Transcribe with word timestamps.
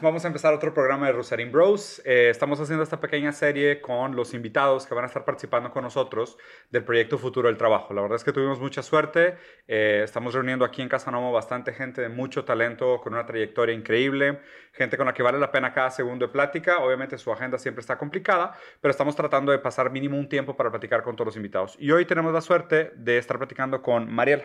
Vamos 0.00 0.24
a 0.24 0.28
empezar 0.28 0.54
otro 0.54 0.72
programa 0.72 1.06
de 1.06 1.12
Rosarín 1.12 1.52
Bros. 1.52 2.00
Eh, 2.06 2.28
estamos 2.30 2.58
haciendo 2.60 2.82
esta 2.82 2.98
pequeña 2.98 3.32
serie 3.32 3.82
con 3.82 4.16
los 4.16 4.32
invitados 4.32 4.86
que 4.86 4.94
van 4.94 5.04
a 5.04 5.06
estar 5.06 5.24
participando 5.24 5.70
con 5.70 5.82
nosotros 5.82 6.38
del 6.70 6.82
proyecto 6.82 7.18
Futuro 7.18 7.48
del 7.48 7.58
Trabajo. 7.58 7.92
La 7.92 8.00
verdad 8.00 8.16
es 8.16 8.24
que 8.24 8.32
tuvimos 8.32 8.58
mucha 8.58 8.82
suerte. 8.82 9.36
Eh, 9.68 10.00
estamos 10.02 10.32
reuniendo 10.32 10.64
aquí 10.64 10.80
en 10.80 10.88
Casa 10.88 11.10
Nomo 11.10 11.30
bastante 11.30 11.74
gente 11.74 12.00
de 12.00 12.08
mucho 12.08 12.44
talento, 12.44 13.00
con 13.02 13.12
una 13.12 13.26
trayectoria 13.26 13.74
increíble, 13.74 14.40
gente 14.72 14.96
con 14.96 15.06
la 15.06 15.12
que 15.12 15.22
vale 15.22 15.38
la 15.38 15.52
pena 15.52 15.74
cada 15.74 15.90
segundo 15.90 16.26
de 16.26 16.32
plática. 16.32 16.78
Obviamente 16.78 17.18
su 17.18 17.30
agenda 17.30 17.58
siempre 17.58 17.80
está 17.80 17.98
complicada, 17.98 18.56
pero 18.80 18.90
estamos 18.90 19.14
tratando 19.14 19.52
de 19.52 19.58
pasar 19.58 19.90
mínimo 19.90 20.16
un 20.16 20.28
tiempo 20.28 20.56
para 20.56 20.70
platicar 20.70 21.02
con 21.02 21.16
todos 21.16 21.26
los 21.26 21.36
invitados. 21.36 21.76
Y 21.78 21.90
hoy 21.90 22.06
tenemos 22.06 22.32
la 22.32 22.40
suerte 22.40 22.92
de 22.96 23.18
estar 23.18 23.36
platicando 23.36 23.82
con 23.82 24.10
Mariela. 24.10 24.44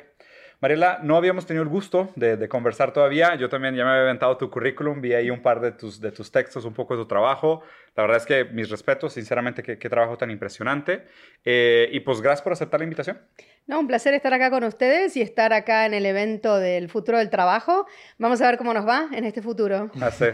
Mariela, 0.61 0.99
no 1.01 1.17
habíamos 1.17 1.47
tenido 1.47 1.63
el 1.63 1.69
gusto 1.69 2.11
de, 2.15 2.47
conversar 2.47 2.93
todavía. 2.93 3.33
Yo 3.33 3.49
también 3.49 3.75
ya 3.75 3.83
me 3.83 3.89
había 3.89 4.03
aventado 4.03 4.37
tu 4.37 4.51
currículum, 4.51 5.01
vi 5.01 5.13
ahí 5.13 5.31
un 5.31 5.41
par 5.41 5.59
de 5.59 5.71
tus, 5.71 5.99
textos, 6.31 6.65
un 6.65 6.73
poco 6.75 6.95
de 6.95 7.01
tu 7.01 7.07
trabajo. 7.07 7.63
La 7.95 8.03
verdad 8.03 8.17
es 8.17 8.27
que 8.27 8.45
mis 8.45 8.69
respetos, 8.69 9.13
sinceramente, 9.13 9.63
qué, 9.63 9.89
trabajo 9.89 10.19
tan 10.19 10.29
impresionante. 10.29 11.07
Eh, 11.43 11.89
y 11.91 12.01
pues 12.01 12.21
gracias 12.21 12.43
por 12.43 12.53
aceptar 12.53 12.79
la 12.79 12.83
invitación. 12.83 13.19
No, 13.67 13.79
un 13.79 13.87
placer 13.87 14.13
estar 14.13 14.33
acá 14.33 14.49
con 14.49 14.63
ustedes 14.63 15.15
y 15.15 15.21
estar 15.21 15.53
acá 15.53 15.85
en 15.85 15.93
el 15.93 16.05
evento 16.05 16.57
del 16.57 16.89
futuro 16.89 17.19
del 17.19 17.29
trabajo. 17.29 17.85
Vamos 18.17 18.41
a 18.41 18.47
ver 18.47 18.57
cómo 18.57 18.73
nos 18.73 18.87
va 18.87 19.07
en 19.13 19.23
este 19.23 19.41
futuro. 19.41 19.91
Así, 20.01 20.25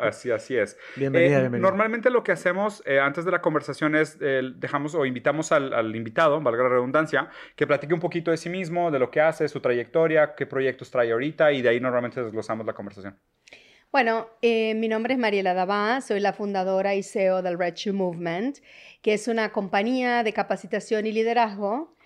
así, 0.00 0.30
así 0.32 0.56
es. 0.56 0.78
Bienvenida, 0.96 1.44
eh, 1.44 1.50
Normalmente 1.50 2.08
lo 2.10 2.22
que 2.22 2.32
hacemos 2.32 2.82
eh, 2.86 2.98
antes 2.98 3.24
de 3.24 3.30
la 3.30 3.42
conversación 3.42 3.94
es 3.94 4.18
dejamos 4.18 4.94
o 4.94 5.04
invitamos 5.04 5.52
al, 5.52 5.74
al, 5.74 5.94
invitado, 5.94 6.40
valga 6.40 6.62
la 6.64 6.70
redundancia, 6.70 7.28
que 7.54 7.66
platique 7.66 7.92
un 7.92 8.00
poquito 8.00 8.30
de 8.30 8.38
sí 8.38 8.48
mismo, 8.48 8.90
de 8.90 8.98
lo 8.98 9.10
que 9.10 9.20
hace, 9.20 9.46
su 9.48 9.60
trayectoria, 9.60 10.34
qué 10.34 10.46
proyectos 10.46 10.90
trae 10.90 11.12
ahorita 11.12 11.52
y 11.52 11.62
de 11.62 11.68
ahí 11.68 11.80
normalmente 11.80 12.22
desglosamos 12.22 12.66
la 12.66 12.72
conversación. 12.72 13.18
Bueno, 13.92 14.28
eh, 14.40 14.74
mi 14.76 14.86
nombre 14.86 15.14
es 15.14 15.20
Mariela 15.20 15.52
Dabá, 15.52 16.00
soy 16.00 16.20
la 16.20 16.32
fundadora 16.32 16.94
y 16.94 17.02
CEO 17.02 17.42
del 17.42 17.58
Red 17.58 17.74
Shoe 17.74 17.92
Movement, 17.92 18.58
que 19.02 19.14
es 19.14 19.26
una 19.26 19.50
compañía 19.50 20.22
de 20.22 20.32
capacitación 20.32 21.06
y 21.06 21.12
liderazgo 21.12 21.96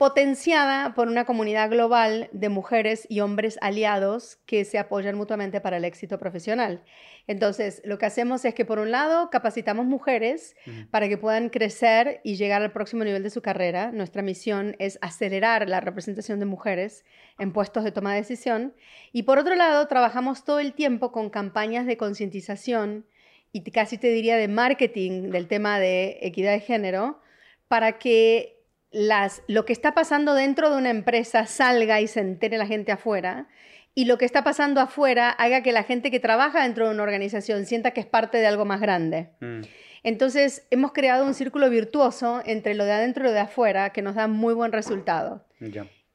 potenciada 0.00 0.94
por 0.94 1.08
una 1.08 1.26
comunidad 1.26 1.68
global 1.68 2.30
de 2.32 2.48
mujeres 2.48 3.06
y 3.10 3.20
hombres 3.20 3.58
aliados 3.60 4.38
que 4.46 4.64
se 4.64 4.78
apoyan 4.78 5.14
mutuamente 5.14 5.60
para 5.60 5.76
el 5.76 5.84
éxito 5.84 6.18
profesional. 6.18 6.82
Entonces, 7.26 7.82
lo 7.84 7.98
que 7.98 8.06
hacemos 8.06 8.42
es 8.46 8.54
que, 8.54 8.64
por 8.64 8.78
un 8.78 8.92
lado, 8.92 9.28
capacitamos 9.28 9.84
mujeres 9.84 10.56
para 10.90 11.06
que 11.06 11.18
puedan 11.18 11.50
crecer 11.50 12.22
y 12.24 12.36
llegar 12.36 12.62
al 12.62 12.72
próximo 12.72 13.04
nivel 13.04 13.22
de 13.22 13.28
su 13.28 13.42
carrera. 13.42 13.92
Nuestra 13.92 14.22
misión 14.22 14.74
es 14.78 14.98
acelerar 15.02 15.68
la 15.68 15.80
representación 15.80 16.40
de 16.40 16.46
mujeres 16.46 17.04
en 17.38 17.52
puestos 17.52 17.84
de 17.84 17.92
toma 17.92 18.14
de 18.14 18.20
decisión. 18.20 18.72
Y 19.12 19.24
por 19.24 19.38
otro 19.38 19.54
lado, 19.54 19.86
trabajamos 19.86 20.44
todo 20.46 20.60
el 20.60 20.72
tiempo 20.72 21.12
con 21.12 21.28
campañas 21.28 21.84
de 21.84 21.98
concientización 21.98 23.04
y 23.52 23.70
casi 23.70 23.98
te 23.98 24.08
diría 24.08 24.38
de 24.38 24.48
marketing 24.48 25.30
del 25.30 25.46
tema 25.46 25.78
de 25.78 26.20
equidad 26.22 26.52
de 26.52 26.60
género 26.60 27.20
para 27.68 27.98
que 27.98 28.59
lo 28.92 29.64
que 29.64 29.72
está 29.72 29.94
pasando 29.94 30.34
dentro 30.34 30.70
de 30.70 30.76
una 30.76 30.90
empresa 30.90 31.46
salga 31.46 32.00
y 32.00 32.06
se 32.06 32.20
entere 32.20 32.58
la 32.58 32.66
gente 32.66 32.92
afuera 32.92 33.48
y 33.94 34.04
lo 34.04 34.18
que 34.18 34.24
está 34.24 34.44
pasando 34.44 34.80
afuera 34.80 35.30
haga 35.30 35.62
que 35.62 35.72
la 35.72 35.82
gente 35.82 36.10
que 36.10 36.20
trabaja 36.20 36.62
dentro 36.62 36.86
de 36.86 36.94
una 36.94 37.02
organización 37.02 37.66
sienta 37.66 37.90
que 37.90 38.00
es 38.00 38.06
parte 38.06 38.38
de 38.38 38.46
algo 38.46 38.64
más 38.64 38.80
grande. 38.80 39.30
Mm. 39.40 39.62
Entonces, 40.02 40.66
hemos 40.70 40.92
creado 40.92 41.26
un 41.26 41.34
círculo 41.34 41.68
virtuoso 41.68 42.40
entre 42.46 42.74
lo 42.74 42.84
de 42.84 42.92
adentro 42.92 43.24
y 43.24 43.26
lo 43.26 43.32
de 43.32 43.40
afuera 43.40 43.90
que 43.90 44.00
nos 44.00 44.14
da 44.14 44.28
muy 44.28 44.54
buen 44.54 44.72
resultado. 44.72 45.44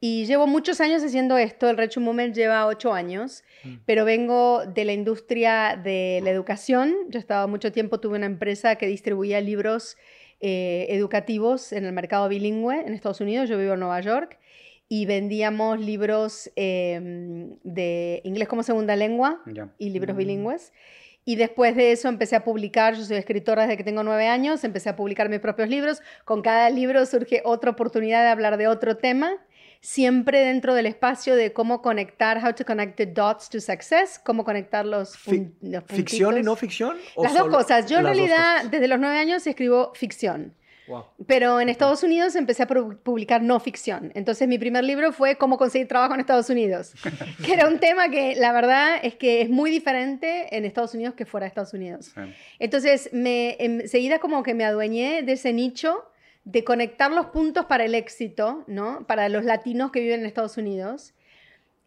Y 0.00 0.26
llevo 0.26 0.46
muchos 0.46 0.80
años 0.80 1.04
haciendo 1.04 1.38
esto, 1.38 1.70
el 1.70 1.76
Rechu 1.76 2.00
Moment 2.00 2.34
lleva 2.34 2.66
ocho 2.66 2.92
años, 2.92 3.44
mm. 3.62 3.74
pero 3.86 4.04
vengo 4.04 4.66
de 4.66 4.84
la 4.84 4.92
industria 4.92 5.80
de 5.82 6.20
la 6.24 6.30
educación. 6.30 6.94
Yo 7.10 7.18
estaba 7.18 7.46
mucho 7.46 7.72
tiempo, 7.72 8.00
tuve 8.00 8.16
una 8.16 8.26
empresa 8.26 8.76
que 8.76 8.86
distribuía 8.86 9.40
libros 9.40 9.96
eh, 10.40 10.86
educativos 10.90 11.72
en 11.72 11.84
el 11.84 11.92
mercado 11.92 12.28
bilingüe 12.28 12.80
en 12.86 12.92
Estados 12.92 13.20
Unidos. 13.20 13.48
Yo 13.48 13.58
vivo 13.58 13.74
en 13.74 13.80
Nueva 13.80 14.00
York 14.00 14.38
y 14.88 15.06
vendíamos 15.06 15.80
libros 15.80 16.50
em, 16.56 17.56
de 17.62 18.20
inglés 18.24 18.48
como 18.48 18.62
segunda 18.62 18.94
lengua 18.96 19.42
y 19.78 19.90
libros 19.90 20.14
mm. 20.14 20.18
bilingües. 20.18 20.72
Y 21.24 21.34
después 21.34 21.74
de 21.74 21.90
eso 21.90 22.08
empecé 22.08 22.36
a 22.36 22.44
publicar, 22.44 22.94
yo 22.94 23.04
soy 23.04 23.16
escritora 23.16 23.62
desde 23.62 23.76
que 23.76 23.82
tengo 23.82 24.04
nueve 24.04 24.28
años, 24.28 24.62
empecé 24.62 24.90
a 24.90 24.96
publicar 24.96 25.28
mis 25.28 25.40
propios 25.40 25.68
libros. 25.68 26.00
Con 26.24 26.40
cada 26.40 26.70
libro 26.70 27.04
surge 27.04 27.42
otra 27.44 27.72
oportunidad 27.72 28.22
de 28.22 28.28
hablar 28.28 28.56
de 28.58 28.68
otro 28.68 28.96
tema 28.96 29.36
siempre 29.86 30.40
dentro 30.40 30.74
del 30.74 30.86
espacio 30.86 31.36
de 31.36 31.52
cómo 31.52 31.80
conectar, 31.80 32.44
how 32.44 32.52
to 32.52 32.64
connect 32.64 32.96
the 32.96 33.06
dots 33.06 33.48
to 33.48 33.60
success, 33.60 34.18
cómo 34.18 34.44
conectar 34.44 34.84
los, 34.84 35.16
¿Ficción 35.86 36.36
y 36.36 36.42
no 36.42 36.56
ficción? 36.56 36.96
Las 37.16 37.34
dos 37.34 37.48
cosas. 37.48 37.86
Yo 37.86 37.98
en 37.98 38.04
realidad 38.04 38.64
desde 38.64 38.88
los 38.88 38.98
nueve 38.98 39.16
años 39.16 39.46
escribo 39.46 39.92
ficción. 39.94 40.54
Pero 41.26 41.60
en 41.60 41.68
Estados 41.68 42.02
Unidos 42.02 42.36
empecé 42.36 42.64
a 42.64 42.66
publicar 42.66 43.42
no 43.42 43.58
ficción. 43.60 44.12
Entonces 44.14 44.46
mi 44.48 44.58
primer 44.58 44.84
libro 44.84 45.12
fue 45.12 45.36
Cómo 45.36 45.56
conseguir 45.56 45.88
trabajo 45.88 46.14
en 46.14 46.20
Estados 46.20 46.50
Unidos, 46.50 46.92
que 47.44 47.52
era 47.52 47.68
un 47.68 47.78
tema 47.78 48.08
que 48.08 48.34
la 48.36 48.52
verdad 48.52 48.98
es 49.02 49.14
que 49.14 49.40
es 49.40 49.48
muy 49.48 49.70
diferente 49.70 50.56
en 50.56 50.64
Estados 50.64 50.94
Unidos 50.94 51.14
que 51.14 51.26
fuera 51.26 51.44
de 51.44 51.48
Estados 51.48 51.72
Unidos. 51.74 52.12
Entonces 52.58 53.10
me, 53.12 53.56
enseguida 53.60 54.18
como 54.18 54.42
que 54.42 54.54
me 54.54 54.64
adueñé 54.64 55.22
de 55.22 55.32
ese 55.32 55.52
nicho 55.52 56.04
de 56.46 56.62
conectar 56.62 57.10
los 57.10 57.26
puntos 57.26 57.66
para 57.66 57.84
el 57.84 57.94
éxito, 57.94 58.64
¿no? 58.68 59.04
Para 59.08 59.28
los 59.28 59.44
latinos 59.44 59.90
que 59.90 60.00
viven 60.00 60.20
en 60.20 60.26
Estados 60.26 60.56
Unidos. 60.56 61.12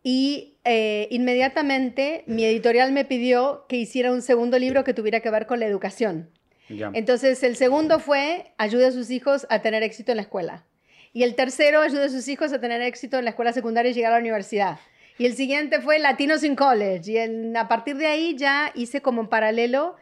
Y 0.04 0.58
eh, 0.66 1.08
inmediatamente 1.12 2.26
mi 2.28 2.44
editorial 2.44 2.92
me 2.92 3.06
pidió 3.06 3.66
que 3.70 3.78
hiciera 3.78 4.12
un 4.12 4.22
segundo 4.22 4.60
libro 4.60 4.84
que 4.84 4.94
tuviera 4.94 5.22
que 5.22 5.32
ver 5.32 5.48
con 5.48 5.62
la 5.62 5.66
educación. 5.66 6.30
Entonces 6.70 7.42
el 7.42 7.56
segundo 7.56 8.00
fue 8.00 8.52
Ayude 8.58 8.86
a 8.86 8.92
sus 8.92 9.10
hijos 9.10 9.48
a 9.50 9.62
tener 9.62 9.82
éxito 9.82 10.12
en 10.12 10.18
la 10.18 10.24
escuela. 10.24 10.66
Y 11.14 11.24
el 11.24 11.36
tercero, 11.36 11.80
Ayude 11.82 12.04
a 12.04 12.10
sus 12.10 12.28
hijos 12.28 12.52
a 12.52 12.60
tener 12.60 12.82
éxito 12.82 13.18
en 13.18 13.24
la 13.24 13.32
escuela 13.32 13.54
secundaria 13.54 13.92
y 13.92 13.94
llegar 13.94 14.12
a 14.12 14.16
la 14.18 14.22
universidad. 14.22 14.78
Y 15.18 15.26
el 15.26 15.36
siguiente 15.36 15.80
fue 15.80 16.00
Latinos 16.00 16.44
in 16.44 16.56
College. 16.56 17.12
Y 17.12 17.56
a 17.56 17.68
partir 17.70 17.96
de 17.96 18.08
ahí 18.08 18.36
ya 18.38 18.72
hice 18.76 19.02
como 19.02 19.22
en 19.22 19.28
paralelo 19.30 19.96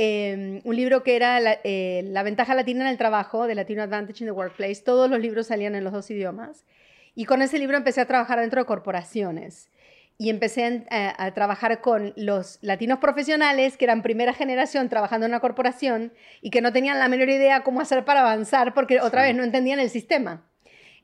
Em, 0.00 0.60
un 0.62 0.76
libro 0.76 1.02
que 1.02 1.16
era 1.16 1.40
eh, 1.64 2.02
la, 2.04 2.22
ventaja 2.22 2.54
latina 2.54 2.84
en 2.84 2.90
el 2.90 2.96
trabajo, 2.96 3.48
de 3.48 3.56
Latino 3.56 3.82
Advantage 3.82 4.22
in 4.22 4.28
the 4.28 4.32
Workplace. 4.32 4.80
Todos 4.84 5.10
los 5.10 5.18
libros 5.18 5.48
salían 5.48 5.74
en 5.74 5.82
los 5.82 5.92
dos 5.92 6.08
idiomas. 6.10 6.64
Y 7.16 7.24
con 7.24 7.42
ese 7.42 7.58
libro 7.58 7.76
empecé 7.76 8.00
a 8.00 8.06
trabajar 8.06 8.38
dentro 8.38 8.60
de 8.60 8.66
corporaciones. 8.66 9.70
Y 10.16 10.30
empecé 10.30 10.86
a, 10.90 11.24
a, 11.24 11.34
trabajar 11.34 11.80
con 11.80 12.12
los 12.16 12.58
latinos 12.62 13.00
profesionales 13.00 13.76
que 13.76 13.84
eran 13.86 14.02
primera 14.02 14.32
generación 14.34 14.88
trabajando 14.88 15.26
en 15.26 15.32
una 15.32 15.40
corporación 15.40 16.12
y 16.42 16.50
que 16.50 16.60
no 16.60 16.72
tenían 16.72 16.98
la 17.00 17.08
menor 17.08 17.28
idea 17.28 17.64
cómo 17.64 17.80
hacer 17.80 18.04
para 18.04 18.20
avanzar 18.20 18.74
porque 18.74 19.00
otra 19.00 19.22
vez 19.22 19.34
no 19.34 19.42
entendían 19.42 19.80
el 19.80 19.90
sistema. 19.90 20.44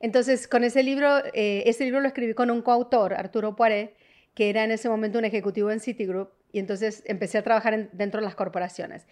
Entonces, 0.01 0.47
con 0.47 0.63
ese 0.63 0.83
libro, 0.85 1.19
eh, 1.33 1.65
ese 1.67 1.85
libro 1.85 2.01
lo 2.01 2.09
escribí 2.09 2.35
con 2.35 2.51
un 2.51 2.63
coautor, 2.63 3.15
Arturo 3.15 3.57
Poiré, 3.57 3.95
que 4.35 4.51
era 4.51 4.65
en 4.65 4.71
ese 4.73 4.89
momento 4.89 5.19
un 5.19 5.25
ejecutivo 5.25 5.71
en 5.71 5.81
Citigroup 5.81 6.31
y 6.55 6.61
entonces 6.61 7.03
empecé 7.07 7.37
a 7.37 7.43
trabajar 7.43 7.91
dentro 7.91 8.21
de 8.21 8.25
las 8.25 8.37
corporaciones. 8.37 9.09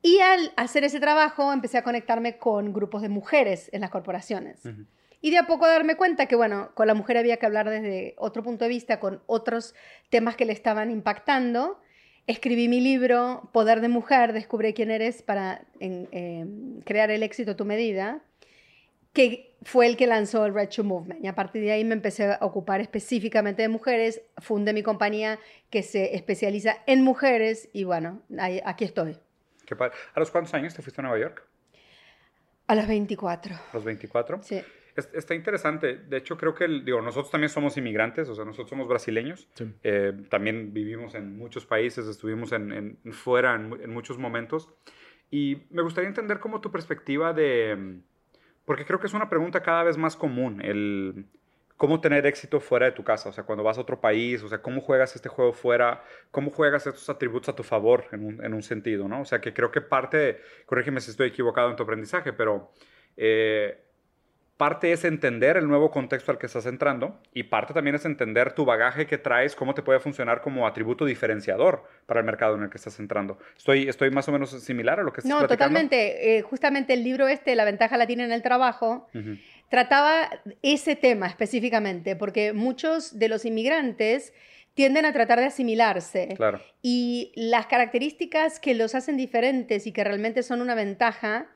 Y 0.00 0.20
al 0.20 0.52
hacer 0.56 0.84
ese 0.84 1.00
trabajo 1.00 1.52
empecé 1.52 1.76
a 1.76 1.82
conectarme 1.82 2.38
con 2.38 2.72
grupos 2.72 3.02
de 3.02 3.08
mujeres 3.08 3.68
en 3.72 3.80
las 3.80 3.90
corporaciones. 3.90 4.60
Y 5.20 5.32
de 5.32 5.38
a 5.38 5.46
poco 5.48 5.66
darme 5.66 5.96
cuenta 5.96 6.26
que, 6.26 6.36
bueno, 6.36 6.70
con 6.74 6.86
la 6.86 6.94
mujer 6.94 7.16
había 7.16 7.38
que 7.38 7.46
hablar 7.46 7.68
desde 7.68 8.14
otro 8.16 8.44
punto 8.44 8.64
de 8.64 8.68
vista, 8.68 9.00
con 9.00 9.22
otros 9.26 9.74
temas 10.08 10.36
que 10.36 10.44
le 10.44 10.52
estaban 10.52 10.92
impactando. 10.92 11.80
Escribí 12.28 12.68
mi 12.68 12.80
libro, 12.80 13.50
Poder 13.52 13.80
de 13.80 13.88
Mujer, 13.88 14.32
Descubre 14.32 14.72
quién 14.72 14.92
eres 14.92 15.22
para 15.22 15.66
crear 16.84 17.10
el 17.10 17.24
éxito 17.24 17.52
a 17.52 17.56
tu 17.56 17.64
medida 17.64 18.22
que 19.14 19.54
fue 19.62 19.86
el 19.86 19.96
que 19.96 20.06
lanzó 20.06 20.44
el 20.44 20.52
Red 20.52 20.68
Shoe 20.68 20.84
Movement. 20.84 21.24
Y 21.24 21.28
a 21.28 21.34
partir 21.34 21.62
de 21.62 21.72
ahí 21.72 21.84
me 21.84 21.94
empecé 21.94 22.32
a 22.32 22.38
ocupar 22.42 22.80
específicamente 22.82 23.62
de 23.62 23.68
mujeres, 23.68 24.20
fundé 24.38 24.74
mi 24.74 24.82
compañía 24.82 25.38
que 25.70 25.82
se 25.82 26.14
especializa 26.14 26.76
en 26.86 27.02
mujeres 27.02 27.70
y 27.72 27.84
bueno, 27.84 28.22
aquí 28.64 28.84
estoy. 28.84 29.18
¿A 30.14 30.20
los 30.20 30.30
cuántos 30.30 30.52
años 30.52 30.74
te 30.74 30.82
fuiste 30.82 31.00
a 31.00 31.04
Nueva 31.04 31.18
York? 31.18 31.46
A 32.66 32.74
los 32.74 32.86
24. 32.86 33.54
¿A 33.54 33.60
los 33.72 33.84
24? 33.84 34.42
Sí. 34.42 34.60
Está 34.96 35.34
interesante. 35.34 35.96
De 35.96 36.18
hecho, 36.18 36.36
creo 36.36 36.54
que 36.54 36.68
digo, 36.68 37.00
nosotros 37.00 37.30
también 37.30 37.48
somos 37.48 37.76
inmigrantes, 37.76 38.28
o 38.28 38.34
sea, 38.34 38.44
nosotros 38.44 38.70
somos 38.70 38.86
brasileños. 38.86 39.48
Eh, 39.82 40.12
también 40.28 40.72
vivimos 40.72 41.16
en 41.16 41.36
muchos 41.36 41.66
países, 41.66 42.06
estuvimos 42.06 42.52
en, 42.52 42.98
fuera 43.10 43.56
en, 43.56 43.72
en, 43.82 43.90
muchos 43.90 44.18
momentos. 44.18 44.68
Y 45.32 45.64
me 45.70 45.82
gustaría 45.82 46.08
entender 46.08 46.38
cómo 46.38 46.60
tu 46.60 46.70
perspectiva 46.70 47.32
de, 47.32 48.02
porque 48.64 48.84
creo 48.84 49.00
que 49.00 49.06
es 49.06 49.14
una 49.14 49.28
pregunta 49.28 49.62
cada 49.62 49.82
vez 49.82 49.96
más 49.96 50.16
común, 50.16 50.60
el 50.62 51.26
cómo 51.76 52.00
tener 52.00 52.24
éxito 52.26 52.60
fuera 52.60 52.86
de 52.86 52.92
tu 52.92 53.02
casa, 53.02 53.28
o 53.28 53.32
sea, 53.32 53.44
cuando 53.44 53.64
vas 53.64 53.78
a 53.78 53.80
otro 53.80 54.00
país, 54.00 54.42
o 54.42 54.48
sea, 54.48 54.62
cómo 54.62 54.80
juegas 54.80 55.16
este 55.16 55.28
juego 55.28 55.52
fuera, 55.52 56.04
cómo 56.30 56.50
juegas 56.50 56.86
estos 56.86 57.08
atributos 57.10 57.48
a 57.48 57.56
tu 57.56 57.62
favor 57.62 58.06
en 58.12 58.24
un, 58.24 58.44
en 58.44 58.54
un 58.54 58.62
sentido, 58.62 59.08
¿no? 59.08 59.22
O 59.22 59.24
sea, 59.24 59.40
que 59.40 59.52
creo 59.52 59.70
que 59.72 59.80
parte, 59.80 60.40
corrígeme 60.66 61.00
si 61.00 61.10
estoy 61.10 61.28
equivocado 61.28 61.70
en 61.70 61.76
tu 61.76 61.82
aprendizaje, 61.82 62.32
pero 62.32 62.70
eh, 63.16 63.84
parte 64.56 64.92
es 64.92 65.04
entender 65.04 65.56
el 65.56 65.66
nuevo 65.66 65.90
contexto 65.90 66.30
al 66.30 66.38
que 66.38 66.46
estás 66.46 66.66
entrando 66.66 67.20
y 67.32 67.44
parte 67.44 67.74
también 67.74 67.96
es 67.96 68.04
entender 68.04 68.52
tu 68.52 68.64
bagaje 68.64 69.06
que 69.06 69.18
traes, 69.18 69.56
cómo 69.56 69.74
te 69.74 69.82
puede 69.82 69.98
funcionar 69.98 70.42
como 70.42 70.66
atributo 70.66 71.04
diferenciador 71.04 71.84
para 72.06 72.20
el 72.20 72.26
mercado 72.26 72.54
en 72.54 72.62
el 72.62 72.70
que 72.70 72.78
estás 72.78 72.98
entrando. 73.00 73.38
Estoy, 73.56 73.88
estoy 73.88 74.10
más 74.10 74.28
o 74.28 74.32
menos 74.32 74.50
similar 74.50 75.00
a 75.00 75.02
lo 75.02 75.12
que 75.12 75.20
estás 75.20 75.30
No, 75.30 75.46
totalmente. 75.46 76.36
Eh, 76.36 76.42
justamente 76.42 76.92
el 76.92 77.02
libro 77.02 77.26
este, 77.26 77.56
La 77.56 77.64
ventaja 77.64 77.96
latina 77.96 78.24
en 78.24 78.32
el 78.32 78.42
trabajo, 78.42 79.08
trataba 79.68 80.30
ese 80.62 80.94
tema 80.94 81.26
específicamente, 81.26 82.14
porque 82.14 82.52
muchos 82.52 83.18
de 83.18 83.28
los 83.28 83.44
inmigrantes 83.44 84.32
tienden 84.74 85.04
a 85.04 85.12
tratar 85.12 85.40
de 85.40 85.46
asimilarse. 85.46 86.28
Claro. 86.36 86.60
Y 86.82 87.32
las 87.34 87.66
características 87.66 88.60
que 88.60 88.74
los 88.74 88.94
hacen 88.94 89.16
diferentes 89.16 89.86
y 89.86 89.92
que 89.92 90.04
realmente 90.04 90.42
son 90.42 90.60
una 90.60 90.74
ventaja, 90.74 91.48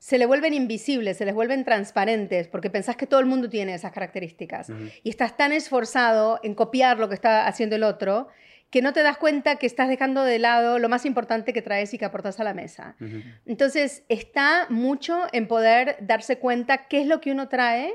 se 0.00 0.16
le 0.16 0.24
vuelven 0.24 0.54
invisibles, 0.54 1.18
se 1.18 1.26
les 1.26 1.34
vuelven 1.34 1.62
transparentes, 1.62 2.48
porque 2.48 2.70
pensás 2.70 2.96
que 2.96 3.06
todo 3.06 3.20
el 3.20 3.26
mundo 3.26 3.50
tiene 3.50 3.74
esas 3.74 3.92
características. 3.92 4.72
Y 5.04 5.10
estás 5.10 5.36
tan 5.36 5.52
esforzado 5.52 6.40
en 6.42 6.54
copiar 6.54 6.98
lo 6.98 7.10
que 7.10 7.14
está 7.14 7.46
haciendo 7.46 7.76
el 7.76 7.82
otro, 7.82 8.28
que 8.70 8.80
no 8.80 8.94
te 8.94 9.02
das 9.02 9.18
cuenta 9.18 9.56
que 9.56 9.66
estás 9.66 9.90
dejando 9.90 10.24
de 10.24 10.38
lado 10.38 10.78
lo 10.78 10.88
más 10.88 11.04
importante 11.04 11.52
que 11.52 11.60
traes 11.60 11.92
y 11.92 11.98
que 11.98 12.06
aportas 12.06 12.40
a 12.40 12.44
la 12.44 12.54
mesa. 12.54 12.96
Entonces, 13.44 14.04
está 14.08 14.66
mucho 14.70 15.24
en 15.32 15.46
poder 15.46 15.98
darse 16.00 16.38
cuenta 16.38 16.88
qué 16.88 17.02
es 17.02 17.06
lo 17.06 17.20
que 17.20 17.32
uno 17.32 17.50
trae 17.50 17.92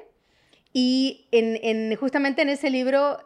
y 0.74 1.28
en, 1.32 1.96
justamente 1.96 2.44
en 2.44 2.50
ese 2.50 2.70
libro 2.70 3.18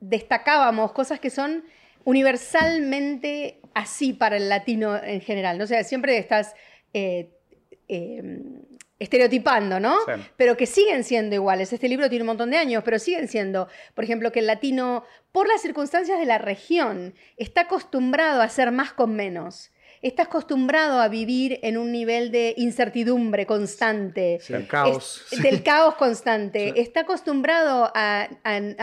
destacábamos 0.00 0.92
cosas 0.92 1.20
que 1.20 1.28
son 1.28 1.64
universalmente 2.04 3.60
así 3.74 4.14
para 4.14 4.38
el 4.38 4.48
latino 4.48 4.96
en 4.96 5.20
general. 5.20 5.58
¿no? 5.58 5.64
O 5.64 5.66
sea, 5.66 5.84
siempre 5.84 6.16
estás... 6.16 6.54
Eh, 6.94 7.36
Em, 7.92 8.62
estereotipando, 9.00 9.80
¿no? 9.80 9.96
Pero 10.36 10.56
que 10.56 10.66
siguen 10.66 11.02
siendo 11.02 11.34
iguales. 11.34 11.72
Este 11.72 11.88
libro 11.88 12.08
tiene 12.08 12.22
un 12.22 12.28
montón 12.28 12.50
de 12.50 12.58
años, 12.58 12.84
pero 12.84 13.00
siguen 13.00 13.26
siendo, 13.26 13.66
por 13.94 14.04
ejemplo, 14.04 14.30
que 14.30 14.40
el 14.40 14.46
latino, 14.46 15.04
por 15.32 15.48
las 15.48 15.62
circunstancias 15.62 16.20
de 16.20 16.26
la 16.26 16.38
región, 16.38 17.14
está 17.36 17.62
acostumbrado 17.62 18.42
a 18.42 18.44
hacer 18.44 18.70
más 18.70 18.92
con 18.92 19.16
menos. 19.16 19.72
Está 20.02 20.24
acostumbrado 20.24 21.00
a 21.00 21.08
vivir 21.08 21.58
en 21.62 21.78
un 21.78 21.90
nivel 21.90 22.30
de 22.30 22.54
incertidumbre 22.58 23.46
constante. 23.46 24.38
del 24.48 24.68
caos. 24.68 25.24
del 25.42 25.62
caos 25.62 25.94
constante. 25.96 26.74
Está 26.80 27.00
acostumbrado 27.00 27.90
a, 27.94 28.28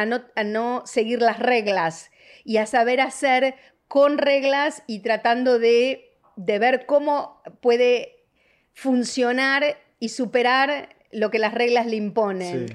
no, 0.06 0.24
a 0.36 0.44
no 0.44 0.84
seguir 0.86 1.22
las 1.22 1.40
reglas 1.40 2.12
y 2.44 2.58
a 2.58 2.66
saber 2.66 3.02
hacer 3.02 3.56
con 3.88 4.18
reglas 4.18 4.84
y 4.86 5.00
tratando 5.00 5.60
de, 5.60 6.12
de 6.36 6.60
ver 6.60 6.86
cómo 6.86 7.42
puede 7.62 8.17
funcionar 8.78 9.76
y 10.00 10.10
superar 10.10 10.90
lo 11.12 11.32
que 11.32 11.40
las 11.40 11.56
reglas 11.56 11.88
le 11.88 11.96
imponen. 11.96 12.68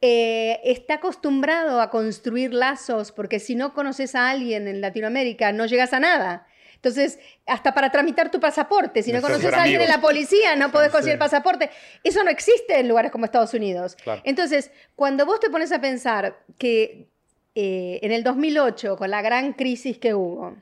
Eh, 0.00 0.60
está 0.62 0.94
acostumbrado 0.94 1.80
a 1.80 1.90
construir 1.90 2.54
lazos 2.54 3.10
porque 3.10 3.40
si 3.40 3.56
no 3.56 3.74
conoces 3.74 4.14
a 4.14 4.30
alguien 4.30 4.68
en 4.68 4.80
Latinoamérica 4.80 5.50
no 5.50 5.66
llegas 5.66 5.92
a 5.92 5.98
nada. 5.98 6.46
Entonces, 6.76 7.18
hasta 7.44 7.74
para 7.74 7.90
tramitar 7.90 8.30
tu 8.30 8.38
pasaporte, 8.38 9.02
si 9.02 9.12
no 9.12 9.20
conoces 9.20 9.52
a 9.52 9.64
alguien 9.64 9.80
en 9.80 9.88
la 9.88 10.00
policía, 10.00 10.54
no 10.54 10.70
puedes 10.70 10.92
conseguir 10.92 11.14
el 11.14 11.18
pasaporte. 11.18 11.70
Eso 12.04 12.22
no 12.22 12.30
existe 12.30 12.78
en 12.78 12.86
lugares 12.86 13.10
como 13.10 13.24
Estados 13.24 13.52
Unidos. 13.52 13.96
Entonces, 14.22 14.70
cuando 14.94 15.26
vos 15.26 15.40
te 15.40 15.50
pones 15.50 15.72
a 15.72 15.80
pensar 15.80 16.38
que 16.56 17.08
eh, 17.56 17.98
en 18.02 18.12
el 18.12 18.22
2008, 18.22 18.96
con 18.96 19.10
la 19.10 19.22
gran 19.22 19.54
crisis 19.54 19.98
que 19.98 20.14
hubo, 20.14 20.56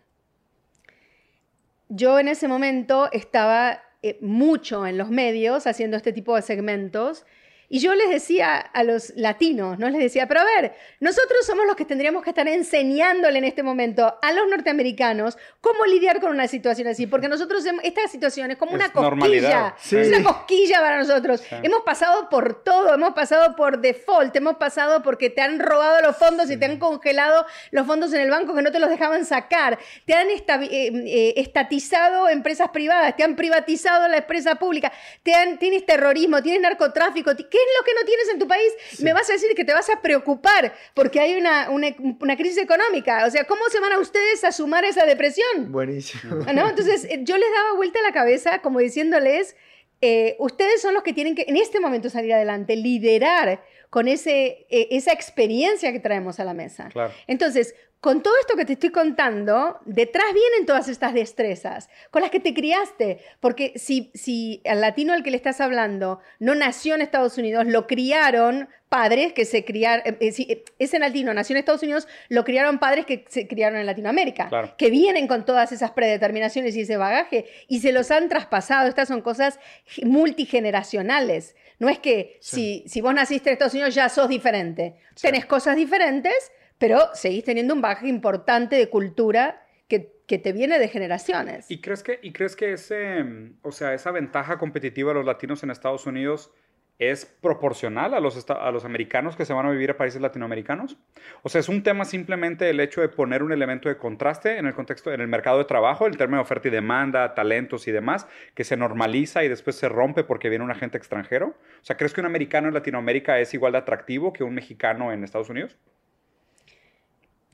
yo 1.90 2.18
en 2.18 2.28
ese 2.28 2.48
momento 2.48 3.10
estaba 3.12 3.82
eh, 4.08 4.18
mucho 4.20 4.86
en 4.86 4.98
los 4.98 5.10
medios 5.10 5.66
haciendo 5.66 5.96
este 5.96 6.12
tipo 6.12 6.36
de 6.36 6.42
segmentos 6.42 7.26
y 7.68 7.80
yo 7.80 7.94
les 7.94 8.10
decía 8.10 8.58
a 8.58 8.84
los 8.84 9.12
latinos, 9.16 9.78
¿no? 9.78 9.88
Les 9.90 10.00
decía, 10.00 10.28
pero 10.28 10.40
a 10.40 10.44
ver, 10.44 10.74
nosotros 11.00 11.44
somos 11.44 11.66
los 11.66 11.74
que 11.74 11.84
tendríamos 11.84 12.22
que 12.22 12.30
estar 12.30 12.46
enseñándole 12.46 13.38
en 13.38 13.44
este 13.44 13.62
momento 13.62 14.18
a 14.22 14.32
los 14.32 14.48
norteamericanos 14.48 15.36
cómo 15.60 15.84
lidiar 15.84 16.20
con 16.20 16.30
una 16.30 16.46
situación 16.46 16.88
así, 16.88 17.06
porque 17.06 17.28
nosotros, 17.28 17.64
esta 17.82 18.06
situación 18.08 18.52
es 18.52 18.56
como 18.56 18.72
una 18.72 18.92
cosquilla, 18.92 19.74
es 19.90 20.08
una 20.08 20.22
cosquilla 20.22 20.80
para 20.80 20.98
nosotros. 20.98 21.42
Hemos 21.62 21.80
pasado 21.80 22.28
por 22.28 22.62
todo, 22.62 22.94
hemos 22.94 23.14
pasado 23.14 23.56
por 23.56 23.80
default, 23.80 24.34
hemos 24.36 24.56
pasado 24.56 25.02
porque 25.02 25.30
te 25.30 25.40
han 25.40 25.58
robado 25.58 26.00
los 26.02 26.16
fondos 26.16 26.50
y 26.50 26.56
te 26.56 26.66
han 26.66 26.78
congelado 26.78 27.46
los 27.72 27.86
fondos 27.86 28.12
en 28.12 28.20
el 28.20 28.30
banco 28.30 28.54
que 28.54 28.62
no 28.62 28.70
te 28.70 28.78
los 28.78 28.90
dejaban 28.90 29.24
sacar, 29.24 29.78
te 30.04 30.14
han 30.14 30.28
eh, 30.28 30.38
eh, 30.70 31.34
estatizado 31.36 32.28
empresas 32.28 32.70
privadas, 32.70 33.16
te 33.16 33.24
han 33.24 33.34
privatizado 33.34 34.06
la 34.08 34.18
empresa 34.18 34.54
pública, 34.54 34.92
te 35.22 35.34
han, 35.34 35.58
tienes 35.58 35.84
terrorismo, 35.84 36.42
tienes 36.42 36.62
narcotráfico, 36.62 37.32
¿Qué 37.36 37.55
es 37.56 37.78
lo 37.78 37.84
que 37.84 37.94
no 37.94 38.04
tienes 38.04 38.28
en 38.32 38.38
tu 38.38 38.48
país? 38.48 38.72
Me 39.00 39.12
vas 39.12 39.28
a 39.30 39.34
decir 39.34 39.54
que 39.54 39.64
te 39.64 39.72
vas 39.72 39.88
a 39.90 40.00
preocupar 40.00 40.74
porque 40.94 41.20
hay 41.20 41.36
una, 41.36 41.70
una, 41.70 42.36
crisis 42.36 42.58
económica. 42.58 43.26
O 43.26 43.30
sea, 43.30 43.44
¿cómo 43.44 43.62
se 43.70 43.80
van 43.80 43.92
a 43.92 43.98
ustedes 43.98 44.44
a 44.44 44.52
sumar 44.52 44.84
esa 44.84 45.04
depresión? 45.04 45.72
Buenísimo. 45.72 46.36
¿No? 46.52 46.68
Entonces, 46.68 47.04
eh, 47.04 47.20
yo 47.22 47.36
les 47.36 47.50
daba 47.52 47.76
vuelta 47.76 47.98
a 48.00 48.02
la 48.02 48.12
cabeza 48.12 48.60
como 48.60 48.80
diciéndoles, 48.80 49.56
eh, 50.00 50.36
ustedes 50.38 50.82
son 50.82 50.94
los 50.94 51.02
que 51.02 51.12
tienen 51.12 51.34
que 51.34 51.46
en 51.48 51.56
este 51.56 51.80
momento 51.80 52.10
salir 52.10 52.32
adelante, 52.34 52.76
liderar 52.76 53.62
con 53.90 54.08
ese, 54.08 54.66
eh, 54.68 54.88
esa 54.90 55.12
experiencia 55.12 55.92
que 55.92 56.00
traemos 56.00 56.38
a 56.40 56.44
la 56.44 56.54
mesa. 56.54 56.88
Claro. 56.92 57.12
Entonces, 57.26 57.74
con 58.00 58.22
todo 58.22 58.34
esto 58.40 58.56
que 58.56 58.64
te 58.64 58.74
estoy 58.74 58.90
contando, 58.90 59.80
detrás 59.84 60.26
vienen 60.32 60.66
todas 60.66 60.88
estas 60.88 61.14
destrezas 61.14 61.88
con 62.10 62.22
las 62.22 62.30
que 62.30 62.40
te 62.40 62.54
criaste. 62.54 63.18
Porque 63.40 63.72
si, 63.76 64.10
si 64.14 64.60
al 64.64 64.80
latino 64.80 65.12
al 65.12 65.22
que 65.22 65.30
le 65.30 65.36
estás 65.36 65.60
hablando 65.60 66.20
no 66.38 66.54
nació 66.54 66.94
en 66.94 67.00
Estados 67.00 67.38
Unidos, 67.38 67.66
lo 67.66 67.86
criaron 67.86 68.68
padres 68.88 69.32
que 69.32 69.44
se 69.44 69.64
criaron, 69.64 70.06
eh, 70.06 70.16
eh, 70.20 70.64
ese 70.78 70.98
latino 70.98 71.34
nació 71.34 71.54
en 71.54 71.58
Estados 71.58 71.82
Unidos, 71.82 72.06
lo 72.28 72.44
criaron 72.44 72.78
padres 72.78 73.06
que 73.06 73.24
se 73.28 73.48
criaron 73.48 73.80
en 73.80 73.86
Latinoamérica, 73.86 74.74
que 74.78 74.90
vienen 74.90 75.26
con 75.26 75.44
todas 75.44 75.72
esas 75.72 75.90
predeterminaciones 75.90 76.76
y 76.76 76.82
ese 76.82 76.96
bagaje 76.96 77.46
y 77.66 77.80
se 77.80 77.92
los 77.92 78.10
han 78.10 78.28
traspasado. 78.28 78.88
Estas 78.88 79.08
son 79.08 79.20
cosas 79.20 79.58
multigeneracionales. 80.04 81.56
No 81.78 81.88
es 81.88 81.98
que 81.98 82.38
si, 82.40 82.84
si 82.86 83.00
vos 83.00 83.14
naciste 83.14 83.50
en 83.50 83.54
Estados 83.54 83.74
Unidos 83.74 83.94
ya 83.94 84.08
sos 84.08 84.28
diferente. 84.28 84.94
Tenés 85.20 85.46
cosas 85.46 85.76
diferentes 85.76 86.52
pero 86.78 87.00
seguís 87.14 87.44
teniendo 87.44 87.74
un 87.74 87.80
bagaje 87.80 88.08
importante 88.08 88.76
de 88.76 88.88
cultura 88.88 89.62
que, 89.88 90.12
que, 90.26 90.38
te 90.38 90.52
viene 90.52 90.78
de 90.78 90.88
generaciones. 90.88 91.70
¿Y 91.70 91.80
crees 91.80 92.02
que, 92.02 92.18
y 92.22 92.32
crees 92.32 92.56
que 92.56 92.72
ese, 92.72 93.24
o 93.62 93.72
sea, 93.72 93.94
esa 93.94 94.10
ventaja 94.10 94.58
competitiva 94.58 95.10
de 95.10 95.14
los 95.14 95.26
latinos 95.26 95.62
en 95.62 95.70
Estados 95.70 96.06
Unidos 96.06 96.50
es 96.98 97.26
proporcional 97.26 98.14
a 98.14 98.20
los, 98.20 98.48
a 98.48 98.70
los 98.70 98.84
americanos 98.84 99.36
que 99.36 99.44
se 99.44 99.52
van 99.52 99.66
a 99.66 99.70
vivir 99.70 99.90
a 99.90 99.96
países 99.96 100.20
latinoamericanos? 100.20 100.96
O 101.42 101.48
sea, 101.48 101.60
es 101.60 101.68
un 101.68 101.82
tema 101.82 102.04
simplemente 102.04 102.70
el 102.70 102.80
hecho 102.80 103.00
de 103.02 103.08
poner 103.08 103.42
un 103.42 103.52
elemento 103.52 103.88
de 103.88 103.98
contraste 103.98 104.56
en 104.56 104.66
el 104.66 104.74
contexto, 104.74 105.12
en 105.12 105.20
el 105.20 105.28
mercado 105.28 105.58
de 105.58 105.64
trabajo, 105.64 106.06
el 106.06 106.16
término 106.16 106.40
oferta 106.40 106.68
y 106.68 106.70
demanda, 106.70 107.34
talentos 107.34 107.86
y 107.86 107.92
demás, 107.92 108.26
que 108.54 108.64
se 108.64 108.76
normaliza 108.76 109.44
y 109.44 109.48
después 109.48 109.76
se 109.76 109.88
rompe 109.88 110.24
porque 110.24 110.48
viene 110.48 110.64
un 110.64 110.70
agente 110.70 110.96
extranjero. 110.96 111.48
O 111.48 111.84
sea, 111.84 111.96
¿crees 111.96 112.14
que 112.14 112.20
un 112.20 112.26
americano 112.26 112.68
en 112.68 112.74
Latinoamérica 112.74 113.38
es 113.40 113.52
igual 113.52 113.72
de 113.72 113.78
atractivo 113.78 114.32
que 114.32 114.44
un 114.44 114.54
mexicano 114.54 115.12
en 115.12 115.22
Estados 115.22 115.50
Unidos? 115.50 115.76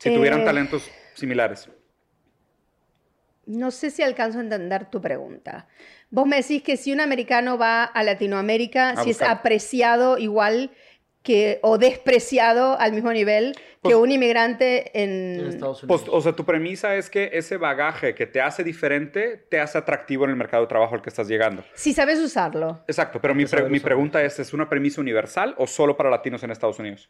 Si 0.02 0.12
tuvieran 0.12 0.40
eh, 0.40 0.44
talentos 0.44 0.90
similares. 1.14 1.68
No 3.46 3.70
sé 3.70 3.90
si 3.90 4.02
alcanzo 4.02 4.38
a 4.38 4.42
entender 4.42 4.90
tu 4.90 5.00
pregunta. 5.00 5.68
Vos 6.10 6.26
me 6.26 6.36
decís 6.36 6.60
que 6.62 6.76
si 6.76 6.92
un 6.92 7.00
americano 7.00 7.56
va 7.56 7.84
a 7.84 8.02
Latinoamérica, 8.02 8.96
si 9.04 9.10
es 9.10 9.22
apreciado 9.22 10.18
igual 10.18 10.72
que, 11.22 11.60
o 11.62 11.78
despreciado 11.78 12.76
al 12.80 12.92
mismo 12.92 13.12
nivel 13.12 13.52
que 13.54 13.90
pues 13.90 13.94
un 13.94 14.10
inmigrante 14.10 14.90
en... 15.00 15.46
Estados 15.46 15.84
Unidos. 15.84 16.02
Pues, 16.02 16.12
o 16.12 16.20
sea, 16.20 16.32
tu 16.32 16.44
premisa 16.44 16.96
es 16.96 17.08
que 17.08 17.30
ese 17.32 17.56
bagaje 17.56 18.12
que 18.16 18.26
te 18.26 18.40
hace 18.40 18.64
diferente 18.64 19.46
te 19.48 19.60
hace 19.60 19.78
atractivo 19.78 20.24
en 20.24 20.30
el 20.30 20.36
mercado 20.36 20.64
de 20.64 20.68
trabajo 20.68 20.96
al 20.96 21.02
que 21.02 21.10
estás 21.10 21.28
llegando. 21.28 21.62
Si 21.74 21.92
sabes 21.92 22.18
usarlo. 22.18 22.82
Exacto, 22.88 23.20
pero 23.20 23.36
mi, 23.36 23.44
mi 23.68 23.78
pregunta 23.78 24.20
es, 24.24 24.40
¿es 24.40 24.52
una 24.52 24.68
premisa 24.68 25.00
universal 25.00 25.54
o 25.58 25.68
solo 25.68 25.96
para 25.96 26.10
latinos 26.10 26.42
en 26.42 26.50
Estados 26.50 26.80
Unidos? 26.80 27.08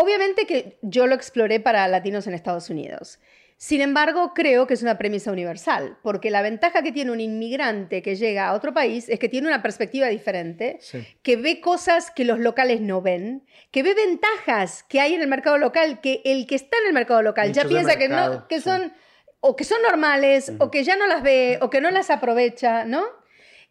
Obviamente 0.00 0.46
que 0.46 0.78
yo 0.80 1.06
lo 1.06 1.14
exploré 1.14 1.60
para 1.60 1.86
latinos 1.86 2.26
en 2.26 2.32
Estados 2.32 2.70
Unidos. 2.70 3.18
Sin 3.58 3.82
embargo, 3.82 4.32
creo 4.34 4.66
que 4.66 4.72
es 4.72 4.80
una 4.80 4.96
premisa 4.96 5.30
universal, 5.30 5.98
porque 6.02 6.30
la 6.30 6.40
ventaja 6.40 6.82
que 6.82 6.92
tiene 6.92 7.10
un 7.10 7.20
inmigrante 7.20 8.00
que 8.00 8.16
llega 8.16 8.48
a 8.48 8.54
otro 8.54 8.72
país 8.72 9.10
es 9.10 9.18
que 9.18 9.28
tiene 9.28 9.48
una 9.48 9.60
perspectiva 9.60 10.06
diferente, 10.06 10.80
que 11.22 11.36
ve 11.36 11.60
cosas 11.60 12.10
que 12.10 12.24
los 12.24 12.38
locales 12.38 12.80
no 12.80 13.02
ven, 13.02 13.44
que 13.70 13.82
ve 13.82 13.92
ventajas 13.92 14.82
que 14.84 15.00
hay 15.00 15.12
en 15.12 15.20
el 15.20 15.28
mercado 15.28 15.58
local, 15.58 16.00
que 16.00 16.22
el 16.24 16.46
que 16.46 16.54
está 16.54 16.78
en 16.78 16.86
el 16.86 16.94
mercado 16.94 17.20
local 17.20 17.52
ya 17.52 17.66
piensa 17.66 17.96
que, 17.96 18.08
no, 18.08 18.48
que 18.48 18.62
son 18.62 18.94
o 19.40 19.56
que 19.56 19.64
son 19.64 19.82
normales, 19.82 20.50
o 20.58 20.70
que 20.70 20.82
ya 20.82 20.96
no 20.96 21.06
las 21.06 21.22
ve, 21.22 21.58
o 21.60 21.68
que 21.68 21.82
no 21.82 21.90
las 21.90 22.08
aprovecha, 22.08 22.86
¿no? 22.86 23.04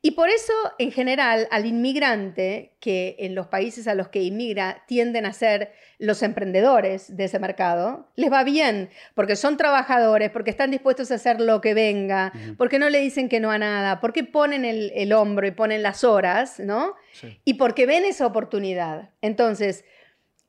Y 0.02 0.12
por 0.12 0.30
eso, 0.30 0.54
en 0.78 0.94
general, 0.94 1.50
al 1.52 1.66
inmigrante, 1.66 2.72
que 2.80 3.18
en 3.20 3.36
los 3.36 3.48
países 3.48 3.86
a 3.86 3.96
los 3.96 4.08
que 4.08 4.24
inmigra 4.24 4.84
tienden 4.88 5.26
a 5.26 5.34
ser 5.34 5.74
los 5.98 6.24
emprendedores 6.24 7.18
de 7.18 7.26
ese 7.26 7.38
mercado, 7.38 8.10
les 8.16 8.32
va 8.32 8.46
bien, 8.46 8.90
porque 9.14 9.36
son 9.36 9.58
trabajadores, 9.58 10.30
porque 10.30 10.52
están 10.52 10.72
dispuestos 10.72 11.12
a 11.12 11.16
hacer 11.16 11.42
lo 11.42 11.60
que 11.60 11.74
venga, 11.74 12.32
porque 12.58 12.80
no 12.80 12.90
le 12.90 13.00
dicen 13.00 13.28
que 13.28 13.42
no 13.42 13.52
a 13.52 13.58
nada, 13.58 14.00
porque 14.00 14.24
ponen 14.24 14.64
el, 14.64 15.12
hombro 15.12 15.46
y 15.46 15.52
ponen 15.52 15.84
las 15.84 16.06
horas, 16.06 16.62
¿no? 16.62 16.96
Y 17.44 17.56
porque 17.56 17.86
ven 17.86 18.06
esa 18.06 18.26
oportunidad. 18.26 19.10
Entonces, 19.22 19.84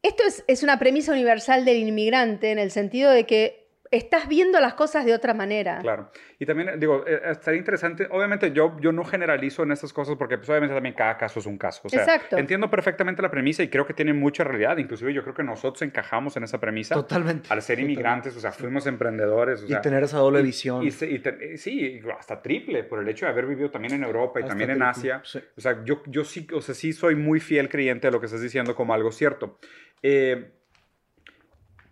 esto 0.03 0.23
es, 0.25 0.45
es 0.47 0.63
una 0.63 0.79
premisa 0.79 1.11
universal 1.11 1.65
del 1.65 1.79
inmigrante 1.79 2.53
en 2.53 2.61
el 2.61 2.71
sentido 2.71 3.11
de 3.11 3.27
que 3.27 3.60
estás 3.91 4.29
viendo 4.29 4.61
las 4.61 4.75
cosas 4.75 5.05
de 5.05 5.13
otra 5.13 5.35
manera. 5.35 5.79
Claro. 5.81 6.11
Y 6.39 6.47
también, 6.47 6.79
digo, 6.79 7.05
eh, 7.07 7.21
estaría 7.31 7.59
interesante, 7.59 8.07
obviamente 8.11 8.53
yo, 8.53 8.77
yo 8.81 8.93
no 8.93 9.05
generalizo 9.05 9.65
en 9.65 9.73
estas 9.73 9.93
cosas 9.93 10.17
porque 10.17 10.39
pues, 10.39 10.49
obviamente 10.49 10.75
también 10.75 10.95
cada 10.95 11.17
caso 11.17 11.41
es 11.41 11.47
un 11.47 11.59
caso. 11.59 11.83
Exacto. 11.91 12.37
Entiendo 12.37 12.71
perfectamente 12.71 13.21
la 13.21 13.31
premisa 13.31 13.63
y 13.63 13.69
creo 13.69 13.87
que 13.87 13.95
tiene 13.95 14.13
mucha 14.13 14.45
realidad. 14.45 14.77
Inclusive 14.79 15.13
yo 15.13 15.23
creo 15.23 15.35
que 15.35 15.43
nosotros 15.43 15.83
encajamos 15.83 16.37
en 16.37 16.45
esa 16.45 16.61
premisa. 16.61 16.95
Totalmente. 16.95 17.49
Al 17.53 17.63
ser 17.63 17.81
inmigrantes, 17.81 18.37
o 18.37 18.41
sea, 18.41 18.53
fuimos 18.53 18.87
emprendedores. 18.87 19.65
y 19.69 19.81
tener 19.81 20.05
esa 20.05 20.19
doble 20.19 20.43
visión. 20.43 20.85
Y, 20.85 20.91
sí, 20.91 22.01
hasta 22.19 22.41
triple, 22.41 22.85
por 22.85 23.01
el 23.01 23.09
hecho 23.09 23.27
de 23.27 23.33
haber 23.33 23.47
vivido 23.47 23.71
también 23.71 23.95
en 23.95 24.05
Europa 24.05 24.41
y 24.41 24.45
también 24.45 24.71
en 24.71 24.83
Asia. 24.83 25.23
O 25.57 25.61
sea, 25.61 25.83
yo, 25.85 26.03
yo 26.07 26.25
sí, 26.25 26.47
o 26.55 26.61
sea, 26.61 26.75
sí 26.75 26.93
soy 26.93 27.17
muy 27.17 27.41
fiel 27.41 27.69
creyente 27.69 28.07
de 28.07 28.13
lo 28.13 28.21
que 28.21 28.27
estás 28.27 28.43
diciendo 28.43 28.75
como 28.77 28.95
algo 28.95 29.11
cierto. 29.11 29.59
Eh, 30.03 30.60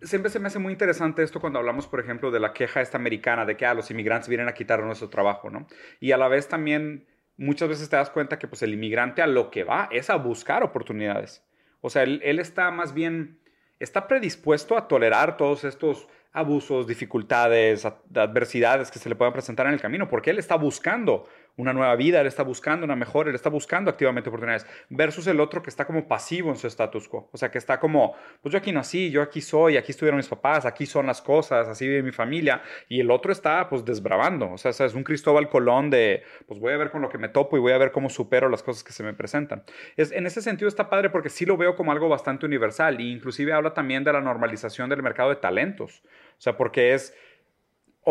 siempre 0.01 0.29
se 0.29 0.39
me 0.39 0.47
hace 0.47 0.59
muy 0.59 0.73
interesante 0.73 1.23
esto 1.23 1.39
cuando 1.39 1.59
hablamos, 1.59 1.87
por 1.87 1.99
ejemplo, 1.99 2.31
de 2.31 2.39
la 2.39 2.53
queja 2.53 2.81
esta 2.81 2.97
americana 2.97 3.45
de 3.45 3.57
que 3.57 3.65
ah, 3.65 3.73
los 3.73 3.91
inmigrantes 3.91 4.29
vienen 4.29 4.47
a 4.47 4.53
quitar 4.53 4.81
nuestro 4.83 5.09
trabajo, 5.09 5.49
¿no? 5.49 5.67
Y 5.99 6.11
a 6.11 6.17
la 6.17 6.27
vez 6.27 6.47
también 6.47 7.07
muchas 7.37 7.69
veces 7.69 7.89
te 7.89 7.95
das 7.95 8.09
cuenta 8.09 8.39
que 8.39 8.47
pues 8.47 8.61
el 8.61 8.73
inmigrante 8.73 9.21
a 9.21 9.27
lo 9.27 9.49
que 9.51 9.63
va 9.63 9.87
es 9.91 10.09
a 10.09 10.15
buscar 10.15 10.63
oportunidades. 10.63 11.43
O 11.81 11.89
sea, 11.89 12.03
él, 12.03 12.21
él 12.23 12.39
está 12.39 12.71
más 12.71 12.93
bien, 12.93 13.39
está 13.79 14.07
predispuesto 14.07 14.77
a 14.77 14.87
tolerar 14.87 15.37
todos 15.37 15.63
estos 15.63 16.07
abusos, 16.31 16.85
dificultades, 16.85 17.85
adversidades 17.85 18.91
que 18.91 18.99
se 18.99 19.09
le 19.09 19.15
puedan 19.15 19.33
presentar 19.33 19.67
en 19.67 19.73
el 19.73 19.81
camino, 19.81 20.07
porque 20.07 20.29
él 20.29 20.37
está 20.37 20.55
buscando 20.55 21.27
una 21.59 21.73
nueva 21.73 21.93
vida, 21.97 22.21
él 22.21 22.27
está 22.27 22.43
buscando 22.43 22.85
una 22.85 22.95
mejor, 22.95 23.27
él 23.27 23.35
está 23.35 23.49
buscando 23.49 23.91
activamente 23.91 24.29
oportunidades, 24.29 24.65
versus 24.89 25.27
el 25.27 25.41
otro 25.41 25.61
que 25.61 25.69
está 25.69 25.85
como 25.85 26.07
pasivo 26.07 26.49
en 26.49 26.55
su 26.55 26.67
status 26.67 27.09
quo, 27.09 27.29
o 27.33 27.37
sea, 27.37 27.51
que 27.51 27.57
está 27.57 27.81
como, 27.81 28.15
pues 28.41 28.53
yo 28.53 28.57
aquí 28.57 28.71
nací, 28.71 29.11
yo 29.11 29.21
aquí 29.21 29.41
soy, 29.41 29.75
aquí 29.75 29.91
estuvieron 29.91 30.17
mis 30.17 30.29
papás, 30.29 30.65
aquí 30.65 30.85
son 30.85 31.05
las 31.05 31.21
cosas, 31.21 31.67
así 31.67 31.85
vive 31.85 32.01
mi 32.01 32.13
familia, 32.13 32.61
y 32.87 33.01
el 33.01 33.11
otro 33.11 33.33
está 33.33 33.67
pues 33.67 33.83
desbravando, 33.83 34.53
o 34.53 34.57
sea, 34.57 34.71
es 34.71 34.93
un 34.93 35.03
Cristóbal 35.03 35.49
Colón 35.49 35.89
de, 35.89 36.23
pues 36.47 36.61
voy 36.61 36.71
a 36.71 36.77
ver 36.77 36.91
con 36.91 37.01
lo 37.01 37.09
que 37.09 37.17
me 37.17 37.27
topo 37.27 37.57
y 37.57 37.59
voy 37.59 37.73
a 37.73 37.77
ver 37.77 37.91
cómo 37.91 38.09
supero 38.09 38.47
las 38.47 38.63
cosas 38.63 38.83
que 38.85 38.93
se 38.93 39.03
me 39.03 39.13
presentan. 39.13 39.63
Es, 39.97 40.13
en 40.13 40.25
ese 40.25 40.41
sentido 40.41 40.69
está 40.69 40.89
padre 40.89 41.09
porque 41.09 41.29
sí 41.29 41.45
lo 41.45 41.57
veo 41.57 41.75
como 41.75 41.91
algo 41.91 42.07
bastante 42.07 42.45
universal, 42.45 42.97
e 42.99 43.03
inclusive 43.03 43.51
habla 43.51 43.73
también 43.73 44.05
de 44.05 44.13
la 44.13 44.21
normalización 44.21 44.89
del 44.89 45.03
mercado 45.03 45.29
de 45.29 45.35
talentos, 45.35 46.03
o 46.05 46.41
sea, 46.41 46.55
porque 46.55 46.93
es 46.93 47.13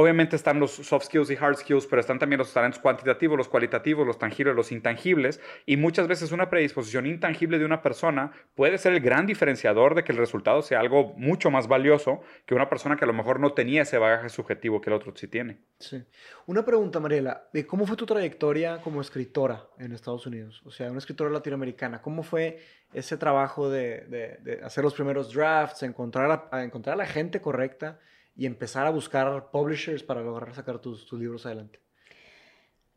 Obviamente 0.00 0.36
están 0.36 0.60
los 0.60 0.70
soft 0.70 1.06
skills 1.06 1.28
y 1.32 1.34
hard 1.34 1.56
skills, 1.56 1.88
pero 1.88 1.98
están 1.98 2.20
también 2.20 2.38
los 2.38 2.52
talentos 2.52 2.80
cuantitativos, 2.80 3.36
los 3.36 3.48
cualitativos, 3.48 4.06
los 4.06 4.16
tangibles, 4.16 4.54
los 4.54 4.70
intangibles. 4.70 5.40
Y 5.66 5.76
muchas 5.76 6.06
veces 6.06 6.30
una 6.30 6.48
predisposición 6.48 7.04
intangible 7.04 7.58
de 7.58 7.64
una 7.64 7.82
persona 7.82 8.30
puede 8.54 8.78
ser 8.78 8.92
el 8.92 9.00
gran 9.00 9.26
diferenciador 9.26 9.96
de 9.96 10.04
que 10.04 10.12
el 10.12 10.18
resultado 10.18 10.62
sea 10.62 10.78
algo 10.78 11.14
mucho 11.16 11.50
más 11.50 11.66
valioso 11.66 12.20
que 12.46 12.54
una 12.54 12.68
persona 12.68 12.94
que 12.94 13.06
a 13.06 13.08
lo 13.08 13.12
mejor 13.12 13.40
no 13.40 13.54
tenía 13.54 13.82
ese 13.82 13.98
bagaje 13.98 14.28
subjetivo 14.28 14.80
que 14.80 14.88
el 14.88 14.94
otro 14.94 15.12
sí 15.16 15.26
tiene. 15.26 15.58
Sí. 15.80 16.00
Una 16.46 16.64
pregunta, 16.64 17.00
Mariela. 17.00 17.48
¿Cómo 17.66 17.84
fue 17.84 17.96
tu 17.96 18.06
trayectoria 18.06 18.80
como 18.80 19.00
escritora 19.00 19.66
en 19.80 19.90
Estados 19.90 20.24
Unidos? 20.28 20.62
O 20.64 20.70
sea, 20.70 20.90
una 20.90 21.00
escritora 21.00 21.28
latinoamericana. 21.28 22.00
¿Cómo 22.02 22.22
fue 22.22 22.60
ese 22.92 23.16
trabajo 23.16 23.68
de, 23.68 24.60
hacer 24.62 24.84
los 24.84 24.94
primeros 24.94 25.34
drafts, 25.34 25.82
encontrar 25.82 26.50
encontrar 26.52 26.94
a 26.94 26.98
la 26.98 27.06
gente 27.06 27.40
correcta? 27.40 27.98
Y 28.38 28.46
empezar 28.46 28.86
a 28.86 28.90
buscar 28.90 29.50
publishers 29.50 30.04
para 30.04 30.22
lograr 30.22 30.54
sacar 30.54 30.78
tus, 30.78 31.04
tus 31.04 31.18
libros 31.18 31.44
adelante? 31.44 31.80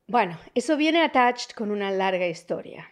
Bueno, 0.08 0.38
eso 0.54 0.78
viene 0.78 1.04
attached 1.04 1.56
con 1.56 1.72
una 1.72 1.90
larga 1.90 2.28
historia. 2.28 2.88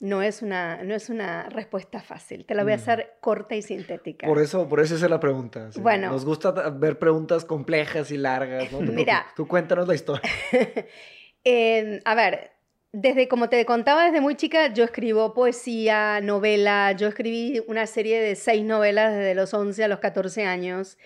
No 0.00 0.22
es 0.22 0.42
una, 0.42 0.82
no 0.82 0.94
es 0.94 1.08
una 1.08 1.48
respuesta 1.48 2.02
fácil. 2.02 2.44
Te 2.44 2.54
la 2.54 2.62
voy 2.62 2.72
a 2.72 2.76
hacer 2.76 3.14
corta 3.20 3.54
y 3.54 3.62
sintética. 3.62 4.26
Por 4.26 4.38
eso, 4.38 4.68
por 4.68 4.80
eso 4.80 4.96
es 4.96 5.00
la 5.00 5.18
pregunta. 5.18 5.70
Bueno. 5.76 6.10
Nos 6.10 6.26
gusta 6.26 6.50
ver 6.50 6.98
preguntas 6.98 7.46
complejas 7.46 8.10
y 8.10 8.18
largas. 8.18 8.70
¿no? 8.70 8.80
Mira. 8.92 9.26
Tú 9.34 9.48
cuéntanos 9.48 9.88
la 9.88 9.94
historia. 9.94 10.30
a 12.04 12.14
ver, 12.14 12.50
desde, 12.94 13.26
como 13.26 13.48
te 13.48 13.66
contaba 13.66 14.04
desde 14.04 14.20
muy 14.20 14.36
chica, 14.36 14.72
yo 14.72 14.84
escribo 14.84 15.34
poesía, 15.34 16.20
novela. 16.20 16.92
Yo 16.92 17.08
escribí 17.08 17.60
una 17.66 17.88
serie 17.88 18.20
de 18.20 18.36
seis 18.36 18.64
novelas 18.64 19.12
desde 19.16 19.34
los 19.34 19.52
11 19.52 19.82
a 19.82 19.88
los 19.88 19.98
14 19.98 20.44
años. 20.44 20.96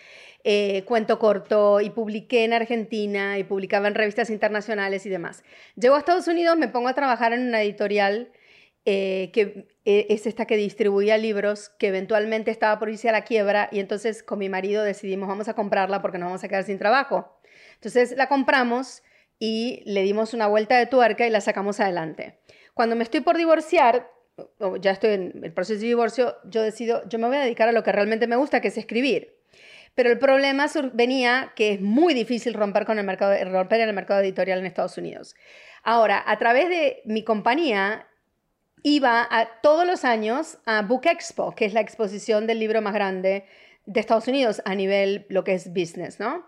Eh, 0.45 0.85
cuento 0.85 1.19
corto 1.19 1.81
y 1.81 1.89
publiqué 1.89 2.45
en 2.45 2.53
Argentina 2.53 3.39
y 3.39 3.45
publicaba 3.45 3.89
en 3.89 3.95
revistas 3.95 4.29
internacionales 4.29 5.07
y 5.07 5.09
demás. 5.09 5.43
Llego 5.77 5.95
a 5.95 5.99
Estados 5.99 6.29
Unidos, 6.29 6.59
me 6.59 6.69
pongo 6.69 6.89
a 6.89 6.95
trabajar 6.95 7.33
en 7.33 7.49
una 7.49 7.63
editorial 7.63 8.33
eh, 8.85 9.31
que 9.33 9.67
eh, 9.87 10.07
es 10.11 10.27
esta 10.27 10.45
que 10.45 10.59
distribuía 10.59 11.17
libros, 11.17 11.71
que 11.79 11.89
eventualmente 11.89 12.51
estaba 12.51 12.79
por 12.79 12.91
irse 12.91 13.09
a 13.09 13.13
la 13.13 13.25
quiebra 13.25 13.71
y 13.73 13.81
entonces 13.81 14.23
con 14.23 14.39
mi 14.39 14.51
marido 14.51 14.85
decidimos 14.85 15.27
vamos 15.27 15.49
a 15.49 15.55
comprarla 15.55 16.03
porque 16.03 16.19
nos 16.19 16.27
vamos 16.27 16.45
a 16.45 16.49
quedar 16.49 16.65
sin 16.65 16.79
trabajo. 16.79 17.41
Entonces 17.77 18.15
la 18.15 18.29
compramos 18.29 19.03
y 19.39 19.83
le 19.87 20.03
dimos 20.03 20.35
una 20.35 20.47
vuelta 20.47 20.79
de 20.79 20.87
tuerca 20.87 21.27
y 21.27 21.31
la 21.31 21.41
sacamos 21.41 21.81
adelante. 21.81 22.39
Cuando 22.75 22.97
me 22.97 23.05
estoy 23.05 23.21
por 23.21 23.37
divorciar, 23.37 24.11
ya 24.81 24.93
estoy 24.93 25.11
en 25.11 25.41
el 25.43 25.53
proceso 25.53 25.81
de 25.81 25.87
divorcio, 25.87 26.37
yo 26.45 26.63
decido, 26.63 27.09
yo 27.09 27.19
me 27.19 27.27
voy 27.27 27.37
a 27.37 27.41
dedicar 27.41 27.69
a 27.69 27.73
lo 27.73 27.83
que 27.83 27.93
realmente 27.93 28.27
me 28.27 28.37
gusta, 28.37 28.61
que 28.61 28.69
es 28.69 28.79
escribir. 28.79 29.37
Pero 29.95 30.11
el 30.11 30.19
problema 30.19 30.67
venía 30.93 31.53
que 31.57 31.73
es 31.73 31.81
muy 31.81 32.15
difícil 32.15 32.55
romper, 32.55 32.85
con 32.85 32.99
el 32.99 33.05
mercado, 33.05 33.35
romper 33.51 33.81
en 33.81 33.89
el 33.89 33.95
mercado 33.95 34.21
editorial 34.21 34.61
en 34.61 34.67
Estados 34.67 34.97
Unidos. 34.97 35.35
Ahora, 35.83 36.23
a 36.25 36.39
través 36.39 36.69
de 36.69 37.03
mi 37.05 37.25
compañía, 37.25 38.07
iba 38.83 39.27
a, 39.29 39.61
todos 39.61 39.87
los 39.87 40.05
años 40.05 40.59
a 40.67 40.83
Book 40.83 41.07
Expo, 41.07 41.55
que 41.55 41.65
es 41.65 41.75
la 41.75 41.81
exposición 41.81 42.47
del 42.47 42.61
libro 42.61 42.81
más 42.83 42.95
grande 42.95 43.47
de 43.87 44.01
Estados 44.01 44.29
Unidos 44.29 44.63
a 44.65 44.75
nivel 44.75 45.27
lo 45.29 45.45
que 45.45 45.55
es 45.55 45.73
business, 45.73 46.21
¿no? 46.21 46.47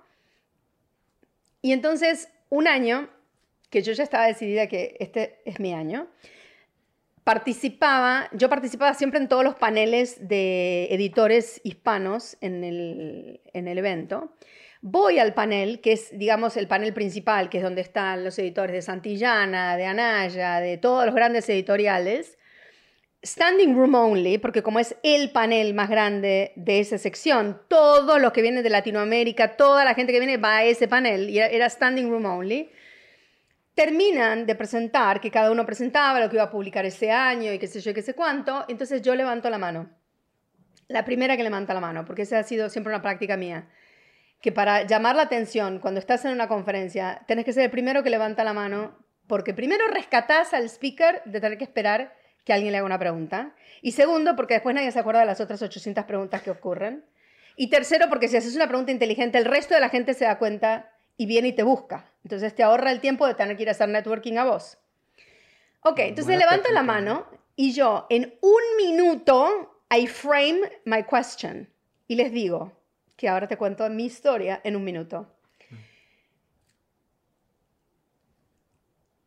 Y 1.62 1.72
entonces, 1.72 2.28
un 2.50 2.68
año, 2.68 3.08
que 3.70 3.82
yo 3.82 3.92
ya 3.92 4.02
estaba 4.02 4.26
decidida 4.26 4.66
que 4.66 4.96
este 5.00 5.40
es 5.44 5.58
mi 5.60 5.72
año, 5.72 6.08
participaba, 7.24 8.28
yo 8.32 8.48
participaba 8.48 8.92
siempre 8.94 9.20
en 9.20 9.28
todos 9.28 9.44
los 9.44 9.54
paneles 9.54 10.28
de 10.28 10.88
editores 10.90 11.60
hispanos 11.64 12.36
en 12.40 12.64
el, 12.64 13.40
en 13.52 13.68
el 13.68 13.78
evento. 13.78 14.34
Voy 14.82 15.18
al 15.18 15.34
panel, 15.34 15.80
que 15.80 15.92
es, 15.92 16.16
digamos, 16.18 16.56
el 16.56 16.66
panel 16.66 16.92
principal, 16.94 17.50
que 17.50 17.58
es 17.58 17.62
donde 17.62 17.82
están 17.82 18.24
los 18.24 18.38
editores 18.38 18.72
de 18.72 18.82
Santillana, 18.82 19.76
de 19.76 19.84
Anaya, 19.84 20.58
de 20.58 20.78
todos 20.78 21.04
los 21.04 21.14
grandes 21.14 21.48
editoriales. 21.48 22.38
Standing 23.22 23.74
room 23.74 23.94
only, 23.94 24.38
porque 24.38 24.62
como 24.62 24.78
es 24.78 24.96
el 25.02 25.30
panel 25.30 25.74
más 25.74 25.90
grande 25.90 26.52
de 26.56 26.80
esa 26.80 26.96
sección, 26.96 27.60
todos 27.68 28.18
los 28.20 28.32
que 28.32 28.40
vienen 28.40 28.62
de 28.62 28.70
Latinoamérica, 28.70 29.56
toda 29.56 29.84
la 29.84 29.94
gente 29.94 30.12
que 30.12 30.20
viene 30.20 30.38
va 30.38 30.58
a 30.58 30.64
ese 30.64 30.88
panel, 30.88 31.28
y 31.28 31.38
era 31.38 31.68
standing 31.68 32.08
room 32.08 32.24
only 32.24 32.70
terminan 33.74 34.46
de 34.46 34.54
presentar, 34.54 35.20
que 35.20 35.30
cada 35.30 35.50
uno 35.50 35.64
presentaba 35.64 36.20
lo 36.20 36.28
que 36.28 36.36
iba 36.36 36.44
a 36.44 36.50
publicar 36.50 36.84
ese 36.84 37.10
año 37.10 37.52
y 37.52 37.58
qué 37.58 37.66
sé 37.66 37.80
yo, 37.80 37.94
qué 37.94 38.02
sé 38.02 38.14
cuánto, 38.14 38.64
entonces 38.68 39.00
yo 39.00 39.14
levanto 39.14 39.48
la 39.48 39.58
mano. 39.58 39.88
La 40.88 41.04
primera 41.04 41.36
que 41.36 41.42
levanta 41.42 41.72
la 41.72 41.80
mano, 41.80 42.04
porque 42.04 42.22
esa 42.22 42.38
ha 42.38 42.42
sido 42.42 42.68
siempre 42.68 42.92
una 42.92 43.00
práctica 43.00 43.36
mía, 43.36 43.68
que 44.42 44.52
para 44.52 44.82
llamar 44.86 45.16
la 45.16 45.22
atención 45.22 45.78
cuando 45.78 46.00
estás 46.00 46.24
en 46.24 46.32
una 46.32 46.48
conferencia, 46.48 47.22
tienes 47.26 47.44
que 47.44 47.52
ser 47.52 47.64
el 47.64 47.70
primero 47.70 48.02
que 48.02 48.10
levanta 48.10 48.44
la 48.44 48.52
mano, 48.52 48.98
porque 49.26 49.54
primero 49.54 49.86
rescatás 49.88 50.52
al 50.52 50.64
speaker 50.64 51.22
de 51.24 51.40
tener 51.40 51.56
que 51.56 51.64
esperar 51.64 52.19
que 52.44 52.52
alguien 52.52 52.72
le 52.72 52.78
haga 52.78 52.86
una 52.86 52.98
pregunta, 52.98 53.54
y 53.82 53.92
segundo, 53.92 54.36
porque 54.36 54.54
después 54.54 54.74
nadie 54.74 54.90
se 54.92 54.98
acuerda 54.98 55.20
de 55.20 55.26
las 55.26 55.40
otras 55.40 55.62
800 55.62 56.04
preguntas 56.04 56.42
que 56.42 56.50
ocurren, 56.50 57.04
y 57.56 57.68
tercero, 57.68 58.08
porque 58.08 58.28
si 58.28 58.36
haces 58.36 58.56
una 58.56 58.68
pregunta 58.68 58.92
inteligente, 58.92 59.38
el 59.38 59.44
resto 59.44 59.74
de 59.74 59.80
la 59.80 59.88
gente 59.88 60.14
se 60.14 60.24
da 60.24 60.38
cuenta 60.38 60.92
y 61.16 61.26
viene 61.26 61.48
y 61.48 61.52
te 61.52 61.62
busca. 61.62 62.10
Entonces 62.24 62.54
te 62.54 62.62
ahorra 62.62 62.90
el 62.90 63.00
tiempo 63.00 63.26
de 63.26 63.34
tener 63.34 63.56
que 63.56 63.64
ir 63.64 63.68
a 63.68 63.72
hacer 63.72 63.88
networking 63.90 64.38
a 64.38 64.44
vos. 64.44 64.78
Ok, 65.82 65.98
entonces 65.98 66.38
levanto 66.38 66.70
la 66.72 66.82
mano 66.82 67.26
y 67.56 67.72
yo 67.72 68.06
en 68.08 68.34
un 68.40 68.62
minuto 68.78 69.82
I 69.94 70.06
frame 70.06 70.60
my 70.86 71.02
question 71.04 71.68
y 72.06 72.14
les 72.14 72.32
digo 72.32 72.72
que 73.16 73.28
ahora 73.28 73.48
te 73.48 73.58
cuento 73.58 73.88
mi 73.90 74.06
historia 74.06 74.60
en 74.64 74.76
un 74.76 74.84
minuto. 74.84 75.34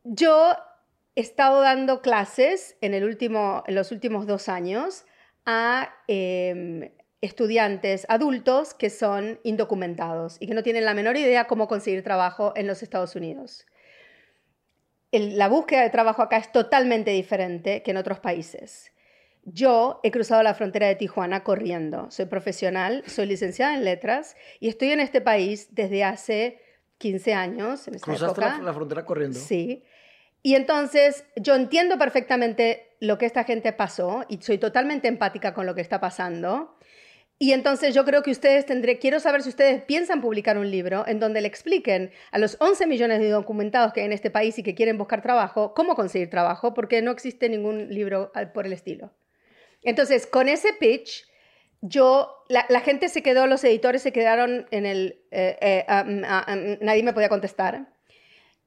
Yo 0.02 0.56
he 1.16 1.20
estado 1.20 1.60
dando 1.60 2.02
clases 2.02 2.76
en, 2.80 2.94
el 2.94 3.04
último, 3.04 3.62
en 3.66 3.74
los 3.74 3.92
últimos 3.92 4.26
dos 4.26 4.48
años 4.48 5.04
a 5.46 5.94
em, 6.08 6.90
estudiantes 7.20 8.06
adultos 8.08 8.74
que 8.74 8.90
son 8.90 9.40
indocumentados 9.44 10.36
y 10.40 10.46
que 10.46 10.54
no 10.54 10.62
tienen 10.62 10.84
la 10.84 10.94
menor 10.94 11.16
idea 11.16 11.46
cómo 11.46 11.68
conseguir 11.68 12.02
trabajo 12.02 12.52
en 12.56 12.66
los 12.66 12.82
Estados 12.82 13.16
Unidos. 13.16 13.66
la 15.12 15.48
búsqueda 15.48 15.82
de 15.82 15.90
trabajo 15.90 16.22
acá 16.22 16.38
es 16.38 16.50
totalmente 16.50 17.12
diferente 17.12 17.84
que 17.84 17.92
en 17.92 17.98
otros 17.98 18.18
países. 18.18 18.90
Yo 19.44 20.00
he 20.02 20.10
cruzado 20.10 20.42
la 20.42 20.54
frontera 20.54 20.88
de 20.88 20.96
Tijuana 20.96 21.44
corriendo. 21.44 22.10
Soy 22.10 22.26
profesional, 22.26 23.04
soy 23.06 23.26
licenciada 23.26 23.74
en 23.74 23.84
letras 23.84 24.36
y 24.58 24.68
estoy 24.68 24.90
en 24.90 25.00
este 25.00 25.20
país 25.20 25.68
desde 25.70 26.02
hace 26.02 26.60
15 26.98 27.34
años. 27.34 27.86
En 27.86 27.98
¿Cruzaste 27.98 28.40
La, 28.40 28.72
frontera 28.72 29.04
corriendo? 29.04 29.38
Sí. 29.38 29.84
Y 30.46 30.56
entonces 30.56 31.24
yo 31.36 31.54
entiendo 31.54 31.96
perfectamente 31.96 32.94
lo 33.00 33.16
que 33.16 33.24
esta 33.24 33.44
gente 33.44 33.72
pasó 33.72 34.26
y 34.28 34.42
soy 34.42 34.58
totalmente 34.58 35.08
empática 35.08 35.54
con 35.54 35.64
lo 35.64 35.74
que 35.74 35.80
está 35.80 36.00
pasando. 36.00 36.76
Y 37.38 37.52
entonces 37.52 37.94
yo 37.94 38.04
creo 38.04 38.22
que 38.22 38.30
ustedes 38.30 38.66
tendré, 38.66 38.98
quiero 38.98 39.20
saber 39.20 39.40
si 39.40 39.48
ustedes 39.48 39.82
piensan 39.84 40.20
publicar 40.20 40.58
un 40.58 40.70
libro 40.70 41.08
en 41.08 41.18
donde 41.18 41.40
le 41.40 41.48
expliquen 41.48 42.12
a 42.30 42.38
los 42.38 42.58
11 42.60 42.86
millones 42.86 43.20
de 43.20 43.30
documentados 43.30 43.94
que 43.94 44.00
hay 44.00 44.06
en 44.06 44.12
este 44.12 44.30
país 44.30 44.58
y 44.58 44.62
que 44.62 44.74
quieren 44.74 44.98
buscar 44.98 45.22
trabajo, 45.22 45.72
cómo 45.72 45.94
conseguir 45.94 46.28
trabajo, 46.28 46.74
porque 46.74 47.00
no 47.00 47.10
existe 47.10 47.48
ningún 47.48 47.88
libro 47.88 48.30
por 48.52 48.66
el 48.66 48.74
estilo. 48.74 49.12
Entonces, 49.82 50.26
con 50.26 50.50
ese 50.50 50.74
pitch, 50.74 51.26
yo, 51.80 52.44
la, 52.50 52.80
gente 52.80 53.08
se 53.08 53.22
quedó, 53.22 53.46
los 53.46 53.64
editores 53.64 54.02
se 54.02 54.12
quedaron 54.12 54.66
en 54.70 54.84
el, 54.84 55.22
eh, 55.30 55.56
eh, 55.88 56.78
nadie 56.82 57.02
me 57.02 57.14
podía 57.14 57.30
contestar. 57.30 57.93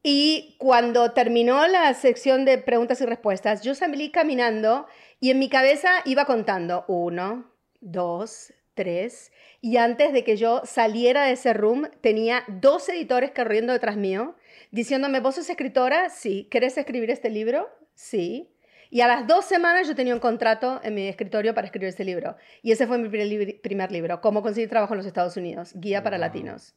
Y 0.09 0.55
cuando 0.57 1.11
terminó 1.11 1.67
la 1.67 1.93
sección 1.93 2.45
de 2.45 2.57
preguntas 2.57 3.01
y 3.01 3.05
respuestas, 3.05 3.61
yo 3.61 3.75
salí 3.75 4.09
caminando 4.09 4.87
y 5.19 5.31
en 5.31 5.39
mi 5.39 5.49
cabeza 5.49 5.89
iba 6.05 6.23
contando 6.23 6.85
uno, 6.87 7.51
dos, 7.81 8.53
tres. 8.73 9.33
Y 9.59 9.75
antes 9.75 10.13
de 10.13 10.23
que 10.23 10.37
yo 10.37 10.61
saliera 10.63 11.25
de 11.25 11.33
ese 11.33 11.51
room, 11.51 11.89
tenía 11.99 12.45
dos 12.47 12.87
editores 12.87 13.31
corriendo 13.31 13.73
detrás 13.73 13.97
mío, 13.97 14.37
diciéndome, 14.71 15.19
¿vos 15.19 15.35
sos 15.35 15.49
escritora? 15.49 16.09
Sí. 16.09 16.47
¿Querés 16.49 16.77
escribir 16.77 17.11
este 17.11 17.29
libro? 17.29 17.67
Sí. 17.93 18.49
Y 18.89 19.01
a 19.01 19.07
las 19.07 19.27
dos 19.27 19.43
semanas 19.43 19.89
yo 19.89 19.95
tenía 19.95 20.13
un 20.13 20.21
contrato 20.21 20.79
en 20.83 20.95
mi 20.95 21.05
escritorio 21.09 21.53
para 21.53 21.67
escribir 21.67 21.89
este 21.89 22.05
libro. 22.05 22.37
Y 22.61 22.71
ese 22.71 22.87
fue 22.87 22.97
mi 22.97 23.09
primer, 23.09 23.91
libro, 23.91 24.21
Cómo 24.21 24.41
conseguir 24.41 24.69
trabajo 24.69 24.93
en 24.93 24.99
los 24.99 25.05
Estados 25.05 25.35
Unidos, 25.35 25.73
Guía 25.75 26.01
para 26.01 26.17
Latinos. 26.17 26.75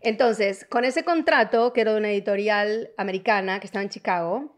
Entonces, 0.00 0.66
con 0.68 0.84
ese 0.84 1.04
contrato, 1.04 1.72
que 1.72 1.80
era 1.80 1.92
de 1.92 1.98
una 1.98 2.10
editorial 2.10 2.90
americana 2.96 3.60
que 3.60 3.66
estaba 3.66 3.82
en 3.82 3.88
Chicago, 3.88 4.56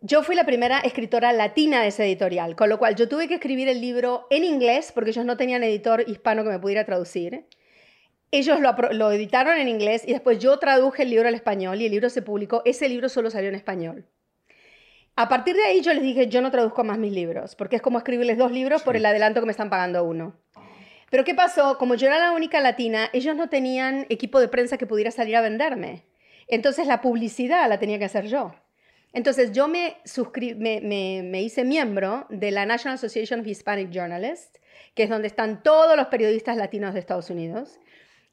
yo 0.00 0.22
fui 0.22 0.36
la 0.36 0.44
primera 0.44 0.78
escritora 0.78 1.32
latina 1.32 1.82
de 1.82 1.88
esa 1.88 2.04
editorial, 2.04 2.54
con 2.54 2.68
lo 2.68 2.78
cual 2.78 2.94
yo 2.94 3.08
tuve 3.08 3.26
que 3.26 3.34
escribir 3.34 3.68
el 3.68 3.80
libro 3.80 4.26
en 4.30 4.44
inglés 4.44 4.92
porque 4.92 5.10
ellos 5.10 5.24
no 5.24 5.36
tenían 5.36 5.64
editor 5.64 6.04
hispano 6.06 6.44
que 6.44 6.50
me 6.50 6.58
pudiera 6.60 6.84
traducir. 6.84 7.46
Ellos 8.30 8.60
lo, 8.60 8.74
lo 8.92 9.10
editaron 9.10 9.58
en 9.58 9.68
inglés 9.68 10.04
y 10.06 10.12
después 10.12 10.38
yo 10.38 10.58
traduje 10.58 11.02
el 11.02 11.10
libro 11.10 11.26
al 11.26 11.34
español 11.34 11.80
y 11.80 11.86
el 11.86 11.90
libro 11.90 12.10
se 12.10 12.22
publicó. 12.22 12.62
Ese 12.64 12.88
libro 12.88 13.08
solo 13.08 13.30
salió 13.30 13.48
en 13.48 13.56
español. 13.56 14.06
A 15.16 15.28
partir 15.28 15.56
de 15.56 15.64
ahí 15.64 15.80
yo 15.80 15.92
les 15.92 16.02
dije, 16.04 16.28
yo 16.28 16.40
no 16.40 16.52
traduzco 16.52 16.84
más 16.84 16.96
mis 16.96 17.12
libros, 17.12 17.56
porque 17.56 17.74
es 17.74 17.82
como 17.82 17.98
escribirles 17.98 18.38
dos 18.38 18.52
libros 18.52 18.84
por 18.84 18.94
el 18.94 19.04
adelanto 19.04 19.40
que 19.40 19.46
me 19.46 19.50
están 19.50 19.68
pagando 19.68 20.04
uno. 20.04 20.36
Pero 21.10 21.24
¿qué 21.24 21.34
pasó? 21.34 21.78
Como 21.78 21.94
yo 21.94 22.06
era 22.06 22.18
la 22.18 22.32
única 22.32 22.60
latina, 22.60 23.08
ellos 23.12 23.34
no 23.34 23.48
tenían 23.48 24.06
equipo 24.08 24.40
de 24.40 24.48
prensa 24.48 24.76
que 24.76 24.86
pudiera 24.86 25.10
salir 25.10 25.36
a 25.36 25.40
venderme. 25.40 26.04
Entonces 26.48 26.86
la 26.86 27.00
publicidad 27.00 27.68
la 27.68 27.78
tenía 27.78 27.98
que 27.98 28.04
hacer 28.04 28.26
yo. 28.26 28.54
Entonces 29.12 29.52
yo 29.52 29.68
me, 29.68 29.96
me, 30.56 31.22
me, 31.22 31.42
hice 31.42 31.64
miembro 31.64 32.26
de 32.28 32.50
la 32.50 32.66
National 32.66 32.96
Association 32.96 33.40
of 33.40 33.46
Hispanic 33.46 33.90
Journalists, 33.90 34.60
que 34.94 35.04
es 35.04 35.10
donde 35.10 35.28
están 35.28 35.62
todos 35.62 35.96
los 35.96 36.08
periodistas 36.08 36.56
latinos 36.56 36.92
de 36.92 37.00
Estados 37.00 37.30
Unidos. 37.30 37.78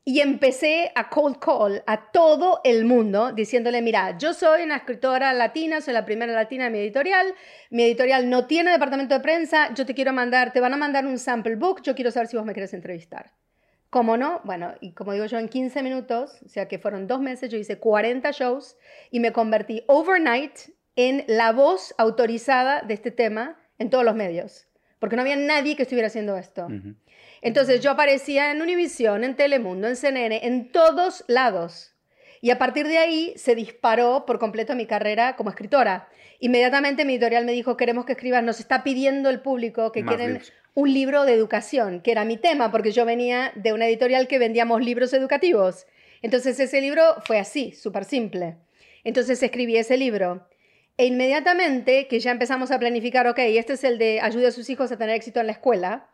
Y 0.07 0.19
empecé 0.19 0.91
a 0.93 1.09
cold 1.09 1.39
call 1.39 1.83
a 1.87 2.11
todo 2.11 2.61
el 2.63 2.85
mundo 2.85 3.31
diciéndole, 3.31 3.81
mira, 3.81 4.15
yo 4.19 4.35
soy 4.35 4.61
una 4.61 4.75
escritora 4.75 5.33
latina, 5.33 5.81
soy 5.81 5.95
la 5.95 6.05
primera 6.05 6.31
latina 6.31 6.65
de 6.65 6.69
mi 6.69 6.77
editorial, 6.77 7.33
mi 7.71 7.81
editorial 7.81 8.29
no 8.29 8.45
tiene 8.45 8.69
departamento 8.69 9.15
de 9.15 9.21
prensa, 9.21 9.73
yo 9.73 9.83
te 9.83 9.95
quiero 9.95 10.13
mandar, 10.13 10.53
te 10.53 10.59
van 10.59 10.75
a 10.75 10.77
mandar 10.77 11.07
un 11.07 11.17
sample 11.17 11.55
book, 11.55 11.81
yo 11.81 11.95
quiero 11.95 12.11
saber 12.11 12.27
si 12.27 12.37
vos 12.37 12.45
me 12.45 12.53
quieres 12.53 12.75
entrevistar. 12.75 13.31
¿Cómo 13.89 14.15
no? 14.15 14.41
Bueno, 14.43 14.75
y 14.79 14.93
como 14.93 15.11
digo 15.13 15.25
yo, 15.25 15.39
en 15.39 15.49
15 15.49 15.81
minutos, 15.81 16.39
o 16.45 16.49
sea 16.49 16.67
que 16.67 16.77
fueron 16.77 17.07
dos 17.07 17.19
meses, 17.19 17.49
yo 17.49 17.57
hice 17.57 17.79
40 17.79 18.29
shows 18.29 18.77
y 19.09 19.19
me 19.19 19.31
convertí 19.31 19.83
overnight 19.87 20.55
en 20.95 21.23
la 21.27 21.51
voz 21.51 21.95
autorizada 21.97 22.83
de 22.83 22.93
este 22.93 23.09
tema 23.09 23.57
en 23.79 23.89
todos 23.89 24.05
los 24.05 24.13
medios, 24.13 24.67
porque 24.99 25.15
no 25.15 25.23
había 25.23 25.35
nadie 25.35 25.75
que 25.75 25.81
estuviera 25.81 26.09
haciendo 26.09 26.37
esto. 26.37 26.67
Entonces 27.45 27.79
yo 27.79 27.91
aparecía 27.91 28.49
en 28.49 28.59
Univision, 28.59 29.23
en 29.23 29.35
Telemundo, 29.35 29.87
en 29.87 29.95
CNN, 29.95 30.47
en 30.47 30.71
todos 30.71 31.23
lados. 31.27 31.93
Y 32.41 32.49
a 32.49 32.57
partir 32.57 32.87
de 32.87 32.97
ahí 32.97 33.33
se 33.35 33.53
disparó 33.53 34.25
por 34.25 34.39
completo 34.39 34.73
mi 34.73 34.87
carrera 34.87 35.35
como 35.35 35.51
escritora. 35.51 36.09
Inmediatamente 36.39 37.05
mi 37.05 37.13
editorial 37.13 37.45
me 37.45 37.51
dijo, 37.51 37.77
queremos 37.77 38.05
que 38.05 38.13
escribas, 38.13 38.43
nos 38.43 38.59
está 38.59 38.83
pidiendo 38.83 39.29
el 39.29 39.41
público 39.41 39.91
que 39.91 40.03
quieren 40.03 40.41
un 40.73 40.91
libro 40.91 41.23
de 41.23 41.33
educación, 41.33 42.01
que 42.01 42.11
era 42.13 42.25
mi 42.25 42.37
tema, 42.37 42.71
porque 42.71 42.91
yo 42.91 43.05
venía 43.05 43.51
de 43.53 43.73
una 43.73 43.85
editorial 43.85 44.27
que 44.27 44.39
vendíamos 44.39 44.83
libros 44.83 45.13
educativos. 45.13 45.85
Entonces 46.23 46.59
ese 46.59 46.81
libro 46.81 47.03
fue 47.25 47.37
así, 47.37 47.73
súper 47.73 48.05
simple. 48.05 48.57
Entonces 49.03 49.43
escribí 49.43 49.77
ese 49.77 49.97
libro. 49.97 50.47
E 50.97 51.05
inmediatamente 51.05 52.07
que 52.07 52.19
ya 52.19 52.31
empezamos 52.31 52.71
a 52.71 52.79
planificar, 52.79 53.27
ok, 53.27 53.37
este 53.37 53.73
es 53.73 53.83
el 53.83 53.99
de 53.99 54.19
ayuda 54.19 54.47
a 54.47 54.51
sus 54.51 54.67
hijos 54.71 54.91
a 54.91 54.97
tener 54.97 55.15
éxito 55.15 55.39
en 55.39 55.45
la 55.45 55.51
escuela, 55.51 56.07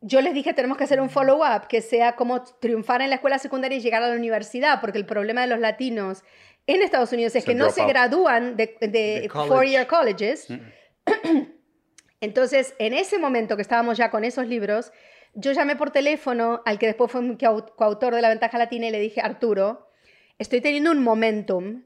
yo 0.00 0.20
les 0.20 0.32
dije, 0.32 0.54
tenemos 0.54 0.78
que 0.78 0.84
hacer 0.84 1.00
un 1.00 1.10
follow-up, 1.10 1.66
que 1.68 1.82
sea 1.82 2.16
como 2.16 2.42
triunfar 2.42 3.02
en 3.02 3.10
la 3.10 3.16
escuela 3.16 3.38
secundaria 3.38 3.76
y 3.76 3.80
llegar 3.80 4.02
a 4.02 4.08
la 4.08 4.16
universidad, 4.16 4.80
porque 4.80 4.98
el 4.98 5.06
problema 5.06 5.42
de 5.42 5.48
los 5.48 5.60
latinos 5.60 6.22
en 6.66 6.82
Estados 6.82 7.12
Unidos 7.12 7.34
es 7.36 7.44
que 7.44 7.54
no 7.54 7.70
se 7.70 7.84
gradúan 7.84 8.56
de, 8.56 9.28
four-year 9.32 9.86
colleges. 9.86 10.48
Mm. 10.48 10.58
Entonces, 12.20 12.74
en 12.78 12.94
ese 12.94 13.18
momento 13.18 13.56
que 13.56 13.62
estábamos 13.62 13.98
ya 13.98 14.10
con 14.10 14.24
esos 14.24 14.46
libros, 14.46 14.92
yo 15.34 15.52
llamé 15.52 15.76
por 15.76 15.90
teléfono 15.90 16.62
al 16.64 16.78
que 16.78 16.86
después 16.86 17.10
fue 17.10 17.22
mi 17.22 17.36
coautor 17.36 18.14
de 18.14 18.22
La 18.22 18.28
Ventaja 18.28 18.58
Latina 18.58 18.86
y 18.86 18.90
le 18.90 19.00
dije, 19.00 19.20
Arturo, 19.20 19.90
estoy 20.38 20.60
teniendo 20.60 20.90
un 20.90 21.02
momentum, 21.02 21.84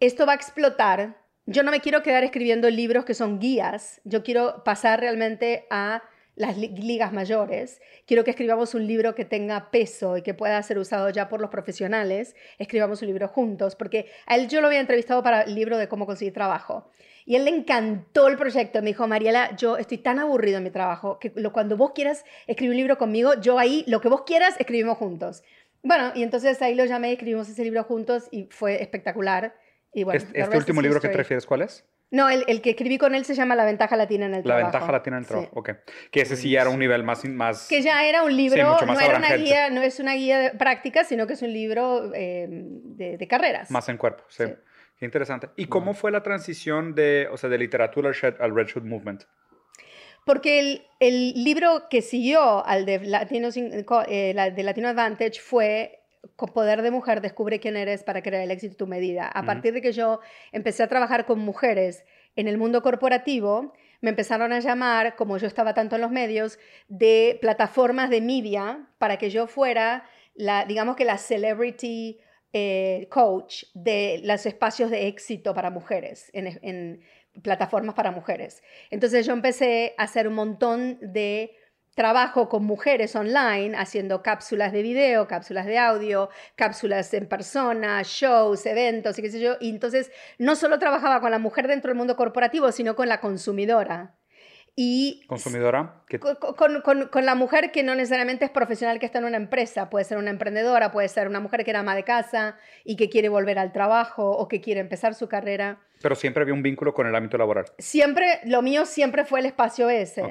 esto 0.00 0.26
va 0.26 0.32
a 0.32 0.36
explotar, 0.36 1.22
yo 1.46 1.62
no 1.62 1.70
me 1.70 1.80
quiero 1.80 2.02
quedar 2.02 2.22
escribiendo 2.22 2.70
libros 2.70 3.04
que 3.04 3.14
son 3.14 3.38
guías, 3.38 4.00
yo 4.04 4.22
quiero 4.22 4.62
pasar 4.64 5.00
realmente 5.00 5.66
a 5.70 6.02
las 6.34 6.56
ligas 6.56 7.12
mayores. 7.12 7.80
Quiero 8.06 8.24
que 8.24 8.30
escribamos 8.30 8.74
un 8.74 8.86
libro 8.86 9.14
que 9.14 9.24
tenga 9.24 9.70
peso 9.70 10.16
y 10.16 10.22
que 10.22 10.34
pueda 10.34 10.62
ser 10.62 10.78
usado 10.78 11.10
ya 11.10 11.28
por 11.28 11.40
los 11.40 11.50
profesionales. 11.50 12.34
Escribamos 12.58 13.02
un 13.02 13.08
libro 13.08 13.28
juntos, 13.28 13.76
porque 13.76 14.06
a 14.26 14.36
él 14.36 14.48
yo 14.48 14.60
lo 14.60 14.68
había 14.68 14.80
entrevistado 14.80 15.22
para 15.22 15.42
el 15.42 15.54
libro 15.54 15.76
de 15.76 15.88
cómo 15.88 16.06
conseguir 16.06 16.32
trabajo. 16.32 16.90
Y 17.24 17.36
él 17.36 17.44
le 17.44 17.50
encantó 17.50 18.28
el 18.28 18.36
proyecto. 18.36 18.80
Me 18.80 18.88
dijo, 18.88 19.06
Mariela, 19.06 19.54
yo 19.56 19.76
estoy 19.76 19.98
tan 19.98 20.18
aburrido 20.18 20.58
en 20.58 20.64
mi 20.64 20.70
trabajo 20.70 21.18
que 21.18 21.32
cuando 21.52 21.76
vos 21.76 21.92
quieras 21.94 22.24
escribir 22.46 22.72
un 22.72 22.76
libro 22.78 22.98
conmigo, 22.98 23.40
yo 23.40 23.58
ahí, 23.58 23.84
lo 23.86 24.00
que 24.00 24.08
vos 24.08 24.22
quieras, 24.22 24.54
escribimos 24.58 24.98
juntos. 24.98 25.44
Bueno, 25.82 26.12
y 26.14 26.22
entonces 26.22 26.60
ahí 26.62 26.74
lo 26.74 26.84
llamé, 26.84 27.12
escribimos 27.12 27.48
ese 27.48 27.62
libro 27.64 27.84
juntos 27.84 28.28
y 28.30 28.48
fue 28.50 28.82
espectacular. 28.82 29.54
Y 29.92 30.04
bueno, 30.04 30.18
¿Este, 30.18 30.40
este 30.40 30.56
último 30.56 30.80
libro 30.80 31.00
que 31.00 31.08
te 31.08 31.16
refieres 31.16 31.44
cuál 31.44 31.62
es? 31.62 31.84
No, 32.12 32.28
el, 32.28 32.60
que 32.60 32.70
escribí 32.70 32.98
con 32.98 33.14
él 33.14 33.24
se 33.24 33.34
llama 33.34 33.56
La 33.56 33.64
ventaja 33.64 33.96
latina 33.96 34.26
en 34.26 34.34
el 34.34 34.42
trabajo. 34.42 34.66
La 34.66 34.70
ventaja 34.70 34.92
latina 34.92 35.16
en 35.16 35.22
el 35.22 35.26
trabajo, 35.26 35.50
ok. 35.54 35.70
Que 36.10 36.20
ese 36.20 36.36
sí 36.36 36.50
ya 36.50 36.60
era 36.60 36.68
un 36.68 36.78
nivel 36.78 37.02
más... 37.04 37.24
más 37.24 37.66
que 37.68 37.80
ya 37.80 38.04
era 38.04 38.22
un 38.22 38.36
libro, 38.36 38.78
no 38.84 39.00
era 39.00 39.16
una 39.16 39.34
guía, 39.34 39.70
no 39.70 39.80
es 39.80 39.98
una 39.98 40.12
guía 40.14 40.52
práctica, 40.58 41.04
sino 41.04 41.26
que 41.26 41.32
es 41.32 41.40
un 41.40 41.54
libro 41.54 42.12
eh, 42.14 42.46
de, 42.50 43.26
carreras. 43.26 43.70
Más 43.70 43.88
en 43.88 43.96
cuerpo, 43.96 44.24
sí. 44.28 44.44
Qué 44.98 45.06
interesante. 45.06 45.48
¿Y 45.56 45.66
cómo 45.66 45.94
fue 45.94 46.12
la 46.12 46.22
transición 46.22 46.94
de, 46.94 47.28
o 47.32 47.38
sea, 47.38 47.48
de 47.48 47.56
literatura 47.56 48.12
al 48.38 48.54
Red 48.54 48.66
Shoot 48.66 48.84
Movement? 48.84 49.24
Porque 50.26 50.60
el, 50.60 50.86
el 51.00 51.32
libro 51.42 51.88
que 51.88 52.02
siguió 52.02 52.64
al 52.66 52.84
de 52.84 53.00
Latino, 53.00 53.48
eh, 54.06 54.52
de 54.54 54.62
Latino 54.62 54.88
Advantage 54.88 55.40
fue 55.40 56.01
con 56.42 56.52
Poder 56.52 56.82
de 56.82 56.90
Mujer, 56.90 57.20
descubre 57.20 57.60
quién 57.60 57.76
eres 57.76 58.02
para 58.02 58.20
crear 58.20 58.42
el 58.42 58.50
éxito 58.50 58.74
a 58.74 58.76
tu 58.76 58.86
medida. 58.88 59.28
A 59.28 59.44
partir 59.44 59.72
de 59.72 59.80
que 59.80 59.92
yo 59.92 60.18
empecé 60.50 60.82
a 60.82 60.88
trabajar 60.88 61.24
con 61.24 61.38
mujeres 61.38 62.04
en 62.34 62.48
el 62.48 62.58
mundo 62.58 62.82
corporativo, 62.82 63.72
me 64.00 64.10
empezaron 64.10 64.52
a 64.52 64.58
llamar, 64.58 65.14
como 65.14 65.38
yo 65.38 65.46
estaba 65.46 65.72
tanto 65.72 65.94
en 65.94 66.02
los 66.02 66.10
medios, 66.10 66.58
de 66.88 67.38
plataformas 67.40 68.10
de 68.10 68.22
media 68.22 68.88
para 68.98 69.18
que 69.18 69.30
yo 69.30 69.46
fuera, 69.46 70.04
la, 70.34 70.64
digamos 70.64 70.96
que 70.96 71.04
la 71.04 71.16
celebrity 71.16 72.18
eh, 72.52 73.06
coach 73.08 73.62
de 73.74 74.20
los 74.24 74.44
espacios 74.44 74.90
de 74.90 75.06
éxito 75.06 75.54
para 75.54 75.70
mujeres, 75.70 76.28
en, 76.32 76.58
en 76.62 77.02
plataformas 77.42 77.94
para 77.94 78.10
mujeres. 78.10 78.64
Entonces 78.90 79.24
yo 79.26 79.32
empecé 79.32 79.94
a 79.96 80.02
hacer 80.02 80.26
un 80.26 80.34
montón 80.34 80.98
de 81.00 81.54
trabajo 81.94 82.48
con 82.48 82.64
mujeres 82.64 83.14
online 83.16 83.76
haciendo 83.76 84.22
cápsulas 84.22 84.72
de 84.72 84.82
video, 84.82 85.26
cápsulas 85.26 85.66
de 85.66 85.78
audio, 85.78 86.30
cápsulas 86.56 87.12
en 87.14 87.28
persona, 87.28 88.02
shows, 88.04 88.64
eventos 88.66 89.18
y 89.18 89.22
qué 89.22 89.30
sé 89.30 89.40
yo. 89.40 89.56
Y 89.60 89.70
entonces 89.70 90.10
no 90.38 90.56
solo 90.56 90.78
trabajaba 90.78 91.20
con 91.20 91.30
la 91.30 91.38
mujer 91.38 91.68
dentro 91.68 91.90
del 91.90 91.98
mundo 91.98 92.16
corporativo, 92.16 92.72
sino 92.72 92.96
con 92.96 93.08
la 93.08 93.20
consumidora. 93.20 94.16
y 94.74 95.26
consumidora 95.26 96.02
con, 97.10 97.26
la 97.26 97.34
mujer 97.34 97.72
que 97.72 97.82
no 97.82 97.94
necesariamente 97.94 98.46
es 98.46 98.50
profesional 98.50 98.98
que 98.98 99.04
está 99.04 99.18
en 99.18 99.26
una 99.26 99.36
empresa 99.36 99.90
puede 99.90 100.06
ser 100.06 100.16
una 100.16 100.30
emprendedora 100.30 100.90
puede 100.90 101.08
ser 101.08 101.28
una 101.28 101.40
mujer 101.40 101.62
que 101.62 101.72
era 101.72 101.80
ama 101.80 101.94
de 101.94 102.04
casa 102.04 102.56
y 102.82 102.96
que 102.96 103.10
quiere 103.10 103.28
volver 103.28 103.58
al 103.58 103.72
trabajo 103.72 104.30
o 104.30 104.48
que 104.48 104.62
quiere 104.62 104.80
empezar 104.80 105.14
su 105.14 105.28
carrera 105.28 105.78
pero 106.02 106.14
siempre 106.14 106.42
había 106.42 106.54
un 106.54 106.62
vínculo 106.62 106.92
con 106.92 107.06
el 107.06 107.14
ámbito 107.14 107.38
laboral. 107.38 107.66
Siempre 107.78 108.40
lo 108.44 108.60
mío 108.62 108.84
siempre 108.84 109.24
fue 109.24 109.40
el 109.40 109.46
espacio 109.46 109.88
ese. 109.88 110.22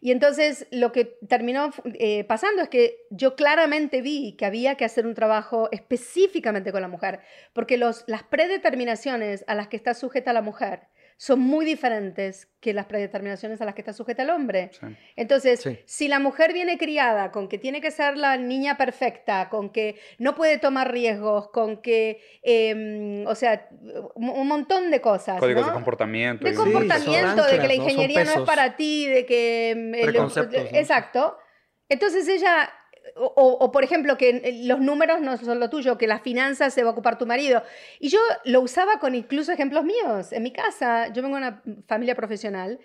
Y 0.00 0.12
entonces 0.12 0.66
lo 0.70 0.92
que 0.92 1.18
terminó 1.28 1.70
eh, 1.94 2.24
pasando 2.24 2.62
es 2.62 2.68
que 2.68 3.06
yo 3.10 3.36
claramente 3.36 4.00
vi 4.00 4.34
que 4.36 4.46
había 4.46 4.76
que 4.76 4.84
hacer 4.84 5.06
un 5.06 5.14
trabajo 5.14 5.68
específicamente 5.72 6.72
con 6.72 6.80
la 6.80 6.88
mujer 6.88 7.20
porque 7.52 7.76
los, 7.76 8.04
las 8.06 8.22
predeterminaciones 8.22 9.44
a 9.46 9.54
las 9.54 9.68
que 9.68 9.76
está 9.76 9.94
sujeta 9.94 10.32
la 10.32 10.42
mujer 10.42 10.88
son 11.20 11.38
muy 11.38 11.66
diferentes 11.66 12.48
que 12.60 12.72
las 12.72 12.86
predeterminaciones 12.86 13.60
a 13.60 13.66
las 13.66 13.74
que 13.74 13.82
está 13.82 13.92
sujeta 13.92 14.22
el 14.22 14.30
hombre. 14.30 14.70
Entonces, 15.16 15.62
si 15.84 16.08
la 16.08 16.18
mujer 16.18 16.54
viene 16.54 16.78
criada 16.78 17.30
con 17.30 17.46
que 17.46 17.58
tiene 17.58 17.82
que 17.82 17.90
ser 17.90 18.16
la 18.16 18.38
niña 18.38 18.78
perfecta, 18.78 19.50
con 19.50 19.68
que 19.68 20.00
no 20.16 20.34
puede 20.34 20.56
tomar 20.56 20.90
riesgos, 20.90 21.50
con 21.50 21.82
que, 21.82 22.22
em, 22.42 23.26
o 23.26 23.34
sea, 23.34 23.68
un 24.14 24.48
montón 24.48 24.90
de 24.90 25.02
cosas. 25.02 25.38
Códigos 25.38 25.66
de 25.66 25.72
comportamiento. 25.72 26.42
De 26.42 26.54
comportamiento, 26.54 27.44
de 27.44 27.58
que 27.58 27.68
la 27.68 27.74
ingeniería 27.74 28.24
no, 28.24 28.32
es 28.32 28.40
para 28.40 28.76
ti, 28.76 29.06
de 29.06 29.26
que... 29.26 29.72
Em, 29.72 29.94
exacto. 30.74 31.36
Entonces 31.90 32.26
ella 32.28 32.72
o, 33.16 33.72
por 33.72 33.84
ejemplo, 33.84 34.16
que 34.16 34.62
los 34.64 34.80
números 34.80 35.20
no 35.20 35.36
son 35.36 35.60
lo 35.60 35.70
tuyo, 35.70 35.98
que 35.98 36.06
las 36.06 36.22
finanzas 36.22 36.72
se 36.72 36.82
va 36.82 36.90
a 36.90 36.92
ocupar 36.92 37.18
tu 37.18 37.26
marido. 37.26 37.62
Y 37.98 38.08
yo 38.08 38.18
lo 38.44 38.60
usaba 38.60 38.98
con 38.98 39.14
incluso 39.14 39.52
ejemplos 39.52 39.84
míos. 39.84 40.32
En 40.32 40.42
mi 40.42 40.52
casa, 40.52 41.08
yo 41.08 41.22
vengo 41.22 41.36
de 41.36 41.42
una 41.42 41.62
familia 41.86 42.14
profesional, 42.14 42.78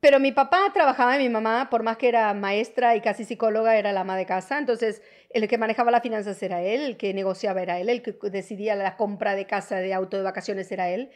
pero 0.00 0.18
mi 0.18 0.32
papá 0.32 0.70
trabajaba 0.72 1.16
y 1.16 1.18
mi 1.18 1.28
mamá, 1.28 1.68
por 1.70 1.82
más 1.82 1.98
que 1.98 2.08
era 2.08 2.32
maestra 2.32 2.96
y 2.96 3.02
casi 3.02 3.24
psicóloga, 3.24 3.76
era 3.76 3.92
la 3.92 4.00
ama 4.00 4.16
de 4.16 4.26
casa. 4.26 4.58
Entonces, 4.58 5.02
el 5.28 5.46
que 5.46 5.58
manejaba 5.58 5.90
las 5.90 6.02
finanzas 6.02 6.42
era 6.42 6.62
él, 6.62 6.80
el 6.80 6.96
que 6.96 7.12
negociaba 7.12 7.60
era 7.62 7.78
él, 7.78 7.88
el 7.88 8.02
que 8.02 8.16
decidía 8.30 8.74
la 8.76 8.96
compra 8.96 9.34
de 9.34 9.46
casa, 9.46 9.76
de 9.76 9.92
auto, 9.92 10.16
de 10.16 10.22
vacaciones 10.22 10.72
era 10.72 10.88
él. 10.88 11.10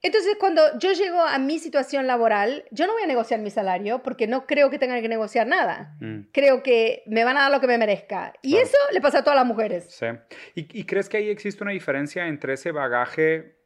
Entonces, 0.00 0.36
cuando 0.38 0.62
yo 0.78 0.92
llego 0.92 1.20
a 1.20 1.38
mi 1.38 1.58
situación 1.58 2.06
laboral, 2.06 2.64
yo 2.70 2.86
no 2.86 2.92
voy 2.92 3.02
a 3.02 3.06
negociar 3.06 3.40
mi 3.40 3.50
salario 3.50 4.00
porque 4.02 4.28
no 4.28 4.46
creo 4.46 4.70
que 4.70 4.78
tenga 4.78 5.00
que 5.00 5.08
negociar 5.08 5.46
nada. 5.48 5.96
Mm. 6.00 6.30
Creo 6.32 6.62
que 6.62 7.02
me 7.06 7.24
van 7.24 7.36
a 7.36 7.42
dar 7.42 7.50
lo 7.50 7.60
que 7.60 7.66
me 7.66 7.78
merezca. 7.78 8.32
Y 8.42 8.56
eso 8.56 8.76
le 8.92 9.00
pasa 9.00 9.18
a 9.18 9.24
todas 9.24 9.36
las 9.36 9.46
mujeres. 9.46 9.86
Sí. 9.90 10.06
¿Y, 10.54 10.84
crees 10.84 11.08
que 11.08 11.16
ahí 11.16 11.28
existe 11.28 11.64
una 11.64 11.72
diferencia 11.72 12.28
entre 12.28 12.54
ese 12.54 12.70
bagaje 12.70 13.56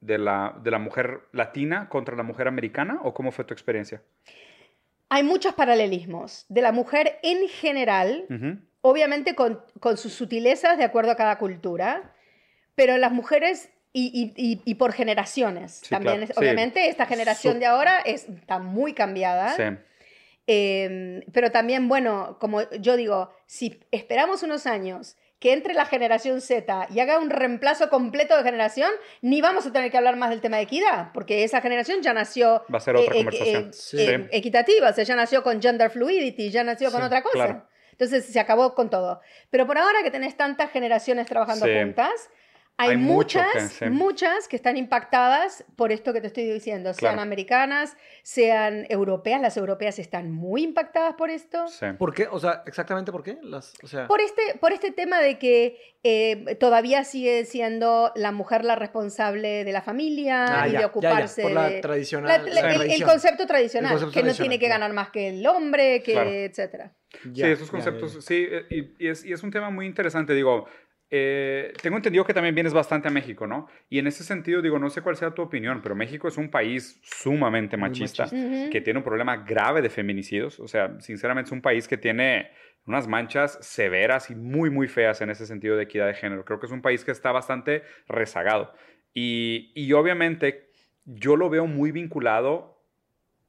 de 0.00 0.18
la, 0.18 0.56
de 0.62 0.70
la 0.70 0.78
mujer 0.78 1.22
latina 1.32 1.88
contra 1.88 2.14
la 2.14 2.22
mujer 2.22 2.46
americana? 2.46 3.00
¿O 3.02 3.12
cómo 3.12 3.32
fue 3.32 3.44
tu 3.44 3.52
experiencia? 3.52 4.00
Hay 5.08 5.24
muchos 5.24 5.54
paralelismos. 5.54 6.46
De 6.48 6.62
la 6.62 6.70
mujer 6.70 7.18
en 7.24 7.48
general, 7.48 8.26
obviamente 8.80 9.34
con, 9.34 9.60
con 9.80 9.96
sus 9.96 10.12
sutilezas 10.12 10.78
de 10.78 10.84
acuerdo 10.84 11.10
a 11.10 11.16
cada 11.16 11.36
cultura, 11.38 12.14
pero 12.76 12.96
las 12.96 13.10
mujeres 13.10 13.70
y, 13.92 14.32
y, 14.64 14.74
por 14.74 14.92
generaciones 14.92 15.82
también. 15.88 16.28
Obviamente, 16.36 16.88
esta 16.88 17.06
generación 17.06 17.58
de 17.58 17.66
ahora 17.66 17.98
es, 17.98 18.28
está 18.28 18.58
muy 18.58 18.94
cambiada. 18.94 19.54
Sí. 19.54 19.64
Em, 20.46 21.22
pero 21.32 21.50
también, 21.50 21.88
bueno, 21.88 22.36
como 22.40 22.68
yo 22.70 22.96
digo, 22.96 23.32
si 23.46 23.80
esperamos 23.90 24.42
unos 24.42 24.66
años 24.66 25.16
que 25.38 25.52
entre 25.52 25.74
la 25.74 25.86
generación 25.86 26.40
Z 26.40 26.88
y 26.90 27.00
haga 27.00 27.18
un 27.18 27.30
reemplazo 27.30 27.88
completo 27.88 28.36
de 28.36 28.42
generación, 28.42 28.90
ni 29.22 29.40
vamos 29.40 29.66
a 29.66 29.72
tener 29.72 29.90
que 29.90 29.96
hablar 29.96 30.16
más 30.16 30.30
del 30.30 30.40
tema 30.40 30.58
de 30.58 30.64
equidad, 30.64 31.12
porque 31.14 31.44
esa 31.44 31.60
generación 31.60 32.02
ya 32.02 32.12
nació 32.12 32.62
Va 32.72 32.78
a 32.78 32.80
ser 32.80 32.96
otra 32.96 33.14
eh, 33.14 33.20
eh, 33.20 33.24
conversación. 33.24 34.22
Eh, 34.22 34.28
equitativa, 34.32 34.90
o 34.90 34.92
sea, 34.92 35.04
ya 35.04 35.16
nació 35.16 35.42
con 35.42 35.62
gender 35.62 35.90
fluidity, 35.90 36.50
ya 36.50 36.62
nació 36.62 36.92
con 36.92 37.02
otra 37.02 37.22
cosa. 37.22 37.66
Entonces 37.92 38.26
se 38.26 38.40
acabó 38.40 38.74
con 38.74 38.90
todo. 38.90 39.20
Pero 39.50 39.66
por 39.66 39.78
ahora 39.78 40.02
que 40.02 40.10
tenés 40.10 40.36
tantas 40.36 40.70
generaciones 40.70 41.26
trabajando 41.26 41.66
juntas, 41.66 42.28
hay, 42.76 42.96
muchas, 42.96 43.80
muchas 43.90 44.48
que 44.48 44.56
están 44.56 44.78
impactadas 44.78 45.64
por 45.76 45.92
esto 45.92 46.14
que 46.14 46.20
te 46.22 46.28
estoy 46.28 46.44
diciendo, 46.44 46.94
sean 46.94 47.18
americanas, 47.18 47.96
sean 48.22 48.86
europeas. 48.88 49.40
Las 49.42 49.56
europeas 49.58 49.98
están 49.98 50.30
muy 50.32 50.62
impactadas 50.62 51.14
por 51.14 51.28
esto. 51.28 51.66
¿Por 51.98 52.14
qué? 52.14 52.26
O 52.30 52.40
sea, 52.40 52.62
exactamente 52.66 53.12
por 53.12 53.22
qué? 53.22 53.38
Las, 53.42 53.74
o 53.82 53.86
sea... 53.86 54.06
por, 54.06 54.20
este, 54.22 54.58
por 54.60 54.72
este 54.72 54.92
tema 54.92 55.20
de 55.20 55.38
que 55.38 55.78
eh, 56.02 56.56
todavía 56.58 57.04
sigue 57.04 57.44
siendo 57.44 58.12
la 58.14 58.32
mujer 58.32 58.64
la 58.64 58.76
responsable 58.76 59.64
de 59.64 59.72
la 59.72 59.82
familia 59.82 60.62
ah, 60.62 60.68
y 60.68 60.72
de 60.72 60.84
ocuparse 60.86 61.42
Por 61.42 61.52
la 61.52 61.80
tradicional, 61.82 62.48
el, 62.48 63.04
concepto 63.04 63.46
tradicional, 63.46 64.10
que 64.10 64.22
no 64.22 64.32
tiene 64.32 64.58
que 64.58 64.68
ganar 64.68 64.92
más 64.94 65.10
que 65.10 65.28
el 65.28 65.46
hombre, 65.46 66.02
que 66.02 66.46
etcétera. 66.46 66.94
sí, 67.34 67.42
esos 67.42 67.70
conceptos, 67.70 68.24
sí, 68.24 68.46
y, 68.70 69.06
es, 69.06 69.22
y 69.24 69.32
es 69.34 69.42
un 69.42 69.50
tema 69.50 69.68
muy 69.68 69.84
interesante. 69.84 70.32
Digo, 70.32 70.66
eh, 71.10 71.72
tengo 71.82 71.96
entendido 71.96 72.24
que 72.24 72.32
también 72.32 72.54
vienes 72.54 72.72
bastante 72.72 73.08
a 73.08 73.10
México, 73.10 73.46
¿no? 73.46 73.68
Y 73.88 73.98
en 73.98 74.06
ese 74.06 74.22
sentido, 74.22 74.62
digo, 74.62 74.78
no 74.78 74.90
sé 74.90 75.02
cuál 75.02 75.16
sea 75.16 75.32
tu 75.32 75.42
opinión, 75.42 75.80
pero 75.82 75.96
México 75.96 76.28
es 76.28 76.36
un 76.36 76.50
país 76.50 77.00
sumamente 77.02 77.76
machista, 77.76 78.28
que 78.30 78.80
tiene 78.80 78.98
un 78.98 79.04
problema 79.04 79.38
grave 79.38 79.82
de 79.82 79.90
feminicidios. 79.90 80.60
O 80.60 80.68
sea, 80.68 81.00
sinceramente 81.00 81.48
es 81.48 81.52
un 81.52 81.62
país 81.62 81.88
que 81.88 81.96
tiene 81.96 82.50
unas 82.86 83.08
manchas 83.08 83.58
severas 83.60 84.30
y 84.30 84.36
muy, 84.36 84.70
muy 84.70 84.86
feas 84.86 85.20
en 85.20 85.30
ese 85.30 85.46
sentido 85.46 85.76
de 85.76 85.82
equidad 85.82 86.06
de 86.06 86.14
género. 86.14 86.44
Creo 86.44 86.60
que 86.60 86.66
es 86.66 86.72
un 86.72 86.82
país 86.82 87.04
que 87.04 87.10
está 87.10 87.32
bastante 87.32 87.82
rezagado. 88.06 88.72
Y, 89.12 89.72
y 89.74 89.92
obviamente 89.92 90.70
yo 91.04 91.34
lo 91.34 91.50
veo 91.50 91.66
muy 91.66 91.90
vinculado 91.90 92.84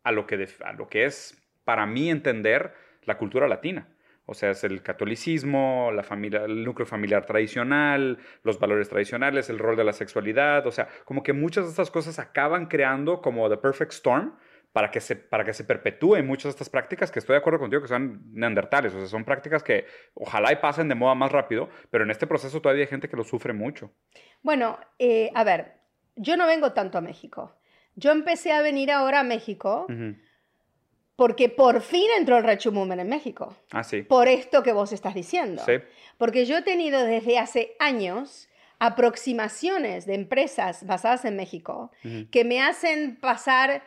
a 0.04 0.12
lo, 0.12 0.26
que 0.26 0.48
a 0.64 0.74
lo 0.74 0.88
que 0.88 1.06
es, 1.06 1.38
para 1.64 1.86
mí, 1.86 2.10
entender 2.10 2.74
la 3.04 3.18
cultura 3.18 3.48
latina. 3.48 3.88
O 4.26 4.34
sea, 4.34 4.52
es 4.52 4.64
el 4.64 4.82
catolicismo, 4.82 5.92
la 5.94 6.04
familia, 6.04 6.46
el 6.46 6.64
núcleo 6.64 6.86
familiar 6.86 7.26
tradicional, 7.26 8.20
los 8.44 8.60
valores 8.60 8.90
tradicionales, 8.90 9.50
el 9.50 9.60
rol 9.60 9.76
de 9.76 9.84
la 9.84 9.94
sexualidad. 9.94 10.66
O 10.68 10.72
sea, 10.72 10.88
como 11.06 11.24
que 11.24 11.34
muchas 11.34 11.66
de 11.66 11.72
estas 11.72 11.92
cosas 11.92 12.20
acaban 12.20 12.68
creando 12.68 13.22
como 13.22 13.50
the 13.50 13.58
perfect 13.58 13.94
storm 13.94 14.34
para 14.72 14.90
que 14.90 15.02
se, 15.02 15.16
para 15.16 15.44
que 15.44 15.54
se 15.54 15.64
perpetúen 15.64 16.26
muchas 16.26 16.46
de 16.46 16.50
estas 16.52 16.70
prácticas 16.70 17.12
que 17.12 17.20
estoy 17.20 17.34
de 17.34 17.40
acuerdo 17.40 17.60
contigo 17.60 17.82
que 17.82 17.88
son 17.88 18.22
neandertales. 18.32 18.94
O 18.94 19.00
sea, 19.00 19.08
son 19.08 19.26
prácticas 19.26 19.64
que 19.64 19.86
ojalá 20.14 20.52
y 20.52 20.58
pasen 20.58 20.88
de 20.88 20.96
moda 20.96 21.16
más 21.16 21.32
rápido, 21.32 21.70
pero 21.90 22.04
en 22.04 22.12
este 22.12 22.28
proceso 22.28 22.62
todavía 22.62 22.84
hay 22.84 22.90
gente 22.90 23.10
que 23.10 23.18
lo 23.18 23.24
sufre 23.24 23.54
mucho. 23.54 23.92
Bueno, 24.42 24.80
eh, 24.98 25.30
a 25.36 25.44
ver, 25.44 25.82
yo 26.16 26.38
no 26.38 26.48
vengo 26.48 26.72
tanto 26.74 26.98
a 26.98 27.02
México. 27.02 27.58
Yo 27.96 28.12
empecé 28.12 28.54
a 28.54 28.62
venir 28.62 28.92
ahora 28.92 29.20
a 29.20 29.24
México 29.24 29.86
porque 31.22 31.50
por 31.50 31.82
fin 31.82 32.08
entró 32.18 32.36
el 32.40 32.44
Rechu 32.44 32.72
Movement 32.72 33.00
en 33.00 33.08
México. 33.08 33.56
Ah, 33.70 33.84
sí. 33.84 34.02
Por 34.02 34.28
esto 34.28 34.64
que 34.64 34.74
vos 34.74 34.92
estás 34.92 35.14
diciendo. 35.14 35.62
Sí. 35.64 35.74
Porque 36.18 36.46
yo 36.46 36.58
he 36.58 36.62
tenido 36.64 37.04
desde 37.04 37.38
hace 37.38 37.76
años 37.78 38.50
aproximaciones 38.80 40.08
de 40.08 40.16
empresas 40.16 40.84
basadas 40.88 41.24
en 41.26 41.36
México 41.36 41.92
que 42.32 42.44
me 42.44 42.60
hacen 42.60 43.20
pasar, 43.22 43.84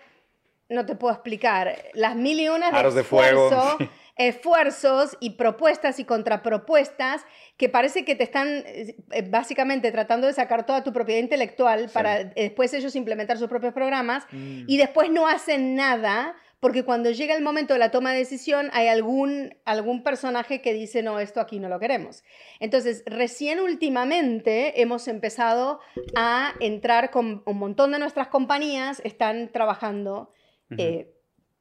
no 0.68 0.86
te 0.86 0.94
puedo 0.94 1.12
explicar, 1.12 1.76
las 1.94 2.14
mil 2.14 2.38
y 2.38 2.48
una 2.48 2.70
de, 2.70 3.00
esfuerzo, 3.00 3.78
esfuerzos 4.16 5.16
y 5.18 5.30
propuestas 5.30 5.98
y 5.98 6.04
contrapropuestas 6.04 7.26
que 7.56 7.68
parece 7.68 8.04
que 8.04 8.14
te 8.14 8.22
están 8.22 8.62
eh, 8.64 8.94
básicamente 9.28 9.90
tratando 9.90 10.28
de 10.28 10.34
sacar 10.34 10.66
toda 10.66 10.84
tu 10.84 10.92
propiedad 10.92 11.20
intelectual 11.20 11.90
para 11.92 12.22
después 12.22 12.72
ellos 12.74 12.94
implementar 12.94 13.38
sus 13.38 13.48
propios 13.48 13.74
programas 13.74 14.24
mm. 14.30 14.66
y 14.68 14.76
después 14.76 15.10
no 15.10 15.26
hacen 15.26 15.74
nada 15.74 16.36
porque 16.64 16.82
cuando 16.82 17.10
llega 17.10 17.36
el 17.36 17.42
momento 17.42 17.74
de 17.74 17.78
la 17.78 17.90
toma 17.90 18.12
de 18.12 18.20
decisión 18.20 18.70
hay 18.72 18.88
algún, 18.88 19.54
algún 19.66 20.02
personaje 20.02 20.62
que 20.62 20.72
dice, 20.72 21.02
no, 21.02 21.20
esto 21.20 21.42
aquí 21.42 21.58
no 21.60 21.68
lo 21.68 21.78
queremos. 21.78 22.24
Entonces, 22.58 23.02
recién 23.04 23.60
últimamente 23.60 24.80
hemos 24.80 25.06
empezado 25.06 25.80
a 26.16 26.54
entrar 26.60 27.10
con 27.10 27.42
un 27.44 27.58
montón 27.58 27.92
de 27.92 27.98
nuestras 27.98 28.28
compañías, 28.28 29.02
están 29.04 29.52
trabajando 29.52 30.32
eh, 30.78 31.12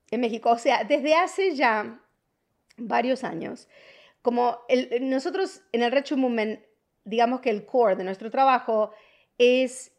en 0.10 0.22
México. 0.22 0.52
O 0.52 0.58
sea, 0.58 0.86
desde 0.86 1.16
hace 1.16 1.54
ya 1.54 2.00
varios 2.78 3.26
años, 3.26 3.68
como 4.22 4.60
nosotros 5.02 5.64
en 5.74 5.84
el 5.84 5.92
Rechu 5.92 6.16
Movement, 6.16 6.62
digamos 7.04 7.42
que 7.42 7.50
el 7.50 7.66
core 7.66 7.98
de 7.98 8.06
nuestro 8.06 8.32
trabajo 8.32 8.92
es 9.38 9.93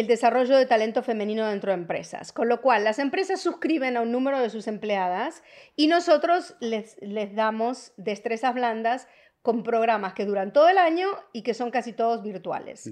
el 0.00 0.06
desarrollo 0.06 0.56
de 0.56 0.66
talento 0.66 1.02
femenino 1.02 1.46
dentro 1.46 1.72
de 1.72 1.78
empresas. 1.78 2.32
Con 2.32 2.48
lo 2.48 2.60
cual, 2.60 2.84
las 2.84 2.98
empresas 2.98 3.40
suscriben 3.40 3.96
a 3.96 4.00
un 4.00 4.12
número 4.12 4.40
de 4.40 4.50
sus 4.50 4.66
empleadas 4.68 5.42
y 5.76 5.86
nosotros 5.86 6.56
les, 6.60 6.96
les 7.00 7.34
damos 7.34 7.92
destrezas 7.96 8.54
blandas 8.54 9.08
con 9.42 9.62
programas 9.62 10.12
que 10.14 10.26
duran 10.26 10.52
todo 10.52 10.68
el 10.68 10.78
año 10.78 11.08
y 11.32 11.42
que 11.42 11.54
son 11.54 11.70
casi 11.70 11.92
todos 11.92 12.22
virtuales. 12.22 12.90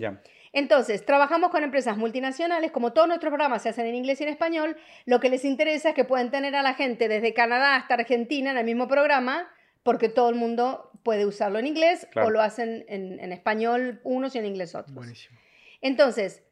Entonces, 0.52 1.04
trabajamos 1.04 1.50
con 1.50 1.62
empresas 1.62 1.98
multinacionales, 1.98 2.70
como 2.70 2.92
todos 2.92 3.08
nuestros 3.08 3.30
programas 3.30 3.62
se 3.62 3.68
hacen 3.68 3.86
en 3.86 3.94
inglés 3.94 4.20
y 4.20 4.24
en 4.24 4.30
español, 4.30 4.76
lo 5.04 5.20
que 5.20 5.28
les 5.28 5.44
interesa 5.44 5.90
es 5.90 5.94
que 5.94 6.04
pueden 6.04 6.30
tener 6.30 6.54
a 6.56 6.62
la 6.62 6.74
gente 6.74 7.08
desde 7.08 7.34
Canadá 7.34 7.76
hasta 7.76 7.94
Argentina 7.94 8.52
en 8.52 8.56
el 8.58 8.64
mismo 8.64 8.88
programa, 8.88 9.50
porque 9.82 10.08
todo 10.08 10.30
el 10.30 10.36
mundo 10.36 10.90
puede 11.02 11.26
usarlo 11.26 11.58
en 11.58 11.66
inglés 11.66 12.08
o 12.16 12.30
lo 12.30 12.40
hacen 12.40 12.86
en, 12.88 13.20
en 13.20 13.32
español 13.32 14.00
unos 14.02 14.34
y 14.34 14.38
en 14.38 14.46
inglés 14.46 14.74
otros. 14.74 14.94
Buenísimo. 14.94 15.38
Entonces, 15.82 16.42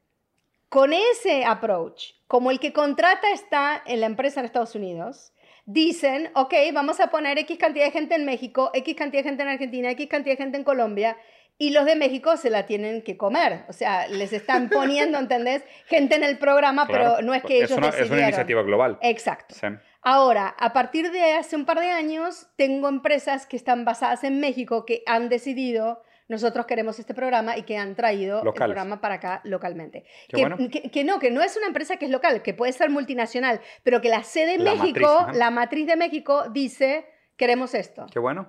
con 0.75 0.93
ese 0.93 1.45
approach, 1.45 2.15
como 2.27 2.51
el 2.51 2.59
que 2.59 2.73
contrata 2.73 3.31
está 3.31 3.81
en 3.87 4.01
la 4.01 4.07
empresa 4.07 4.41
en 4.41 4.47
Estados 4.47 4.75
Unidos, 4.75 5.33
dicen, 5.67 6.33
ok, 6.35 6.53
vamos 6.73 6.99
a 6.99 7.11
poner 7.11 7.39
X 7.39 7.59
cantidad 7.59 7.85
de 7.85 7.93
gente 7.93 8.17
en 8.17 8.25
México, 8.25 8.73
X 8.75 8.97
cantidad 8.97 9.23
de 9.23 9.29
gente 9.29 9.45
en 9.45 9.51
Argentina, 9.51 9.93
X 9.93 10.09
cantidad 10.09 10.33
de 10.33 10.43
gente 10.43 10.59
en 10.59 10.65
Colombia, 10.65 11.17
y 11.59 11.71
los 11.71 11.85
de 11.85 11.95
México 11.95 12.37
se 12.37 12.51
la 12.51 12.67
tienen 12.67 13.03
que 13.03 13.17
comer. 13.17 13.65
O 13.69 13.73
sea, 13.73 14.09
les 14.09 14.33
están 14.33 14.69
poniendo, 14.69 15.17
¿entendés? 15.17 15.63
Gente 15.87 16.17
en 16.17 16.25
el 16.25 16.39
programa, 16.39 16.89
pero 16.89 17.23
no 17.23 17.35
es 17.35 17.45
que 17.45 17.59
ellos 17.59 17.71
una, 17.71 17.91
Es 17.91 18.11
una 18.11 18.23
iniciativa 18.23 18.65
global. 18.65 18.99
Exacto. 19.01 19.55
Ahora, 20.03 20.57
a 20.59 20.73
partir 20.73 21.13
de 21.13 21.35
hace 21.35 21.55
un 21.55 21.67
par 21.67 21.79
de 21.79 21.91
años, 21.91 22.49
tengo 22.57 22.89
empresas 22.89 23.47
que 23.47 23.55
están 23.57 23.85
basadas 23.85 24.25
en 24.25 24.41
México 24.41 24.85
que 24.85 25.05
han 25.07 25.29
decidido 25.29 26.03
nosotros 26.29 26.67
queremos 26.67 26.99
este 26.99 27.15
programa 27.15 27.57
y 27.57 27.63
que 27.63 27.77
han 27.77 27.95
traído 27.95 28.43
el 28.43 28.53
programa 28.53 29.01
para 29.01 29.17
acá 29.17 29.41
localmente. 29.45 30.05
Que, 30.29 31.05
no, 31.05 31.19
que 31.19 31.31
no 31.31 31.43
es 31.43 31.57
una 31.57 31.67
empresa 31.67 31.97
que 31.97 32.07
es 32.07 32.11
local, 32.11 32.43
que 32.43 32.55
puede 32.55 32.73
ser 32.73 32.91
multinacional, 32.91 33.61
pero 33.83 34.01
que 34.01 34.09
la 34.09 34.23
sede 34.23 34.59
de 34.59 34.65
México, 34.65 35.27
la 35.35 35.51
matriz 35.51 35.87
de 35.87 35.97
México 35.97 36.49
dice, 36.51 37.07
queremos 37.37 37.75
esto. 37.75 38.07
Qué 38.13 38.19
bueno. 38.19 38.49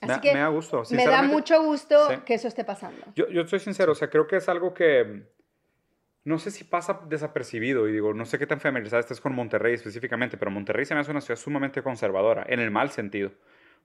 Así 0.00 0.20
que 0.20 0.32
me 0.32 0.40
da 0.40 0.48
gusto. 0.48 0.82
Me 0.90 1.06
da 1.06 1.22
mucho 1.22 1.62
gusto 1.62 2.22
que 2.24 2.34
eso 2.34 2.46
esté 2.46 2.64
pasando. 2.64 3.04
Yo, 3.16 3.28
yo 3.28 3.44
soy 3.46 3.58
sincero, 3.58 3.92
o 3.92 3.94
sea, 3.96 4.08
creo 4.08 4.28
que 4.28 4.36
es 4.36 4.48
algo 4.48 4.72
que 4.72 5.24
no 6.28 6.38
sé 6.38 6.50
si 6.50 6.64
pasa 6.64 7.00
desapercibido 7.08 7.88
y 7.88 7.92
digo, 7.92 8.12
no 8.12 8.26
sé 8.26 8.38
qué 8.38 8.46
tan 8.46 8.60
familiarizada 8.60 9.00
estés 9.00 9.20
con 9.20 9.34
Monterrey 9.34 9.74
específicamente, 9.74 10.36
pero 10.36 10.50
Monterrey 10.50 10.84
se 10.84 10.94
me 10.94 11.00
hace 11.00 11.10
una 11.10 11.20
ciudad 11.20 11.40
sumamente 11.40 11.82
conservadora, 11.82 12.44
en 12.48 12.60
el 12.60 12.70
mal 12.70 12.90
sentido. 12.90 13.32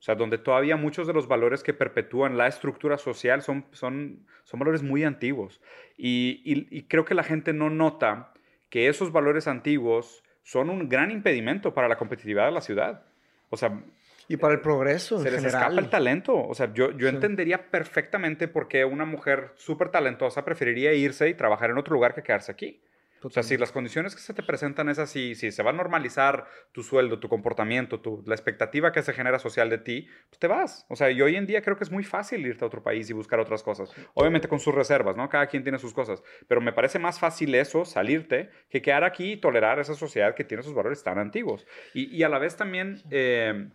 O 0.04 0.06
sea, 0.06 0.16
donde 0.16 0.38
todavía 0.38 0.76
muchos 0.76 1.08
de 1.08 1.14
los 1.14 1.30
valores 1.30 1.64
que 1.64 1.74
perpetúan 1.74 2.38
la 2.38 2.48
estructura 2.48 2.98
social 2.98 3.42
son, 3.42 3.66
son, 3.72 4.28
son 4.44 4.60
valores 4.60 4.84
muy 4.84 5.06
antiguos. 5.06 5.62
Y, 5.96 6.42
y, 6.44 6.84
creo 6.90 7.06
que 7.06 7.14
la 7.14 7.24
gente 7.24 7.54
no 7.54 7.70
nota 7.70 8.34
que 8.70 8.90
esos 8.90 9.14
valores 9.14 9.48
antiguos 9.48 10.22
son 10.42 10.70
un 10.70 10.90
gran 10.90 11.10
impedimento 11.10 11.74
para 11.74 11.88
la 11.88 11.96
competitividad 11.96 12.48
de 12.48 12.52
la 12.52 12.60
ciudad. 12.60 13.06
O 13.50 13.56
sea... 13.56 13.82
Y 14.28 14.36
para 14.36 14.56
el 14.56 14.60
progreso. 14.60 15.20
Se 15.20 15.32
les 15.32 15.46
escapa 15.46 15.80
el 15.80 15.90
talento. 15.90 16.36
O 16.36 16.54
sea, 16.54 16.74
yo, 16.74 16.92
yo 16.92 17.08
entendería 17.08 17.72
perfectamente 17.72 18.50
por 18.50 18.68
qué 18.68 18.84
una 18.84 19.06
mujer 19.06 19.54
súper 19.56 19.88
talentosa 19.88 20.44
preferiría 20.44 20.92
irse 20.92 21.30
y 21.30 21.34
trabajar 21.34 21.70
en 21.70 21.78
otro 21.78 21.94
lugar 21.94 22.14
que 22.14 22.24
quedarse 22.24 22.52
aquí. 22.52 22.82
O 23.24 23.30
sea, 23.30 23.44
si 23.44 23.58
las 23.58 23.72
condiciones 23.72 24.16
que 24.16 24.22
se 24.22 24.34
te 24.34 24.44
presentan 24.44 24.90
es 24.90 25.00
así, 25.00 25.36
si 25.36 25.52
se 25.52 25.64
va 25.64 25.72
a 25.72 25.74
normalizar 25.74 26.46
tu 26.72 26.84
sueldo, 26.84 27.20
tu 27.20 27.30
comportamiento, 27.30 28.00
tu, 28.00 28.24
la 28.26 28.36
expectativa 28.36 28.92
que 28.92 29.02
se 29.02 29.14
genera 29.14 29.40
social 29.40 29.70
de 29.70 29.78
ti, 29.78 30.08
pues 30.30 30.40
te 30.40 30.48
vas. 30.48 30.86
O 30.90 30.96
sea, 30.96 31.12
y 31.12 31.22
hoy 31.22 31.36
en 31.36 31.46
día 31.46 31.62
creo 31.62 31.78
que 31.78 31.84
es 31.84 31.92
muy 31.92 32.04
fácil 32.04 32.46
irte 32.46 32.64
a 32.64 32.68
otro 32.68 32.84
país 32.84 33.10
y 33.10 33.14
buscar 33.14 33.40
otras 33.40 33.64
cosas. 33.64 33.94
Obviamente 34.14 34.48
con 34.48 34.60
sus 34.60 34.74
reservas, 34.74 35.16
¿no? 35.16 35.30
Cada 35.30 35.48
quien 35.48 35.64
tiene 35.64 35.80
sus 35.80 35.94
cosas. 35.94 36.24
Pero 36.48 36.62
me 36.62 36.74
parece 36.74 37.00
más 37.00 37.20
fácil 37.20 37.56
eso, 37.56 37.86
salirte, 37.86 38.50
que 38.70 38.82
quedar 38.82 39.04
aquí 39.04 39.34
y 39.34 39.38
tolerar 39.38 39.80
esa 39.80 39.96
sociedad 39.96 40.36
que 40.36 40.44
tiene 40.44 40.62
esos 40.62 40.74
valores 40.74 41.04
tan 41.04 41.20
antiguos. 41.20 41.66
Y, 41.94 42.16
y 42.16 42.24
a 42.24 42.30
la 42.30 42.40
vez 42.40 42.56
también... 42.56 43.02
Eh, 43.10 43.70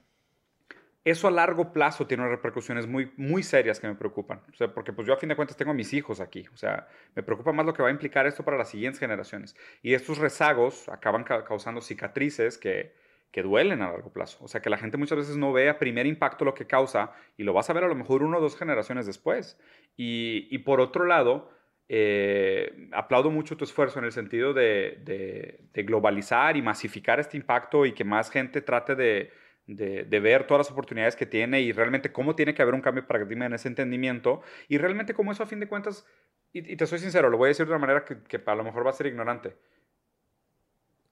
eso 1.11 1.29
a 1.29 1.31
largo 1.31 1.73
plazo 1.73 2.07
tiene 2.07 2.23
unas 2.23 2.37
repercusiones 2.37 2.87
muy, 2.87 3.13
muy 3.17 3.43
serias 3.43 3.81
que 3.81 3.87
me 3.87 3.95
preocupan. 3.95 4.43
O 4.53 4.57
sea, 4.57 4.73
porque 4.73 4.93
pues 4.93 5.07
yo 5.07 5.15
a 5.15 5.17
fin 5.17 5.29
de 5.29 5.37
cuentas 5.37 5.57
tengo 5.57 5.71
a 5.71 5.75
mis 5.75 5.93
hijos 5.93 6.21
aquí. 6.21 6.47
O 6.53 6.57
sea, 6.57 6.89
me 7.15 7.23
preocupa 7.23 7.53
más 7.53 7.67
lo 7.67 7.75
que 7.75 7.83
va 7.83 7.89
a 7.89 7.93
implicar 7.93 8.27
esto 8.27 8.45
para 8.45 8.57
las 8.57 8.71
siguientes 8.71 8.99
generaciones. 8.99 9.57
Y 9.83 9.95
estos 9.95 10.19
rezagos 10.19 10.89
acaban 10.89 11.25
causando 11.25 11.81
cicatrices 11.81 12.59
que, 12.59 12.95
que 13.31 13.43
duelen 13.43 13.83
a 13.83 13.91
largo 13.91 14.13
plazo. 14.13 14.43
O 14.45 14.49
sea, 14.49 14.61
que 14.61 14.71
la 14.71 14.79
gente 14.79 14.97
muchas 14.97 15.19
veces 15.19 15.37
no 15.37 15.53
ve 15.53 15.69
a 15.69 15.79
primer 15.79 16.07
impacto 16.07 16.45
lo 16.45 16.55
que 16.55 16.67
causa 16.67 17.13
y 17.37 17.45
lo 17.45 17.53
vas 17.53 17.71
a 17.71 17.73
ver 17.73 17.85
a 17.85 17.89
lo 17.89 17.95
mejor 17.95 18.23
uno 18.23 18.39
o 18.39 18.41
dos 18.41 18.57
generaciones 18.57 19.07
después. 19.07 19.59
Y, 19.97 20.49
y 20.51 20.59
por 20.59 20.81
otro 20.81 21.05
lado, 21.05 21.51
eh, 21.89 22.89
aplaudo 22.93 23.31
mucho 23.31 23.57
tu 23.57 23.65
esfuerzo 23.65 23.99
en 23.99 24.05
el 24.05 24.13
sentido 24.13 24.53
de, 24.53 25.01
de, 25.05 25.61
de 25.73 25.83
globalizar 25.85 26.57
y 26.57 26.63
masificar 26.63 27.21
este 27.21 27.37
impacto 27.37 27.87
y 27.87 27.93
que 27.93 28.05
más 28.05 28.31
gente 28.31 28.61
trate 28.61 28.95
de 28.95 29.33
de, 29.69 30.21
ver 30.21 30.47
todas 30.47 30.67
las 30.67 30.73
oportunidades 30.73 31.15
que 31.15 31.27
tiene 31.27 31.61
y 31.61 31.73
realmente 31.73 32.11
cómo 32.11 32.35
tiene 32.35 32.55
que 32.55 32.63
haber 32.63 32.75
un 32.75 32.81
cambio 32.81 33.03
de 33.03 33.09
paradigma 33.09 33.47
en 33.47 33.53
ese 33.53 33.69
entendimiento 33.69 34.41
y 34.67 34.79
realmente 34.79 35.15
cómo 35.15 35.31
eso 35.31 35.43
a 35.43 35.47
fin 35.47 35.61
de 35.61 35.69
cuentas, 35.69 36.07
y, 36.53 36.77
te 36.77 36.87
soy 36.87 36.99
sincero, 36.99 37.29
lo 37.29 37.37
voy 37.37 37.47
a 37.47 37.49
decir 37.49 37.67
de 37.67 37.73
una 37.73 37.79
manera 37.79 38.05
que, 38.05 38.23
que, 38.23 38.43
a 38.45 38.55
lo 38.55 38.65
mejor 38.65 38.87
va 38.87 38.91
a 38.91 38.95
ser 38.95 39.07
ignorante, 39.07 39.57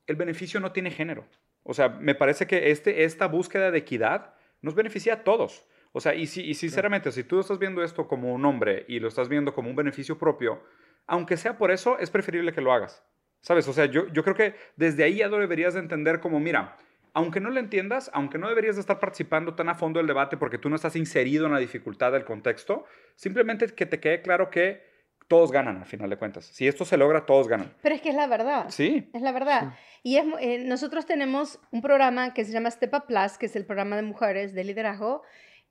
el 0.07 0.17
beneficio 0.17 0.59
no 0.59 0.73
tiene 0.73 0.91
género. 0.91 1.27
O 1.63 1.75
sea, 1.75 1.89
me 1.89 2.15
parece 2.15 2.47
que 2.47 2.71
este, 2.71 3.05
esta 3.05 3.27
búsqueda 3.27 3.71
de 3.71 3.79
equidad 3.79 4.35
nos 4.63 4.75
beneficia 4.75 5.15
a 5.15 5.25
todos. 5.25 5.67
O 5.93 6.01
sea, 6.01 6.15
y, 6.15 6.27
si, 6.27 6.43
y 6.43 6.55
sinceramente, 6.55 7.13
si 7.13 7.25
tú 7.25 7.41
estás 7.41 7.59
viendo 7.59 7.83
esto 7.83 8.09
como 8.09 8.33
un 8.33 8.45
hombre 8.45 8.85
y 8.89 9.01
lo 9.01 9.09
estás 9.09 9.29
viendo 9.29 9.53
como 9.53 9.69
un 9.69 9.77
beneficio 9.77 10.17
propio, 10.17 10.63
aunque 11.07 11.37
sea 11.37 11.59
por 11.59 11.71
eso, 11.71 11.99
es 11.99 12.09
preferible 12.09 12.53
que 12.53 12.61
lo 12.61 12.73
hagas. 12.73 13.05
¿Sabes? 13.41 13.69
O 13.69 13.73
sea, 13.73 13.87
yo, 13.87 14.09
yo 14.09 14.25
creo 14.25 14.35
que 14.35 14.55
desde 14.77 15.05
ahí 15.05 15.17
ya 15.17 15.29
lo 15.29 15.39
deberías 15.39 15.75
de 15.75 15.81
entender 15.81 16.21
como, 16.21 16.41
mira, 16.41 16.77
aunque 17.17 17.41
no 17.41 17.49
lo 17.49 17.59
entiendas, 17.59 18.11
aunque 18.13 18.37
no 18.37 18.47
deberías 18.47 18.77
de 18.77 18.83
estar 18.83 19.01
participando 19.01 19.55
tan 19.55 19.71
a 19.71 19.75
fondo 19.75 19.99
del 19.99 20.07
debate 20.07 20.37
porque 20.37 20.59
tú 20.59 20.69
no 20.69 20.77
estás 20.77 20.97
inserido 20.97 21.47
en 21.47 21.53
la 21.53 21.59
dificultad 21.59 22.13
del 22.13 22.27
contexto, 22.27 22.85
simplemente 23.15 23.67
que 23.69 23.87
te 23.87 24.01
quede 24.01 24.21
claro 24.21 24.51
que 24.51 24.83
todos 25.27 25.51
ganan 25.51 25.79
al 25.79 25.87
final 25.87 26.11
de 26.11 26.19
cuentas. 26.19 26.45
Si 26.45 26.69
esto 26.69 26.85
se 26.85 26.99
logra, 26.99 27.25
todos 27.25 27.49
ganan. 27.49 27.73
Pero 27.81 27.95
es 27.95 28.03
que 28.03 28.11
es 28.11 28.15
la 28.15 28.27
verdad. 28.27 28.67
Sí. 28.69 29.09
Es 29.15 29.23
la 29.23 29.33
verdad. 29.33 29.73
Y 30.03 30.19
es, 30.19 30.27
eh, 30.41 30.59
nosotros 30.59 31.07
tenemos 31.07 31.59
un 31.71 31.81
programa 31.81 32.35
que 32.35 32.45
se 32.45 32.53
llama 32.53 32.71
Step 32.71 32.93
Up 32.93 33.07
Plus, 33.07 33.39
que 33.39 33.47
es 33.47 33.57
el 33.57 33.65
programa 33.65 33.97
de 33.97 34.03
mujeres 34.03 34.53
de 34.53 34.65
liderazgo, 34.65 35.23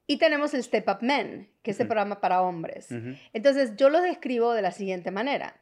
y 0.07 0.17
tenemos 0.17 0.55
el 0.55 0.63
Step 0.63 0.89
Up 0.89 1.03
Men, 1.03 1.51
que 1.61 1.71
es 1.71 1.79
el 1.79 1.85
programa 1.85 2.21
para 2.21 2.41
hombres. 2.41 2.87
Entonces, 3.33 3.75
yo 3.75 3.91
lo 3.91 4.01
describo 4.01 4.53
de 4.53 4.63
la 4.63 4.71
siguiente 4.71 5.11
manera. 5.11 5.61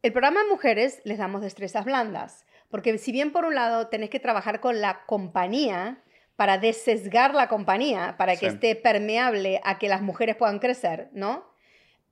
El 0.00 0.12
programa 0.12 0.42
de 0.42 0.48
mujeres 0.48 1.02
les 1.04 1.18
damos 1.18 1.42
destrezas 1.42 1.84
blandas 1.84 2.46
porque 2.70 2.96
si 2.98 3.12
bien 3.12 3.32
por 3.32 3.44
un 3.44 3.54
lado 3.54 3.88
tenés 3.88 4.10
que 4.10 4.20
trabajar 4.20 4.60
con 4.60 4.80
la 4.80 5.04
compañía 5.06 6.02
para 6.36 6.58
desesgar 6.58 7.34
la 7.34 7.48
compañía, 7.48 8.14
para 8.16 8.36
que 8.36 8.46
esté 8.46 8.76
permeable 8.76 9.60
a 9.64 9.78
que 9.78 9.88
las 9.88 10.02
mujeres 10.02 10.36
puedan 10.36 10.60
crecer, 10.60 11.08
¿no? 11.12 11.44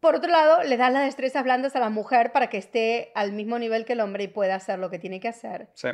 Por 0.01 0.16
otro 0.16 0.31
lado, 0.31 0.62
le 0.62 0.77
das 0.77 0.92
las 0.92 1.05
destrezas 1.05 1.45
blandas 1.45 1.77
a 1.77 1.81
la 1.81 1.90
mujer 1.90 2.33
para 2.33 2.49
que 2.49 2.59
esté 2.59 3.12
al 3.14 3.33
mismo 3.33 3.59
nivel 3.59 3.85
que 3.85 3.95
el 3.95 4.01
hombre 4.01 4.25
y 4.25 4.29
pueda 4.29 4.57
hacer 4.57 4.79
lo 4.79 4.90
que 4.90 4.99
tiene 4.99 5.21
que 5.21 5.29
hacer. 5.29 5.69
Sí. 5.75 5.88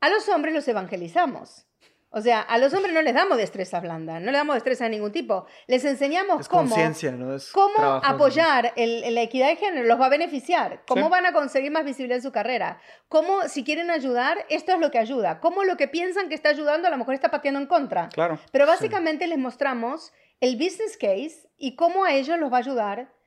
A 0.00 0.08
los 0.08 0.28
hombres 0.28 0.54
los 0.54 0.68
evangelizamos. 0.68 1.66
O 2.12 2.20
sea, 2.20 2.40
a 2.40 2.58
los 2.58 2.74
hombres 2.74 2.92
no 2.92 3.02
les 3.02 3.14
damos 3.14 3.38
destreza 3.38 3.78
blanda, 3.78 4.18
no 4.18 4.26
les 4.26 4.34
damos 4.34 4.56
destreza 4.56 4.84
de 4.84 4.90
ningún 4.90 5.12
tipo. 5.12 5.46
Les 5.68 5.84
enseñamos 5.84 6.48
cómo, 6.48 6.76
¿no? 6.76 7.36
cómo 7.52 7.78
apoyar 8.02 8.72
el, 8.74 9.14
la 9.14 9.22
equidad 9.22 9.48
de 9.48 9.56
género, 9.56 9.86
los 9.86 10.00
va 10.00 10.06
a 10.06 10.10
beneficiar, 10.10 10.82
cómo 10.88 11.08
van 11.08 11.26
a 11.26 11.32
conseguir 11.32 11.70
más 11.70 11.84
visibilidad 11.84 12.16
en 12.16 12.22
su 12.22 12.32
carrera, 12.32 12.80
cómo 13.08 13.42
si 13.48 13.62
quieren 13.62 13.90
ayudar, 13.90 14.44
esto 14.48 14.72
es 14.72 14.80
lo 14.80 14.90
que 14.90 14.98
ayuda, 14.98 15.38
cómo 15.38 15.62
lo 15.62 15.76
que 15.76 15.86
piensan 15.86 16.28
que 16.28 16.34
está 16.34 16.48
ayudando 16.48 16.88
a 16.88 16.90
lo 16.90 16.98
mejor 16.98 17.14
está 17.14 17.30
pateando 17.30 17.60
en 17.60 17.66
contra. 17.66 18.08
Claro. 18.08 18.40
Pero 18.50 18.66
básicamente 18.66 19.28
les 19.28 19.38
mostramos 19.38 20.12
el 20.40 20.56
business 20.56 20.96
case 20.96 21.48
y 21.58 21.76
cómo 21.76 22.04
a 22.04 22.14
ellos 22.14 22.38
los 22.40 22.52
va 22.52 22.56
a 22.56 22.60
ayudar 22.60 23.19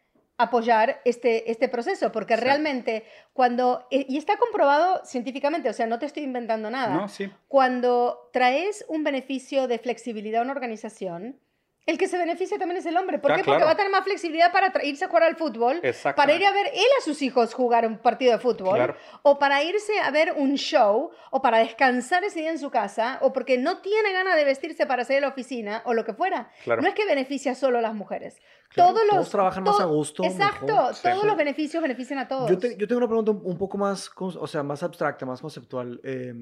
apoyar 0.44 1.02
este, 1.06 1.52
este 1.52 1.68
proceso, 1.68 2.12
porque 2.12 2.36
realmente 2.36 3.06
cuando, 3.34 3.88
eh, 3.92 4.06
y 4.08 4.18
está 4.18 4.38
comprobado 4.38 5.02
científicamente, 5.06 5.70
o 5.70 5.74
sea, 5.74 5.88
no 5.88 6.00
te 6.00 6.06
estoy 6.06 6.24
inventando 6.24 6.70
nada, 6.70 6.96
no, 6.96 7.10
sí. 7.10 7.32
cuando 7.48 8.30
traes 8.32 8.86
un 8.88 9.04
beneficio 9.04 9.68
de 9.68 9.80
flexibilidad 9.80 10.42
a 10.42 10.44
una 10.44 10.54
organización, 10.54 11.40
el 11.86 11.98
que 11.98 12.08
se 12.08 12.18
beneficia 12.18 12.58
también 12.58 12.78
es 12.78 12.86
el 12.86 12.96
hombre. 12.96 13.20
¿Por 13.20 13.32
ah, 13.32 13.36
qué? 13.36 13.44
Porque 13.44 13.64
va 13.64 13.72
a 13.72 13.76
tener 13.76 13.92
más 13.92 14.04
flexibilidad 14.04 14.52
para 14.52 14.72
irse 14.86 15.06
a 15.06 15.08
jugar 15.08 15.24
al 15.24 15.36
fútbol, 15.36 15.82
para 16.16 16.34
ir 16.34 16.46
a 16.46 16.52
ver 16.52 16.68
él 16.74 16.88
a 17.00 17.04
sus 17.04 17.22
hijos 17.22 17.54
jugar 17.54 17.86
un 17.86 17.98
partido 17.98 18.32
de 18.32 18.40
fútbol, 18.40 18.96
o 19.22 19.38
para 19.38 19.64
irse 19.64 20.00
a 20.00 20.10
ver 20.12 20.34
un 20.38 20.56
show, 20.56 21.12
o 21.32 21.42
para 21.42 21.58
descansar 21.60 22.24
ese 22.24 22.40
día 22.40 22.52
en 22.52 22.60
su 22.60 22.70
casa, 22.70 23.20
o 23.22 23.34
porque 23.34 23.58
no 23.58 23.82
tiene 23.82 24.14
ganas 24.14 24.36
de 24.36 24.46
vestirse 24.46 24.86
para 24.86 25.04
salir 25.04 25.20
a 25.20 25.28
la 25.28 25.34
oficina, 25.34 25.82
o 25.86 25.94
lo 25.94 26.06
que 26.06 26.14
fuera. 26.14 26.50
No 26.66 26.88
es 26.88 26.94
que 26.94 27.06
beneficia 27.06 27.54
solo 27.56 27.80
a 27.80 27.82
las 27.82 27.94
mujeres. 27.94 28.40
todos 28.76 29.02
los 29.12 29.30
trabajan 29.30 29.64
más 29.64 29.80
a 29.80 29.86
gusto. 29.86 30.24
Exacto, 30.24 30.92
todos 31.02 31.26
los 31.26 31.36
beneficios 31.36 31.82
benefician 31.82 32.20
a 32.20 32.28
todos. 32.28 32.50
Yo, 32.50 32.58
yo, 32.58 32.88
tengo 32.88 32.98
una 32.98 33.08
pregunta 33.08 33.32
un 33.32 33.58
poco 33.58 33.78
más, 33.78 34.10
o 34.18 34.48
sea, 34.48 34.64
más 34.64 34.84
abstracta, 34.84 35.26
más 35.26 35.42
conceptual. 35.42 36.00
Eh, 36.04 36.34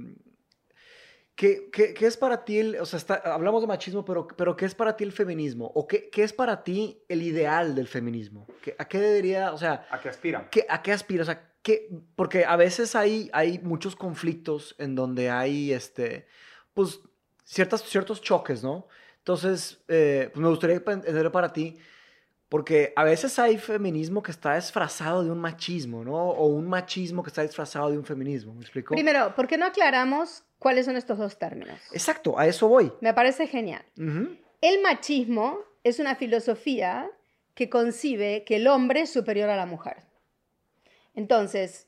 ¿Qué, 1.41 1.71
qué, 1.71 1.95
qué 1.95 2.05
es 2.05 2.17
para 2.17 2.45
ti, 2.45 2.59
el, 2.59 2.75
o 2.75 2.85
sea, 2.85 2.97
está, 2.97 3.15
hablamos 3.15 3.61
de 3.61 3.67
machismo, 3.67 4.05
pero, 4.05 4.27
pero 4.27 4.55
¿qué 4.55 4.65
es 4.65 4.75
para 4.75 4.95
ti 4.95 5.05
el 5.05 5.11
feminismo? 5.11 5.71
¿O 5.73 5.87
qué, 5.87 6.07
qué 6.11 6.21
es 6.21 6.33
para 6.33 6.63
ti 6.63 7.01
el 7.09 7.23
ideal 7.23 7.73
del 7.73 7.87
feminismo? 7.87 8.45
¿Qué, 8.61 8.75
¿A 8.77 8.87
qué 8.87 8.99
debería, 8.99 9.51
o 9.51 9.57
sea... 9.57 9.87
¿A 9.89 9.99
qué 9.99 10.09
aspira? 10.09 10.47
¿qué, 10.51 10.67
¿A 10.69 10.83
qué 10.83 10.91
aspira? 10.91 11.23
O 11.23 11.25
sea, 11.25 11.51
¿qué, 11.63 11.89
porque 12.15 12.45
a 12.45 12.55
veces 12.57 12.95
hay, 12.95 13.31
hay 13.33 13.57
muchos 13.57 13.95
conflictos 13.95 14.75
en 14.77 14.93
donde 14.93 15.31
hay, 15.31 15.73
este, 15.73 16.27
pues, 16.75 16.99
ciertas, 17.43 17.81
ciertos 17.85 18.21
choques, 18.21 18.61
¿no? 18.61 18.87
Entonces, 19.17 19.83
eh, 19.87 20.29
pues 20.31 20.43
me 20.43 20.49
gustaría 20.49 20.75
entender 20.75 21.31
para 21.31 21.51
ti, 21.51 21.75
porque 22.51 22.91
a 22.97 23.05
veces 23.05 23.39
hay 23.39 23.57
feminismo 23.57 24.21
que 24.21 24.31
está 24.31 24.55
disfrazado 24.55 25.23
de 25.23 25.31
un 25.31 25.39
machismo, 25.39 26.03
¿no? 26.03 26.31
O 26.31 26.47
un 26.47 26.67
machismo 26.67 27.23
que 27.23 27.29
está 27.29 27.43
disfrazado 27.43 27.89
de 27.89 27.97
un 27.97 28.03
feminismo, 28.03 28.53
¿me 28.53 28.59
explico? 28.59 28.93
Primero, 28.93 29.33
¿por 29.37 29.47
qué 29.47 29.57
no 29.57 29.65
aclaramos 29.65 30.43
cuáles 30.59 30.85
son 30.85 30.97
estos 30.97 31.17
dos 31.17 31.39
términos? 31.39 31.79
Exacto, 31.93 32.37
a 32.37 32.45
eso 32.45 32.67
voy. 32.67 32.91
Me 32.99 33.13
parece 33.13 33.47
genial. 33.47 33.85
El 33.95 34.81
machismo 34.83 35.59
es 35.85 35.99
una 35.99 36.17
filosofía 36.17 37.09
que 37.53 37.69
concibe 37.69 38.43
que 38.43 38.57
el 38.57 38.67
hombre 38.67 39.03
es 39.03 39.13
superior 39.13 39.49
a 39.49 39.55
la 39.55 39.65
mujer. 39.65 40.03
Entonces, 41.15 41.87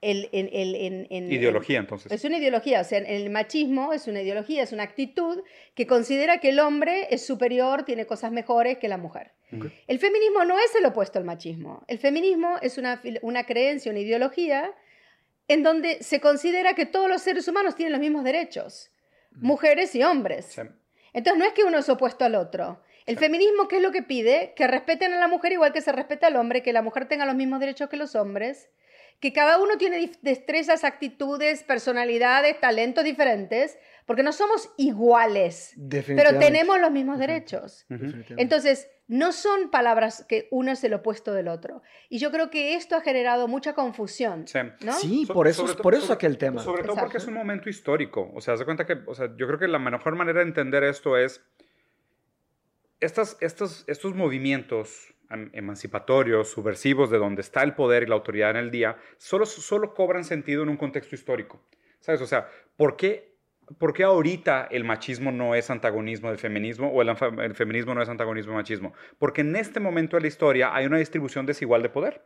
el, 0.00 0.28
en, 0.32 1.32
ideología, 1.32 1.78
entonces. 1.78 2.12
Es 2.12 2.24
una 2.24 2.38
ideología, 2.38 2.80
o 2.80 2.84
sea, 2.84 2.98
el 2.98 3.30
machismo 3.30 3.92
es 3.92 4.06
una 4.06 4.22
ideología, 4.22 4.62
es 4.62 4.72
una 4.72 4.82
actitud 4.82 5.42
que 5.74 5.86
considera 5.86 6.38
que 6.38 6.50
el 6.50 6.60
hombre 6.60 7.08
es 7.10 7.26
superior, 7.26 7.84
tiene 7.84 8.06
cosas 8.06 8.32
mejores 8.32 8.78
que 8.78 8.88
la 8.88 8.98
mujer. 8.98 9.32
El 9.86 9.98
feminismo 9.98 10.44
no 10.44 10.58
es 10.58 10.74
el 10.74 10.84
opuesto 10.84 11.18
al 11.18 11.24
machismo. 11.24 11.84
El 11.86 11.98
feminismo 11.98 12.56
es 12.62 12.78
una, 12.78 13.00
una 13.22 13.44
creencia, 13.44 13.90
una 13.90 14.00
ideología 14.00 14.74
en 15.48 15.62
donde 15.62 16.02
se 16.02 16.20
considera 16.20 16.74
que 16.74 16.86
todos 16.86 17.08
los 17.08 17.22
seres 17.22 17.46
humanos 17.46 17.76
tienen 17.76 17.92
los 17.92 18.00
mismos 18.00 18.24
derechos, 18.24 18.90
mujeres 19.30 19.94
y 19.94 20.02
hombres. 20.02 20.58
Entonces 21.12 21.38
no 21.38 21.46
es 21.46 21.52
que 21.52 21.64
uno 21.64 21.78
es 21.78 21.88
opuesto 21.88 22.24
al 22.24 22.34
otro. 22.34 22.82
El 23.06 23.18
feminismo, 23.18 23.68
¿qué 23.68 23.76
es 23.76 23.82
lo 23.82 23.92
que 23.92 24.02
pide? 24.02 24.52
Que 24.56 24.66
respeten 24.66 25.12
a 25.12 25.20
la 25.20 25.28
mujer 25.28 25.52
igual 25.52 25.72
que 25.72 25.80
se 25.80 25.92
respeta 25.92 26.26
al 26.26 26.36
hombre, 26.36 26.62
que 26.62 26.72
la 26.72 26.82
mujer 26.82 27.06
tenga 27.06 27.24
los 27.24 27.36
mismos 27.36 27.60
derechos 27.60 27.88
que 27.88 27.96
los 27.96 28.16
hombres, 28.16 28.68
que 29.20 29.32
cada 29.32 29.58
uno 29.58 29.78
tiene 29.78 30.12
destrezas, 30.22 30.84
actitudes, 30.84 31.62
personalidades, 31.62 32.60
talentos 32.60 33.04
diferentes, 33.04 33.78
porque 34.04 34.22
no 34.22 34.32
somos 34.32 34.72
iguales, 34.76 35.74
pero 35.90 36.38
tenemos 36.38 36.80
los 36.80 36.90
mismos 36.90 37.18
derechos. 37.18 37.86
Entonces, 38.36 38.88
no 39.08 39.32
son 39.32 39.70
palabras 39.70 40.24
que 40.28 40.48
uno 40.50 40.72
es 40.72 40.82
el 40.84 40.94
opuesto 40.94 41.32
del 41.32 41.48
otro. 41.48 41.82
Y 42.08 42.18
yo 42.18 42.30
creo 42.30 42.50
que 42.50 42.74
esto 42.74 42.96
ha 42.96 43.00
generado 43.00 43.48
mucha 43.48 43.74
confusión. 43.74 44.46
Sí, 44.46 45.26
por 45.26 45.48
eso, 45.48 45.76
por 45.76 45.94
eso 45.94 46.12
aquel 46.12 46.38
tema. 46.38 46.62
Sobre 46.62 46.82
todo 46.82 46.96
porque 46.96 47.18
es 47.18 47.26
un 47.26 47.34
momento 47.34 47.68
histórico. 47.68 48.30
O 48.34 48.40
sea, 48.40 48.54
haz 48.54 48.60
de 48.60 48.64
cuenta 48.64 48.86
que, 48.86 48.98
o 49.06 49.14
sea, 49.14 49.28
yo 49.36 49.46
creo 49.46 49.58
que 49.58 49.68
la 49.68 49.78
mejor 49.78 50.16
manera 50.16 50.40
de 50.40 50.46
entender 50.46 50.84
esto 50.84 51.16
es 51.16 51.42
estas, 53.00 53.36
estos, 53.40 53.84
estos 53.86 54.14
movimientos 54.14 55.14
emancipatorios, 55.52 56.48
subversivos, 56.50 57.10
de 57.10 57.18
donde 57.18 57.42
está 57.42 57.62
el 57.62 57.74
poder 57.74 58.02
y 58.02 58.06
la 58.06 58.14
autoridad 58.14 58.50
en 58.50 58.56
el 58.56 58.70
día, 58.70 58.96
solo, 59.16 59.46
solo 59.46 59.94
cobran 59.94 60.24
sentido 60.24 60.62
en 60.62 60.68
un 60.68 60.76
contexto 60.76 61.14
histórico. 61.14 61.60
¿Sabes? 62.00 62.20
O 62.20 62.26
sea, 62.26 62.48
¿por 62.76 62.96
qué, 62.96 63.34
¿por 63.78 63.92
qué 63.92 64.04
ahorita 64.04 64.68
el 64.70 64.84
machismo 64.84 65.32
no 65.32 65.54
es 65.54 65.70
antagonismo 65.70 66.28
del 66.28 66.38
feminismo 66.38 66.88
o 66.88 67.02
el, 67.02 67.08
el 67.40 67.54
feminismo 67.54 67.94
no 67.94 68.02
es 68.02 68.08
antagonismo 68.08 68.52
del 68.52 68.58
machismo? 68.58 68.92
Porque 69.18 69.40
en 69.40 69.56
este 69.56 69.80
momento 69.80 70.16
de 70.16 70.22
la 70.22 70.28
historia 70.28 70.74
hay 70.74 70.86
una 70.86 70.98
distribución 70.98 71.46
desigual 71.46 71.82
de 71.82 71.88
poder. 71.88 72.22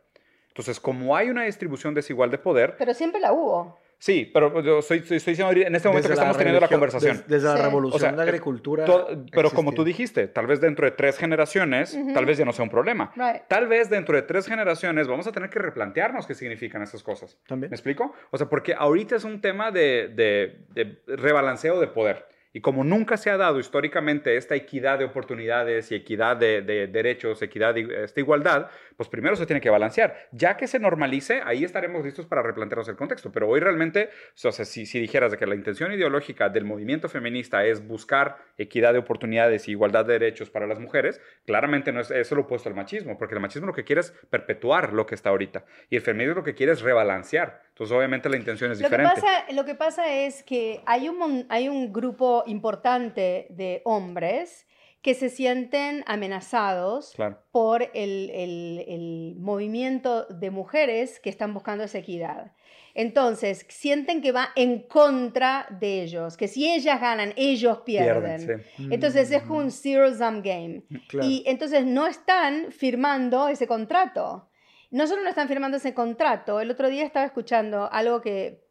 Entonces, 0.49 0.79
como 0.79 1.15
hay 1.15 1.29
una 1.29 1.43
distribución 1.43 1.93
desigual 1.93 2.29
de 2.29 2.37
poder... 2.37 2.75
Pero 2.77 2.93
siempre 2.93 3.21
la 3.21 3.31
hubo. 3.31 3.79
Sí, 4.01 4.31
pero 4.33 4.63
yo 4.63 4.79
estoy, 4.79 4.97
estoy, 4.97 5.19
diciendo 5.19 5.51
en 5.51 5.75
este 5.75 5.87
momento 5.87 6.07
que 6.07 6.15
estamos 6.15 6.35
teniendo 6.35 6.59
la 6.59 6.67
conversación. 6.67 7.23
Desde, 7.27 7.47
la 7.47 7.55
revolución 7.55 8.09
de 8.09 8.17
la 8.17 8.23
agricultura. 8.23 8.83
pero 9.31 9.51
como 9.51 9.73
tú 9.73 9.83
dijiste, 9.83 10.27
tal 10.27 10.47
vez 10.47 10.59
dentro 10.59 10.85
de 10.85 10.91
tres 10.91 11.19
generaciones, 11.19 11.95
tal 12.11 12.25
vez 12.25 12.39
ya 12.39 12.43
no 12.43 12.51
sea 12.51 12.63
un 12.63 12.71
problema. 12.71 13.13
Tal 13.47 13.67
vez 13.67 13.91
dentro 13.91 14.15
de 14.15 14.23
tres 14.23 14.47
generaciones 14.47 15.07
vamos 15.07 15.27
a 15.27 15.31
tener 15.31 15.51
que 15.51 15.59
replantearnos 15.59 16.25
qué 16.25 16.33
significan 16.33 16.81
esas 16.81 17.03
cosas. 17.03 17.37
¿También? 17.45 17.69
¿Me 17.69 17.75
explico? 17.75 18.11
O 18.31 18.37
sea, 18.39 18.49
porque 18.49 18.73
ahorita 18.73 19.17
es 19.17 19.23
un 19.23 19.39
tema 19.39 19.69
de, 19.69 20.11
de, 20.15 20.65
de 20.73 21.15
rebalanceo 21.15 21.79
de 21.79 21.85
poder. 21.85 22.30
Y 22.53 22.61
como 22.61 22.83
nunca 22.83 23.17
se 23.17 23.29
ha 23.29 23.37
dado 23.37 23.59
históricamente 23.59 24.35
esta 24.35 24.55
equidad 24.55 24.99
de 24.99 25.05
oportunidades 25.05 25.91
y 25.91 25.95
equidad 25.95 26.35
de, 26.37 26.61
derechos, 26.61 27.41
equidad 27.41 27.73
de 27.73 28.03
esta 28.03 28.19
igualdad, 28.19 28.69
pues 28.97 29.07
primero 29.07 29.35
se 29.35 29.45
tiene 29.45 29.61
que 29.61 29.69
balancear. 29.69 30.27
Ya 30.31 30.57
que 30.57 30.67
se 30.67 30.79
normalice, 30.79 31.41
ahí 31.45 31.63
estaremos 31.63 32.03
listos 32.03 32.25
para 32.25 32.41
replantearnos 32.41 32.89
el 32.89 32.97
contexto. 32.97 33.31
Pero 33.31 33.47
hoy 33.47 33.61
realmente, 33.61 34.09
o 34.43 34.51
sea, 34.51 34.65
si, 34.65 34.99
dijeras 34.99 35.31
de 35.31 35.37
que 35.37 35.45
la 35.45 35.55
intención 35.55 35.93
ideológica 35.93 36.49
del 36.49 36.65
movimiento 36.65 37.07
feminista 37.07 37.65
es 37.65 37.87
buscar 37.87 38.37
equidad 38.57 38.93
de 38.93 38.99
oportunidades 38.99 39.67
y 39.67 39.71
igualdad 39.71 40.05
de 40.05 40.13
derechos 40.13 40.49
para 40.49 40.67
las 40.67 40.79
mujeres, 40.79 41.21
claramente 41.45 41.91
no 41.91 42.01
es, 42.01 42.11
eso 42.11 42.35
lo 42.35 42.41
opuesto 42.41 42.67
al 42.67 42.75
machismo, 42.75 43.17
porque 43.17 43.35
el 43.35 43.41
machismo 43.41 43.67
lo 43.67 43.73
que 43.73 43.85
quiere 43.85 44.01
es 44.01 44.11
perpetuar 44.29 44.93
lo 44.93 45.05
que 45.05 45.15
está 45.15 45.29
ahorita. 45.29 45.63
Y 45.89 45.95
el 45.95 46.01
feminismo 46.01 46.35
lo 46.35 46.43
que 46.43 46.53
quiere 46.53 46.73
es 46.73 46.81
rebalancear. 46.81 47.61
Entonces, 47.71 47.97
obviamente, 47.97 48.29
la 48.29 48.37
intención 48.37 48.71
es 48.71 48.79
diferente. 48.79 49.03
Lo 49.03 49.15
que 49.15 49.21
pasa, 49.21 49.53
lo 49.53 49.65
que 49.65 49.75
pasa 49.75 50.13
es 50.13 50.43
que 50.43 50.81
hay 50.85 51.09
un, 51.09 51.45
hay 51.49 51.69
un 51.69 51.91
grupo 51.91 52.43
importante 52.45 53.47
de 53.49 53.81
hombres 53.85 54.67
que 55.01 55.15
se 55.15 55.29
sienten 55.29 56.03
amenazados 56.05 57.15
por 57.51 57.81
el, 57.81 58.29
el, 58.29 58.85
el, 58.87 59.35
movimiento 59.37 60.25
de 60.25 60.51
mujeres 60.51 61.19
que 61.19 61.31
están 61.31 61.55
buscando 61.55 61.83
esa 61.83 61.97
equidad. 61.97 62.51
Entonces, 62.93 63.65
sienten 63.69 64.21
que 64.21 64.31
va 64.31 64.49
en 64.55 64.81
contra 64.81 65.65
de 65.79 66.03
ellos, 66.03 66.37
que 66.37 66.47
si 66.47 66.71
ellas 66.71 66.99
ganan, 67.01 67.33
ellos 67.35 67.79
pierden. 67.85 68.63
Entonces, 68.77 69.31
es 69.31 69.43
un 69.49 69.71
zero-sum 69.71 70.43
game. 70.43 70.83
Y 71.21 71.43
entonces 71.47 71.85
no 71.85 72.05
están 72.05 72.71
firmando 72.71 73.47
ese 73.47 73.65
contrato 73.65 74.50
no 74.91 75.07
solo 75.07 75.23
no 75.23 75.29
están 75.29 75.47
firmando 75.47 75.77
ese 75.77 75.93
contrato, 75.93 76.59
el 76.59 76.69
otro 76.69 76.89
día 76.89 77.05
estaba 77.05 77.25
escuchando 77.25 77.89
algo 77.91 78.21
que, 78.21 78.67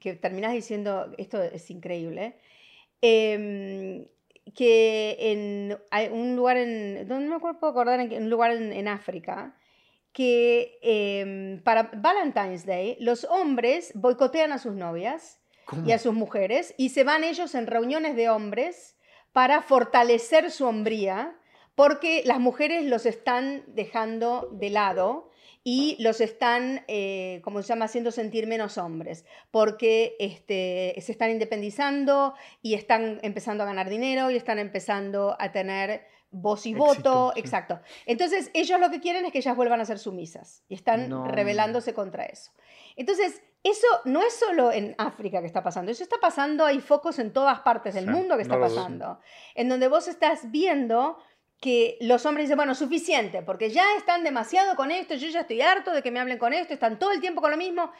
que 0.00 0.14
terminas 0.14 0.52
diciendo, 0.52 1.12
esto 1.16 1.40
es 1.42 1.70
increíble, 1.70 2.36
em, 3.00 4.06
que 4.54 5.16
en 5.20 5.78
un 6.12 6.34
lugar 6.34 6.56
en, 6.56 7.06
no 7.06 7.20
me 7.20 7.36
acuerdo, 7.36 7.60
puedo 7.60 7.70
acordar, 7.70 8.00
en 8.00 8.24
un 8.24 8.30
lugar 8.30 8.52
en, 8.52 8.88
África, 8.88 9.56
que 10.12 10.78
em, 10.82 11.62
para 11.62 11.90
Valentine's 11.94 12.66
Day 12.66 12.96
los 12.98 13.24
hombres 13.24 13.92
boicotean 13.94 14.52
a 14.52 14.58
sus 14.58 14.74
novias 14.74 15.40
y 15.86 15.92
a 15.92 15.98
sus 15.98 16.14
mujeres 16.14 16.74
y 16.78 16.88
se 16.88 17.04
van 17.04 17.22
ellos 17.22 17.54
en 17.54 17.68
reuniones 17.68 18.16
de 18.16 18.28
hombres 18.28 18.96
para 19.32 19.62
fortalecer 19.62 20.50
su 20.50 20.66
hombría 20.66 21.36
porque 21.76 22.22
las 22.24 22.40
mujeres 22.40 22.84
los 22.84 23.06
están 23.06 23.62
dejando 23.68 24.48
de 24.50 24.70
lado 24.70 25.29
y 25.62 25.96
los 26.02 26.20
están, 26.20 26.84
eh, 26.88 27.40
como 27.44 27.62
se 27.62 27.68
llama, 27.68 27.84
haciendo 27.84 28.10
sentir 28.10 28.46
menos 28.46 28.78
hombres, 28.78 29.24
porque 29.50 30.16
este, 30.18 30.94
se 31.00 31.12
están 31.12 31.30
independizando 31.30 32.34
y 32.62 32.74
están 32.74 33.20
empezando 33.22 33.64
a 33.64 33.66
ganar 33.66 33.90
dinero 33.90 34.30
y 34.30 34.36
están 34.36 34.58
empezando 34.58 35.36
a 35.38 35.52
tener 35.52 36.06
voz 36.30 36.64
y 36.66 36.74
voto, 36.74 37.32
exacto. 37.36 37.80
Entonces, 38.06 38.50
ellos 38.54 38.78
lo 38.80 38.90
que 38.90 39.00
quieren 39.00 39.24
es 39.24 39.32
que 39.32 39.38
ellas 39.38 39.56
vuelvan 39.56 39.80
a 39.80 39.84
ser 39.84 39.98
sumisas 39.98 40.64
y 40.68 40.74
están 40.74 41.28
rebelándose 41.28 41.92
contra 41.92 42.24
eso. 42.24 42.52
Entonces, 42.96 43.42
eso 43.62 43.86
no 44.04 44.22
es 44.22 44.34
solo 44.34 44.72
en 44.72 44.94
África 44.96 45.40
que 45.40 45.46
está 45.46 45.62
pasando, 45.62 45.90
eso 45.90 46.02
está 46.02 46.16
pasando, 46.18 46.64
hay 46.64 46.80
focos 46.80 47.18
en 47.18 47.32
todas 47.32 47.60
partes 47.60 47.94
del 47.94 48.06
mundo 48.06 48.36
que 48.36 48.42
está 48.42 48.58
pasando, 48.58 49.20
en 49.54 49.68
donde 49.68 49.88
vos 49.88 50.08
estás 50.08 50.50
viendo 50.50 51.18
que 51.60 51.98
los 52.00 52.24
hombres 52.24 52.46
dicen, 52.46 52.56
bueno, 52.56 52.74
suficiente, 52.74 53.42
porque 53.42 53.68
ya 53.70 53.84
están 53.96 54.24
demasiado 54.24 54.74
con 54.76 54.90
esto, 54.90 55.14
yo 55.14 55.28
ya 55.28 55.40
estoy 55.40 55.60
harto 55.60 55.92
de 55.92 56.02
que 56.02 56.10
me 56.10 56.18
hablen 56.18 56.38
con 56.38 56.54
esto, 56.54 56.72
están 56.72 56.98
todo 56.98 57.12
el 57.12 57.20
tiempo 57.20 57.42
con 57.42 57.50
lo 57.50 57.56
mismo. 57.58 57.92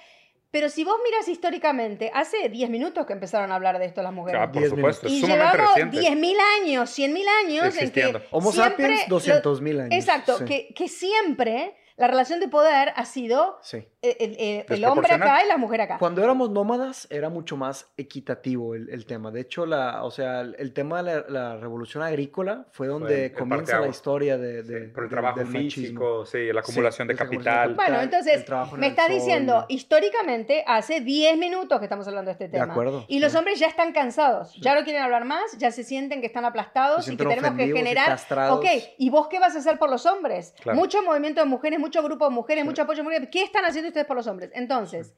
Pero 0.50 0.68
si 0.68 0.82
vos 0.82 0.96
miras 1.04 1.28
históricamente, 1.28 2.10
hace 2.12 2.48
10 2.48 2.70
minutos 2.70 3.06
que 3.06 3.12
empezaron 3.12 3.52
a 3.52 3.54
hablar 3.54 3.78
de 3.78 3.84
esto 3.84 4.02
las 4.02 4.12
mujeres. 4.12 4.40
Ah, 4.42 4.50
por 4.50 4.68
supuesto, 4.68 5.06
y 5.06 5.20
llevamos 5.24 5.76
10.000 5.76 6.36
años, 6.60 6.98
100.000 6.98 7.26
años. 7.44 7.76
En 7.76 7.90
que 7.92 8.20
Homo 8.32 8.50
sapiens, 8.50 9.06
200.000 9.06 9.80
años. 9.82 9.92
Exacto, 9.92 10.44
que, 10.44 10.74
que 10.74 10.88
siempre 10.88 11.76
la 12.00 12.06
relación 12.06 12.40
de 12.40 12.48
poder 12.48 12.94
ha 12.96 13.04
sido 13.04 13.58
eh, 13.72 13.86
eh, 14.00 14.64
el, 14.70 14.84
hombre 14.86 15.12
acá 15.12 15.44
y 15.44 15.48
la 15.48 15.58
mujer 15.58 15.82
acá. 15.82 15.98
Cuando 15.98 16.24
éramos 16.24 16.48
nómadas 16.48 17.06
era 17.10 17.28
mucho 17.28 17.58
más 17.58 17.92
equitativo 17.98 18.74
el, 18.74 19.04
tema. 19.04 19.30
De 19.30 19.42
hecho, 19.42 19.66
la, 19.66 20.02
o 20.02 20.10
sea, 20.10 20.40
el, 20.40 20.72
tema 20.72 21.02
de 21.02 21.24
la, 21.28 21.58
revolución 21.58 22.02
agrícola 22.02 22.64
fue 22.72 22.86
donde 22.86 23.34
comienza 23.34 23.80
la 23.80 23.88
historia 23.88 24.38
de, 24.38 24.88
por 24.94 25.04
el 25.04 25.10
trabajo 25.10 25.44
físico, 25.44 26.24
sí, 26.24 26.50
la 26.50 26.60
acumulación 26.60 27.06
de 27.06 27.16
capital. 27.16 27.74
Bueno, 27.74 28.00
entonces 28.00 28.46
me 28.78 28.86
está 28.86 29.06
diciendo, 29.06 29.66
históricamente, 29.68 30.64
hace 30.66 31.02
10 31.02 31.36
minutos 31.36 31.78
que 31.80 31.84
estamos 31.84 32.08
hablando 32.08 32.30
de 32.30 32.32
este 32.32 32.48
tema. 32.48 32.64
De 32.64 32.70
acuerdo. 32.70 33.04
Y 33.08 33.20
los 33.20 33.34
hombres 33.34 33.58
ya 33.58 33.66
están 33.66 33.92
cansados, 33.92 34.54
ya 34.58 34.74
no 34.74 34.84
quieren 34.84 35.02
hablar 35.02 35.26
más, 35.26 35.58
ya 35.58 35.70
se 35.70 35.84
sienten 35.84 36.22
que 36.22 36.28
están 36.28 36.46
aplastados 36.46 37.06
y 37.08 37.16
que 37.18 37.26
tenemos 37.26 37.58
que 37.58 37.66
generar... 37.66 38.18
ok, 38.52 38.64
¿y 38.96 39.10
vos 39.10 39.28
qué 39.28 39.38
vas 39.38 39.54
a 39.54 39.58
hacer 39.58 39.78
por 39.78 39.90
los 39.90 40.06
hombres? 40.06 40.54
Mucho 40.72 41.02
movimiento 41.02 41.42
de 41.42 41.46
mujeres, 41.46 41.78
mucho 41.78 41.89
grupo 41.98 42.26
de 42.26 42.30
mujeres, 42.30 42.64
mucho 42.64 42.82
apoyo 42.82 42.98
de 42.98 43.04
mujeres. 43.04 43.28
¿Qué 43.30 43.42
están 43.42 43.64
haciendo 43.64 43.88
ustedes 43.88 44.06
por 44.06 44.16
los 44.16 44.26
hombres? 44.26 44.50
Entonces, 44.54 45.14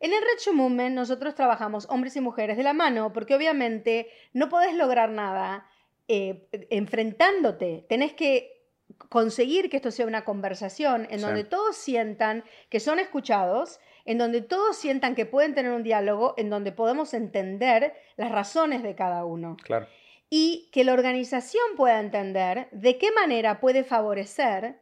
en 0.00 0.12
el 0.12 0.20
Red 0.20 0.52
Movement 0.52 0.94
nosotros 0.94 1.34
trabajamos 1.34 1.86
hombres 1.90 2.16
y 2.16 2.20
mujeres 2.20 2.56
de 2.56 2.62
la 2.62 2.72
mano, 2.72 3.12
porque 3.12 3.34
obviamente 3.34 4.08
no 4.32 4.48
podés 4.48 4.74
lograr 4.74 5.10
nada 5.10 5.66
eh, 6.08 6.48
enfrentándote. 6.70 7.86
Tenés 7.88 8.14
que 8.14 8.60
conseguir 9.08 9.70
que 9.70 9.76
esto 9.76 9.90
sea 9.90 10.06
una 10.06 10.24
conversación 10.24 11.06
en 11.10 11.20
donde 11.20 11.44
todos 11.44 11.76
sientan 11.76 12.44
que 12.68 12.80
son 12.80 12.98
escuchados, 12.98 13.78
en 14.04 14.18
donde 14.18 14.40
todos 14.40 14.76
sientan 14.76 15.14
que 15.14 15.26
pueden 15.26 15.54
tener 15.54 15.72
un 15.72 15.82
diálogo, 15.82 16.34
en 16.36 16.50
donde 16.50 16.72
podemos 16.72 17.14
entender 17.14 17.94
las 18.16 18.32
razones 18.32 18.82
de 18.82 18.94
cada 18.94 19.24
uno. 19.24 19.56
Claro. 19.62 19.86
Y 20.30 20.68
que 20.72 20.84
la 20.84 20.94
organización 20.94 21.62
pueda 21.76 22.00
entender 22.00 22.68
de 22.72 22.98
qué 22.98 23.12
manera 23.12 23.60
puede 23.60 23.84
favorecer 23.84 24.80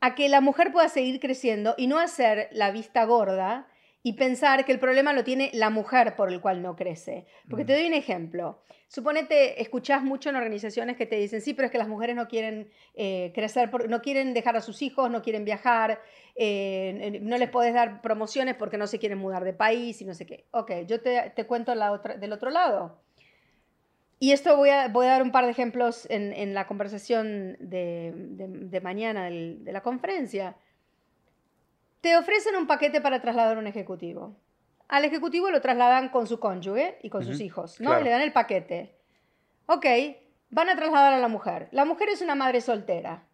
a 0.00 0.14
que 0.14 0.28
la 0.28 0.40
mujer 0.40 0.72
pueda 0.72 0.88
seguir 0.88 1.20
creciendo 1.20 1.74
y 1.76 1.86
no 1.86 1.98
hacer 1.98 2.48
la 2.52 2.70
vista 2.70 3.04
gorda 3.04 3.68
y 4.02 4.14
pensar 4.14 4.64
que 4.64 4.72
el 4.72 4.78
problema 4.78 5.12
lo 5.12 5.24
tiene 5.24 5.50
la 5.52 5.70
mujer 5.70 6.16
por 6.16 6.32
el 6.32 6.40
cual 6.40 6.62
no 6.62 6.76
crece. 6.76 7.26
Porque 7.48 7.64
te 7.64 7.74
mm. 7.74 7.76
doy 7.76 7.86
un 7.88 7.94
ejemplo. 7.94 8.62
Suponete, 8.86 9.60
escuchás 9.60 10.02
mucho 10.02 10.30
en 10.30 10.36
organizaciones 10.36 10.96
que 10.96 11.04
te 11.04 11.16
dicen, 11.16 11.42
sí, 11.42 11.52
pero 11.52 11.66
es 11.66 11.72
que 11.72 11.76
las 11.76 11.88
mujeres 11.88 12.16
no 12.16 12.26
quieren 12.26 12.70
eh, 12.94 13.32
crecer, 13.34 13.70
no 13.88 14.00
quieren 14.00 14.32
dejar 14.32 14.56
a 14.56 14.62
sus 14.62 14.80
hijos, 14.80 15.10
no 15.10 15.20
quieren 15.20 15.44
viajar, 15.44 16.00
eh, 16.36 17.18
no 17.20 17.36
les 17.36 17.50
puedes 17.50 17.74
dar 17.74 18.00
promociones 18.00 18.54
porque 18.54 18.78
no 18.78 18.86
se 18.86 18.98
quieren 18.98 19.18
mudar 19.18 19.44
de 19.44 19.52
país 19.52 20.00
y 20.00 20.06
no 20.06 20.14
sé 20.14 20.24
qué. 20.24 20.46
Ok, 20.52 20.72
yo 20.86 21.02
te, 21.02 21.34
cuento 21.46 21.74
la 21.74 21.92
otra, 21.92 22.16
del 22.16 22.32
otro 22.32 22.50
lado. 22.50 23.02
Y 24.20 24.32
esto 24.32 24.56
voy 24.56 24.70
a, 24.70 24.88
voy 24.88 25.06
a 25.06 25.10
dar 25.10 25.22
un 25.22 25.30
par 25.30 25.44
de 25.44 25.52
ejemplos 25.52 26.06
en, 26.10 26.54
la 26.54 26.66
conversación 26.66 27.56
de, 27.60 28.80
mañana 28.82 29.26
de 29.26 29.72
la 29.72 29.82
conferencia. 29.82 30.56
Te 32.00 32.16
ofrecen 32.16 32.56
un 32.56 32.66
paquete 32.66 33.00
para 33.00 33.20
trasladar 33.20 33.56
a 33.56 33.60
un 33.60 33.66
ejecutivo. 33.66 34.36
Al 34.88 35.04
ejecutivo 35.04 35.50
lo 35.50 35.60
trasladan 35.60 36.08
con 36.08 36.26
su 36.26 36.40
cónyuge 36.40 36.98
y 37.02 37.10
con 37.10 37.24
sus 37.24 37.40
hijos, 37.40 37.80
¿no? 37.80 38.00
Le 38.00 38.10
dan 38.10 38.22
el 38.22 38.32
paquete. 38.32 38.96
Ok, 39.66 39.86
van 40.50 40.70
a 40.70 40.76
trasladar 40.76 41.12
a 41.12 41.18
la 41.18 41.28
mujer. 41.28 41.68
La 41.72 41.84
mujer 41.84 42.08
es 42.08 42.22
una 42.22 42.34
madre 42.34 42.60
soltera 42.60 43.24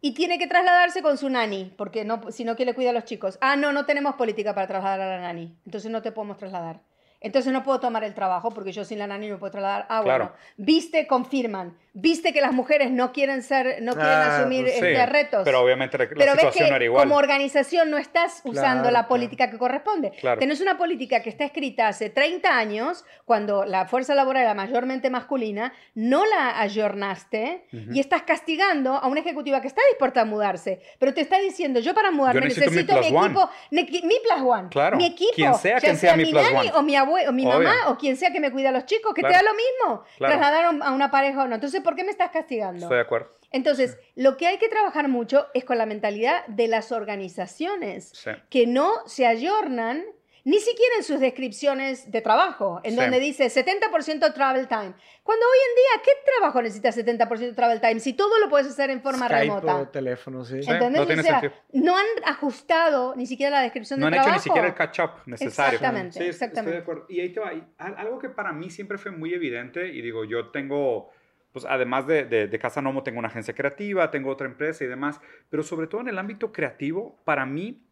y 0.00 0.12
tiene 0.12 0.38
que 0.38 0.46
trasladarse 0.46 1.02
con 1.02 1.16
su 1.16 1.30
nani, 1.30 1.72
porque 1.76 2.04
no, 2.04 2.30
si 2.30 2.44
no 2.44 2.56
quiere 2.56 2.74
cuidar 2.74 2.94
a 2.94 3.00
los 3.00 3.04
chicos. 3.04 3.38
Ah, 3.40 3.56
no, 3.56 3.72
no 3.72 3.86
tenemos 3.86 4.16
política 4.16 4.54
para 4.54 4.66
trasladar 4.66 5.00
a 5.00 5.16
la 5.16 5.20
nani, 5.20 5.56
entonces 5.64 5.90
no 5.90 6.02
te 6.02 6.12
podemos 6.12 6.36
trasladar. 6.36 6.80
Entonces 7.26 7.52
no 7.52 7.62
puedo 7.62 7.80
tomar 7.80 8.04
el 8.04 8.14
trabajo 8.14 8.52
porque 8.52 8.70
yo 8.70 8.84
sin 8.84 8.98
la 8.98 9.06
nani 9.06 9.28
no 9.28 9.38
puedo 9.38 9.50
trasladar. 9.50 9.86
Ah, 9.88 10.00
bueno, 10.00 10.32
viste, 10.56 11.06
confirman. 11.06 11.76
Viste 11.92 12.32
que 12.32 12.40
las 12.40 12.52
mujeres 12.52 12.90
no 12.90 13.12
quieren 13.12 13.42
ser, 13.42 13.82
no 13.82 13.94
quieren 13.94 14.12
ah, 14.12 14.36
asumir 14.36 14.64
pues 14.64 14.74
este, 14.74 15.06
retos. 15.06 15.42
Pero 15.44 15.60
obviamente 15.62 15.98
la, 15.98 16.08
pero 16.08 16.32
situación 16.32 16.52
ves 16.52 16.56
que 16.56 16.74
era 16.74 16.84
igual. 16.84 17.04
Como 17.04 17.16
organización 17.16 17.90
no 17.90 17.98
estás 17.98 18.42
usando 18.44 18.90
la 18.90 19.08
política 19.08 19.50
que 19.50 19.58
corresponde. 19.58 20.12
Tenés 20.38 20.60
una 20.60 20.78
política 20.78 21.20
que 21.20 21.30
está 21.30 21.44
escrita 21.44 21.88
hace 21.88 22.10
30 22.10 22.56
años, 22.56 23.04
cuando 23.24 23.64
la 23.64 23.86
fuerza 23.86 24.14
laboral 24.14 24.42
era 24.42 24.54
mayormente 24.54 25.10
masculina, 25.10 25.72
no 25.94 26.24
la 26.26 26.60
ayornaste 26.60 27.66
y 27.72 27.98
estás 27.98 28.22
castigando 28.22 28.92
a 28.92 29.08
una 29.08 29.20
ejecutiva 29.20 29.60
que 29.60 29.68
está 29.68 29.80
dispuesta 29.90 30.20
a 30.20 30.24
mudarse, 30.24 30.80
pero 30.98 31.12
te 31.12 31.22
está 31.22 31.38
diciendo, 31.38 31.80
yo 31.80 31.94
para 31.94 32.10
mudarme 32.10 32.42
necesito, 32.42 32.92
mi, 33.00 33.06
equipo, 33.06 33.50
mi 33.70 33.84
plus 33.84 34.42
one, 34.44 34.68
claro. 34.68 34.96
mi 34.96 35.06
equipo, 35.06 35.32
quien 35.34 35.54
sea, 35.54 35.80
quien 35.80 35.96
sea, 35.96 36.16
mi, 36.16 36.30
nani, 36.32 36.70
o 36.74 36.82
mi 36.82 36.94
abuelo, 36.94 37.15
o 37.24 37.32
mi 37.32 37.46
mamá, 37.46 37.88
o 37.88 37.96
quien 37.96 38.16
sea 38.16 38.30
que 38.30 38.40
me 38.40 38.50
cuida 38.50 38.68
a 38.68 38.72
los 38.72 38.86
chicos, 38.86 39.14
que 39.14 39.22
te 39.22 39.28
da 39.28 39.42
lo 39.42 39.52
mismo, 39.54 40.04
trasladaron 40.18 40.82
a 40.82 40.92
una 40.92 41.10
pareja 41.10 41.44
o 41.44 41.48
no. 41.48 41.54
Entonces, 41.54 41.80
¿por 41.80 41.94
qué 41.96 42.04
me 42.04 42.10
estás 42.10 42.30
castigando? 42.30 42.84
Estoy 42.84 42.96
de 42.96 43.02
acuerdo. 43.02 43.32
Entonces, 43.52 43.98
lo 44.14 44.36
que 44.36 44.46
hay 44.46 44.58
que 44.58 44.68
trabajar 44.68 45.08
mucho 45.08 45.46
es 45.54 45.64
con 45.64 45.78
la 45.78 45.86
mentalidad 45.86 46.46
de 46.46 46.68
las 46.68 46.92
organizaciones, 46.92 48.12
que 48.50 48.66
no 48.66 48.92
se 49.06 49.26
ayornan 49.26 50.04
ni 50.46 50.60
siquiera 50.60 50.94
en 50.96 51.02
sus 51.02 51.18
descripciones 51.18 52.08
de 52.08 52.20
trabajo, 52.20 52.80
en 52.84 52.94
donde 52.94 53.18
dice 53.18 53.46
70% 53.46 54.32
travel 54.32 54.68
time. 54.68 54.94
Cuando 55.24 55.44
hoy 55.44 55.58
en 55.68 55.74
día, 55.74 56.02
¿qué 56.04 56.12
trabajo 56.24 56.62
necesita 56.62 56.90
70% 56.90 57.56
travel 57.56 57.80
time 57.80 57.98
si 57.98 58.12
todo 58.12 58.38
lo 58.38 58.48
puedes 58.48 58.68
hacer 58.68 58.90
en 58.90 59.02
forma 59.02 59.26
remota? 59.26 59.74
O 59.74 59.88
teléfono, 59.88 60.44
sí. 60.44 60.60
¿Entendés? 60.64 61.04
No, 61.04 61.20
o 61.20 61.22
sea, 61.24 61.52
no 61.72 61.96
han 61.96 62.06
ajustado 62.24 63.16
ni 63.16 63.26
siquiera 63.26 63.56
la 63.56 63.62
descripción 63.62 63.98
de 63.98 64.06
trabajo. 64.06 64.28
No 64.28 64.34
han 64.34 64.38
hecho 64.38 64.38
ni 64.38 64.42
siquiera 64.44 64.68
el 64.68 64.74
catch-up 64.74 65.10
necesario. 65.26 65.78
Exactamente, 65.78 66.18
sí, 66.20 66.24
exactamente. 66.26 66.60
Estoy 66.60 66.72
de 66.72 66.78
acuerdo. 66.78 67.06
Y 67.08 67.20
ahí 67.20 67.32
te 67.32 67.40
va. 67.40 67.50
algo 67.78 68.20
que 68.20 68.28
para 68.28 68.52
mí 68.52 68.70
siempre 68.70 68.98
fue 68.98 69.10
muy 69.10 69.34
evidente, 69.34 69.88
y 69.88 70.00
digo, 70.00 70.24
yo 70.24 70.50
tengo 70.50 71.10
pues 71.50 71.64
además 71.64 72.06
de, 72.06 72.26
de, 72.26 72.58
Casa 72.58 72.82
Nomo 72.82 73.02
tengo 73.02 73.18
una 73.18 73.28
agencia 73.28 73.54
creativa, 73.54 74.10
tengo 74.10 74.30
otra 74.30 74.46
empresa 74.46 74.84
y 74.84 74.88
demás, 74.88 75.22
pero 75.48 75.62
sobre 75.62 75.86
todo 75.86 76.02
en 76.02 76.08
el 76.08 76.18
ámbito 76.18 76.52
creativo, 76.52 77.18
para 77.24 77.46
mí, 77.46 77.85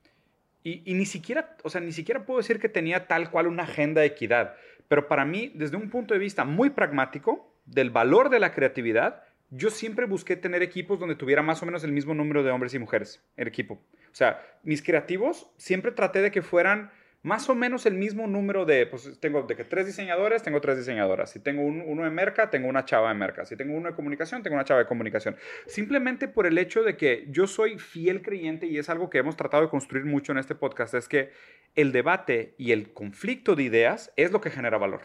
y, 0.65 0.95
ni 0.95 1.05
siquiera, 1.05 1.57
o 1.63 1.69
sea, 1.69 1.83
ni 1.83 1.93
siquiera 1.93 2.25
puedo 2.25 2.39
decir 2.39 2.59
que 2.59 2.71
tenía 2.71 3.07
tal 3.07 3.31
cual 3.31 3.47
una 3.47 3.65
agenda 3.65 4.01
de 4.01 4.09
equidad, 4.09 4.57
pero 4.89 5.09
para 5.09 5.27
mí, 5.27 5.53
desde 5.55 5.77
un 5.77 5.91
punto 5.91 6.15
de 6.15 6.21
vista 6.21 6.45
muy 6.45 6.71
pragmático, 6.71 7.55
del 7.67 7.91
valor 7.91 8.31
de 8.31 8.41
la 8.41 8.53
creatividad, 8.53 9.23
yo 9.51 9.71
siempre 9.71 10.07
busqué 10.07 10.37
tener 10.37 10.63
equipos 10.63 10.99
donde 10.99 11.15
tuviera 11.15 11.43
más 11.43 11.63
o 11.63 11.67
menos 11.67 11.85
el 11.85 11.93
mismo 11.93 12.15
número 12.15 12.43
de 12.43 12.51
hombres 12.51 12.75
y 12.75 12.79
mujeres, 12.79 13.23
el 13.37 13.49
equipo. 13.49 13.75
O 13.75 14.15
sea, 14.15 14.43
mis 14.63 14.83
creativos 14.83 15.51
siempre 15.57 15.93
traté 15.93 16.21
de 16.21 16.31
que 16.31 16.43
fueran 16.43 16.91
más 17.25 17.49
o 17.49 17.55
menos 17.55 17.87
el 17.87 17.95
mismo 17.95 18.27
número 18.27 18.67
de, 18.67 18.87
pues 18.87 19.19
tengo 19.19 19.43
de 19.45 19.57
que 19.57 19.65
tres 19.65 19.87
diseñadores, 19.87 20.43
tengo 20.43 20.61
tres 20.61 20.77
diseñadoras. 20.77 21.31
Si 21.31 21.41
tengo 21.41 21.63
uno 21.63 22.05
de 22.05 22.11
merca, 22.11 22.51
tengo 22.51 22.69
una 22.69 22.85
chava 22.85 23.09
de 23.09 23.15
merca. 23.15 23.47
Si 23.47 23.57
tengo 23.57 23.75
uno 23.75 23.89
de 23.89 23.95
comunicación, 23.95 24.43
tengo 24.43 24.57
una 24.57 24.65
chava 24.67 24.81
de 24.81 24.87
comunicación. 24.87 25.35
Simplemente 25.67 26.29
por 26.29 26.47
el 26.47 26.59
hecho 26.59 26.83
de 26.83 26.99
que 26.99 27.25
yo 27.31 27.47
soy 27.47 27.79
fiel 27.79 28.21
creyente 28.21 28.67
y 28.67 28.77
es 28.77 28.91
algo 28.91 29.09
que 29.09 29.17
hemos 29.17 29.39
tratado 29.39 29.63
de 29.63 29.71
construir 29.71 30.05
mucho 30.05 30.33
en 30.33 30.39
este 30.39 30.55
podcast, 30.55 30.93
es 30.93 31.09
que 31.09 31.31
el 31.75 31.93
debate 31.93 32.55
y 32.59 32.73
el 32.73 32.93
conflicto 32.93 33.57
de 33.57 33.63
ideas 33.63 34.13
es 34.17 34.31
lo 34.31 34.43
que 34.43 34.51
genera 34.51 34.77
valor. 34.77 35.01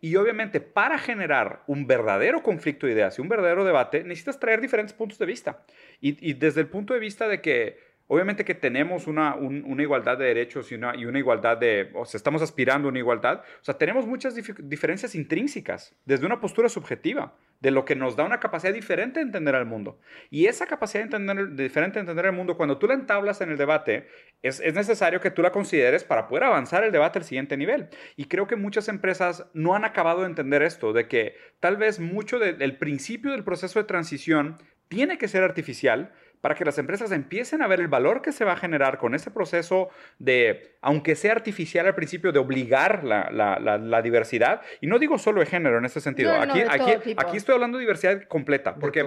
Y 0.00 0.16
obviamente 0.16 0.60
para 0.60 0.98
generar 0.98 1.62
un 1.68 1.86
verdadero 1.86 2.42
conflicto 2.42 2.86
de 2.86 2.94
ideas 2.94 3.16
y 3.16 3.22
un 3.22 3.28
verdadero 3.28 3.64
debate, 3.64 4.02
necesitas 4.02 4.40
traer 4.40 4.60
diferentes 4.60 4.92
puntos 4.92 5.20
de 5.20 5.26
vista. 5.26 5.64
Y 6.00 6.32
desde 6.32 6.62
el 6.62 6.66
punto 6.66 6.94
de 6.94 7.00
vista 7.00 7.28
de 7.28 7.40
que 7.40 7.93
Obviamente 8.06 8.44
que 8.44 8.54
tenemos 8.54 9.06
una, 9.06 9.34
una 9.34 9.82
igualdad 9.82 10.18
de 10.18 10.26
derechos 10.26 10.70
y 10.70 10.74
una, 10.74 10.94
y 10.94 11.06
una, 11.06 11.18
igualdad 11.18 11.56
de, 11.56 11.90
o 11.94 12.04
sea, 12.04 12.18
estamos 12.18 12.42
aspirando 12.42 12.88
a 12.88 12.90
una 12.90 12.98
igualdad. 12.98 13.42
O 13.60 13.64
sea, 13.64 13.78
tenemos 13.78 14.06
muchas 14.06 14.34
diferencias 14.34 15.14
intrínsecas 15.14 15.96
desde 16.04 16.26
una 16.26 16.38
postura 16.38 16.68
subjetiva, 16.68 17.34
de 17.60 17.70
lo 17.70 17.86
que 17.86 17.96
nos 17.96 18.14
da 18.14 18.24
una 18.24 18.40
capacidad 18.40 18.74
diferente 18.74 19.20
de 19.20 19.24
entender 19.24 19.54
al 19.54 19.64
mundo. 19.64 19.98
Y 20.28 20.46
esa 20.46 20.66
capacidad 20.66 21.02
de 21.02 21.16
entender, 21.16 21.54
diferente 21.54 21.94
de 21.94 22.00
entender 22.00 22.26
el 22.26 22.32
mundo, 22.32 22.58
cuando 22.58 22.76
tú 22.76 22.86
la 22.86 22.92
entablas 22.92 23.40
en 23.40 23.50
el 23.50 23.56
debate, 23.56 24.06
es, 24.42 24.60
es, 24.60 24.74
necesario 24.74 25.20
que 25.22 25.30
tú 25.30 25.40
la 25.40 25.50
consideres 25.50 26.04
para 26.04 26.28
poder 26.28 26.44
avanzar 26.44 26.84
el 26.84 26.92
debate 26.92 27.20
al 27.20 27.24
siguiente 27.24 27.56
nivel. 27.56 27.88
Y 28.16 28.26
creo 28.26 28.46
que 28.46 28.56
muchas 28.56 28.88
empresas 28.88 29.46
no 29.54 29.74
han 29.74 29.86
acabado 29.86 30.20
de 30.20 30.26
entender 30.26 30.62
esto, 30.62 30.92
de 30.92 31.08
que 31.08 31.36
tal 31.58 31.78
vez 31.78 32.00
mucho 32.00 32.38
del 32.38 32.76
principio 32.76 33.30
del 33.30 33.44
proceso 33.44 33.78
de 33.78 33.86
transición 33.86 34.58
tiene 34.88 35.16
que 35.16 35.28
ser 35.28 35.42
artificial, 35.42 36.12
para 36.44 36.54
que 36.54 36.66
las 36.66 36.76
empresas 36.76 37.10
empiecen 37.10 37.62
a 37.62 37.66
ver 37.66 37.80
el 37.80 37.88
valor 37.88 38.20
que 38.20 38.30
se 38.30 38.44
va 38.44 38.52
a 38.52 38.56
generar 38.56 38.98
con 38.98 39.14
ese 39.14 39.30
proceso 39.30 39.88
de, 40.18 40.76
aunque 40.82 41.16
sea 41.16 41.32
artificial 41.32 41.86
al 41.86 41.94
principio, 41.94 42.32
de 42.32 42.38
obligar 42.38 43.02
la, 43.02 43.30
la, 43.30 43.78
la, 43.78 44.02
diversidad. 44.02 44.60
Y 44.82 44.86
no 44.86 44.98
digo 44.98 45.16
solo 45.16 45.40
de 45.40 45.46
género 45.46 45.78
en 45.78 45.86
ese 45.86 46.02
sentido. 46.02 46.34
aquí, 46.34 46.60
aquí, 46.60 47.14
aquí, 47.16 47.38
estoy 47.38 47.54
hablando 47.54 47.78
de 47.78 47.84
diversidad 47.84 48.24
completa. 48.28 48.74
Porque, 48.74 49.06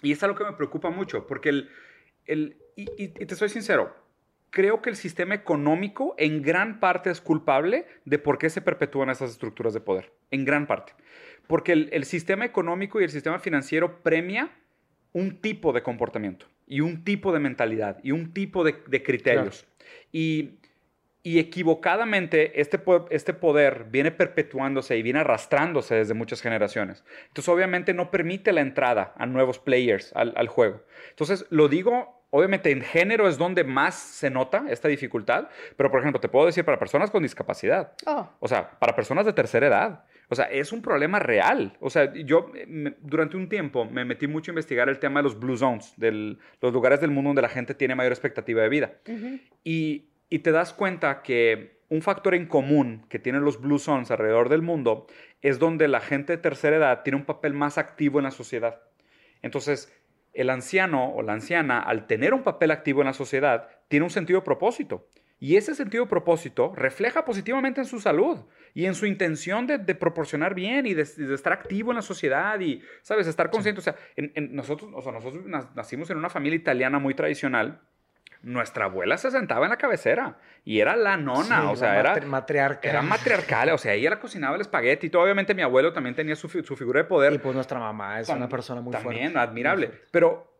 Y 0.00 0.12
es 0.12 0.22
algo 0.22 0.34
que 0.34 0.44
me 0.44 0.54
preocupa 0.54 0.88
mucho, 0.88 1.26
porque 1.26 1.50
el... 1.50 1.70
el 2.24 2.56
y, 2.76 2.88
y, 2.96 3.08
te 3.08 3.34
soy 3.34 3.50
sincero, 3.50 3.94
creo 4.48 4.80
que 4.80 4.88
el 4.88 4.96
sistema 4.96 5.34
económico 5.34 6.14
en 6.16 6.40
gran 6.40 6.80
parte 6.80 7.10
es 7.10 7.20
culpable 7.20 7.88
de 8.06 8.18
por 8.18 8.38
qué 8.38 8.48
se 8.48 8.62
perpetúan 8.62 9.10
esas 9.10 9.32
estructuras 9.32 9.74
de 9.74 9.80
poder. 9.80 10.14
En 10.30 10.46
gran 10.46 10.66
parte. 10.66 10.94
Porque 11.46 11.72
el, 11.72 11.90
el 11.92 12.06
sistema 12.06 12.46
económico 12.46 13.02
y 13.02 13.04
el 13.04 13.10
sistema 13.10 13.38
financiero 13.38 14.02
premia 14.02 14.50
un 15.12 15.40
tipo 15.40 15.72
de 15.72 15.82
comportamiento 15.82 16.46
y 16.66 16.80
un 16.80 17.04
tipo 17.04 17.32
de 17.32 17.40
mentalidad 17.40 17.98
y 18.02 18.12
un 18.12 18.32
tipo 18.32 18.64
de, 18.64 19.02
criterios. 19.02 19.66
Y, 20.12 20.56
equivocadamente 21.22 22.62
este, 22.62 22.80
este 23.10 23.34
poder 23.34 23.88
viene 23.90 24.10
perpetuándose 24.10 24.96
y 24.96 25.02
viene 25.02 25.18
arrastrándose 25.18 25.96
desde 25.96 26.14
muchas 26.14 26.40
generaciones. 26.40 27.04
Entonces 27.28 27.48
obviamente 27.50 27.92
no 27.92 28.10
permite 28.10 28.52
la 28.52 28.62
entrada 28.62 29.12
a 29.18 29.26
nuevos 29.26 29.58
players 29.58 30.12
al, 30.14 30.48
juego. 30.48 30.82
Entonces 31.10 31.44
lo 31.50 31.68
digo 31.68 32.20
Obviamente 32.32 32.70
en 32.70 32.80
género 32.80 33.28
es 33.28 33.38
donde 33.38 33.64
más 33.64 33.96
se 33.96 34.30
nota 34.30 34.64
esta 34.68 34.86
dificultad, 34.86 35.48
pero 35.76 35.90
por 35.90 35.98
ejemplo 35.98 36.20
te 36.20 36.28
puedo 36.28 36.46
decir 36.46 36.64
para 36.64 36.78
personas 36.78 37.10
con 37.10 37.24
discapacidad, 37.24 37.92
oh. 38.06 38.28
o 38.38 38.46
sea, 38.46 38.70
para 38.78 38.94
personas 38.94 39.26
de 39.26 39.32
tercera 39.32 39.66
edad, 39.66 40.04
o 40.30 40.34
sea, 40.36 40.44
es 40.44 40.72
un 40.72 40.80
problema 40.80 41.18
real. 41.18 41.76
O 41.80 41.90
sea, 41.90 42.14
yo 42.14 42.52
durante 43.00 43.36
un 43.36 43.48
tiempo 43.48 43.84
me 43.84 44.04
metí 44.04 44.28
mucho 44.28 44.50
a 44.50 44.52
investigar 44.52 44.88
el 44.88 45.00
tema 45.00 45.18
de 45.18 45.24
los 45.24 45.38
blue 45.38 45.56
zones, 45.56 45.92
de 45.96 46.36
los 46.60 46.72
lugares 46.72 47.00
del 47.00 47.10
mundo 47.10 47.30
donde 47.30 47.42
la 47.42 47.48
gente 47.48 47.74
tiene 47.74 47.96
mayor 47.96 48.12
expectativa 48.12 48.62
de 48.62 48.68
vida. 48.68 48.92
y, 49.64 50.06
y 50.28 50.38
te 50.38 50.52
das 50.52 50.72
cuenta 50.72 51.22
que 51.22 51.80
un 51.88 52.00
factor 52.00 52.36
en 52.36 52.46
común 52.46 53.04
que 53.08 53.18
tienen 53.18 53.42
los 53.42 53.60
blue 53.60 53.80
zones 53.80 54.12
alrededor 54.12 54.48
del 54.48 54.62
mundo 54.62 55.08
es 55.42 55.58
donde 55.58 55.88
la 55.88 55.98
gente 55.98 56.36
de 56.36 56.42
tercera 56.42 56.76
edad 56.76 57.02
tiene 57.02 57.16
un 57.16 57.24
papel 57.24 57.52
más 57.52 57.76
activo 57.76 58.20
en 58.20 58.24
la 58.24 58.30
sociedad. 58.30 58.80
Entonces, 59.42 59.92
el 60.32 60.48
anciano 60.48 61.12
o 61.12 61.22
la 61.22 61.32
anciana, 61.32 61.80
al 61.80 62.06
tener 62.06 62.34
un 62.34 62.44
papel 62.44 62.70
activo 62.70 63.00
en 63.00 63.08
la 63.08 63.14
sociedad, 63.14 63.68
tiene 63.88 64.04
un 64.04 64.10
sentido 64.10 64.38
de 64.38 64.44
propósito. 64.44 65.08
Y 65.42 65.56
ese 65.56 65.74
sentido 65.74 66.04
de 66.04 66.10
propósito 66.10 66.74
refleja 66.76 67.24
positivamente 67.24 67.80
en 67.80 67.86
su 67.86 67.98
salud 67.98 68.40
y 68.74 68.84
en 68.84 68.94
su 68.94 69.06
intención 69.06 69.66
de, 69.66 69.78
proporcionar 69.94 70.54
bien 70.54 70.86
y 70.86 70.92
de, 70.92 71.02
estar 71.02 71.54
activo 71.54 71.92
en 71.92 71.96
la 71.96 72.02
sociedad 72.02 72.60
y, 72.60 72.82
¿sabes?, 73.00 73.26
estar 73.26 73.50
consciente. 73.50 73.80
O 73.80 73.82
sea, 73.82 73.96
en, 74.16 74.54
nosotros, 74.54 74.90
o 74.94 75.00
sea, 75.00 75.12
nosotros 75.12 75.42
nacimos 75.74 76.10
en 76.10 76.18
una 76.18 76.28
familia 76.28 76.56
italiana 76.56 76.98
muy 76.98 77.14
tradicional. 77.14 77.80
Nuestra 78.42 78.86
abuela 78.86 79.16
se 79.16 79.30
sentaba 79.30 79.64
en 79.64 79.70
la 79.70 79.76
cabecera 79.78 80.38
y 80.64 80.80
era 80.80 80.94
la 80.94 81.16
nona, 81.16 81.70
o 81.70 81.76
sea, 81.76 81.98
era 81.98 82.20
matriarcal. 82.20 82.90
Era 82.90 83.02
matriarcal, 83.02 83.70
o 83.70 83.78
sea, 83.78 83.94
ella 83.94 84.18
cocinaba 84.20 84.56
el 84.56 84.60
espagueti 84.60 85.06
y 85.06 85.10
todo. 85.10 85.22
Obviamente 85.22 85.54
mi 85.54 85.62
abuelo 85.62 85.92
también 85.94 86.14
tenía 86.14 86.36
su, 86.36 86.48
figura 86.48 87.00
de 87.00 87.04
poder. 87.08 87.32
Y 87.32 87.38
pues 87.38 87.54
nuestra 87.54 87.78
mamá 87.78 88.20
es 88.20 88.28
una 88.28 88.48
persona 88.48 88.82
muy 88.82 88.92
fuerte. 88.92 89.08
También, 89.08 89.38
admirable. 89.38 89.90
Pero, 90.10 90.54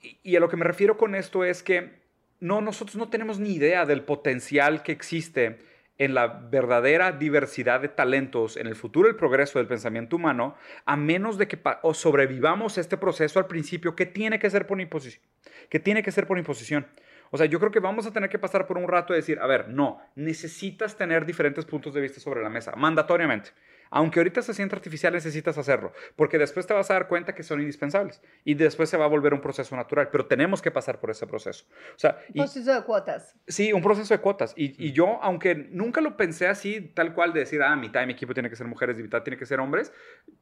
y 0.00 0.36
a 0.36 0.40
lo 0.40 0.48
que 0.48 0.56
me 0.56 0.64
refiero 0.64 0.96
con 0.96 1.16
esto 1.16 1.44
es 1.44 1.64
que 1.64 2.07
no, 2.40 2.60
nosotros 2.60 2.96
no 2.96 3.08
tenemos 3.08 3.38
ni 3.38 3.54
idea 3.54 3.86
del 3.86 4.02
potencial 4.02 4.82
que 4.82 4.92
existe 4.92 5.58
en 5.98 6.14
la 6.14 6.28
verdadera 6.28 7.12
diversidad 7.12 7.80
de 7.80 7.88
talentos 7.88 8.56
en 8.56 8.68
el 8.68 8.76
futuro 8.76 9.08
del 9.08 9.16
progreso 9.16 9.58
del 9.58 9.66
pensamiento 9.66 10.16
humano, 10.16 10.56
a 10.84 10.96
menos 10.96 11.38
de 11.38 11.48
que 11.48 11.58
sobrevivamos 11.92 12.78
este 12.78 12.96
proceso 12.96 13.40
al 13.40 13.48
principio, 13.48 13.96
que 13.96 14.06
tiene 14.06 14.38
que 14.38 14.48
ser 14.48 14.66
por 14.66 14.80
imposición. 14.80 15.22
Que 15.68 15.80
tiene 15.80 16.02
que 16.02 16.12
ser 16.12 16.26
por 16.26 16.38
imposición. 16.38 16.86
O 17.30 17.36
sea, 17.36 17.46
yo 17.46 17.58
creo 17.58 17.72
que 17.72 17.80
vamos 17.80 18.06
a 18.06 18.12
tener 18.12 18.30
que 18.30 18.38
pasar 18.38 18.66
por 18.66 18.78
un 18.78 18.88
rato 18.88 19.12
y 19.12 19.16
decir, 19.16 19.38
a 19.40 19.46
ver, 19.46 19.68
no, 19.68 20.00
necesitas 20.14 20.96
tener 20.96 21.26
diferentes 21.26 21.64
puntos 21.64 21.92
de 21.92 22.00
vista 22.00 22.20
sobre 22.20 22.42
la 22.42 22.48
mesa, 22.48 22.74
mandatoriamente. 22.76 23.50
Aunque 23.90 24.20
ahorita 24.20 24.42
se 24.42 24.54
sienta 24.54 24.76
artificial, 24.76 25.12
necesitas 25.12 25.56
hacerlo, 25.58 25.92
porque 26.16 26.38
después 26.38 26.66
te 26.66 26.74
vas 26.74 26.90
a 26.90 26.94
dar 26.94 27.08
cuenta 27.08 27.34
que 27.34 27.42
son 27.42 27.60
indispensables 27.60 28.20
y 28.44 28.54
después 28.54 28.88
se 28.88 28.96
va 28.96 29.06
a 29.06 29.08
volver 29.08 29.34
un 29.34 29.40
proceso 29.40 29.74
natural, 29.76 30.08
pero 30.10 30.26
tenemos 30.26 30.62
que 30.62 30.70
pasar 30.70 31.00
por 31.00 31.10
ese 31.10 31.26
proceso. 31.26 31.64
O 31.94 31.98
sea, 31.98 32.18
un 32.28 32.34
proceso 32.34 32.74
de 32.74 32.82
cuotas. 32.82 33.36
Sí, 33.46 33.72
un 33.72 33.82
proceso 33.82 34.14
de 34.14 34.20
cuotas. 34.20 34.52
Y, 34.56 34.92
yo, 34.92 35.18
aunque 35.22 35.54
nunca 35.54 36.00
lo 36.00 36.16
pensé 36.16 36.48
así, 36.48 36.80
tal 36.80 37.14
cual, 37.14 37.32
de 37.32 37.40
decir, 37.40 37.62
ah, 37.62 37.76
mitad 37.76 38.00
de 38.00 38.06
mi 38.06 38.12
equipo 38.12 38.34
tiene 38.34 38.50
que 38.50 38.56
ser 38.56 38.66
mujeres 38.66 38.98
y 38.98 39.02
mitad 39.02 39.22
tiene 39.22 39.36
que 39.36 39.46
ser 39.46 39.60
hombres, 39.60 39.92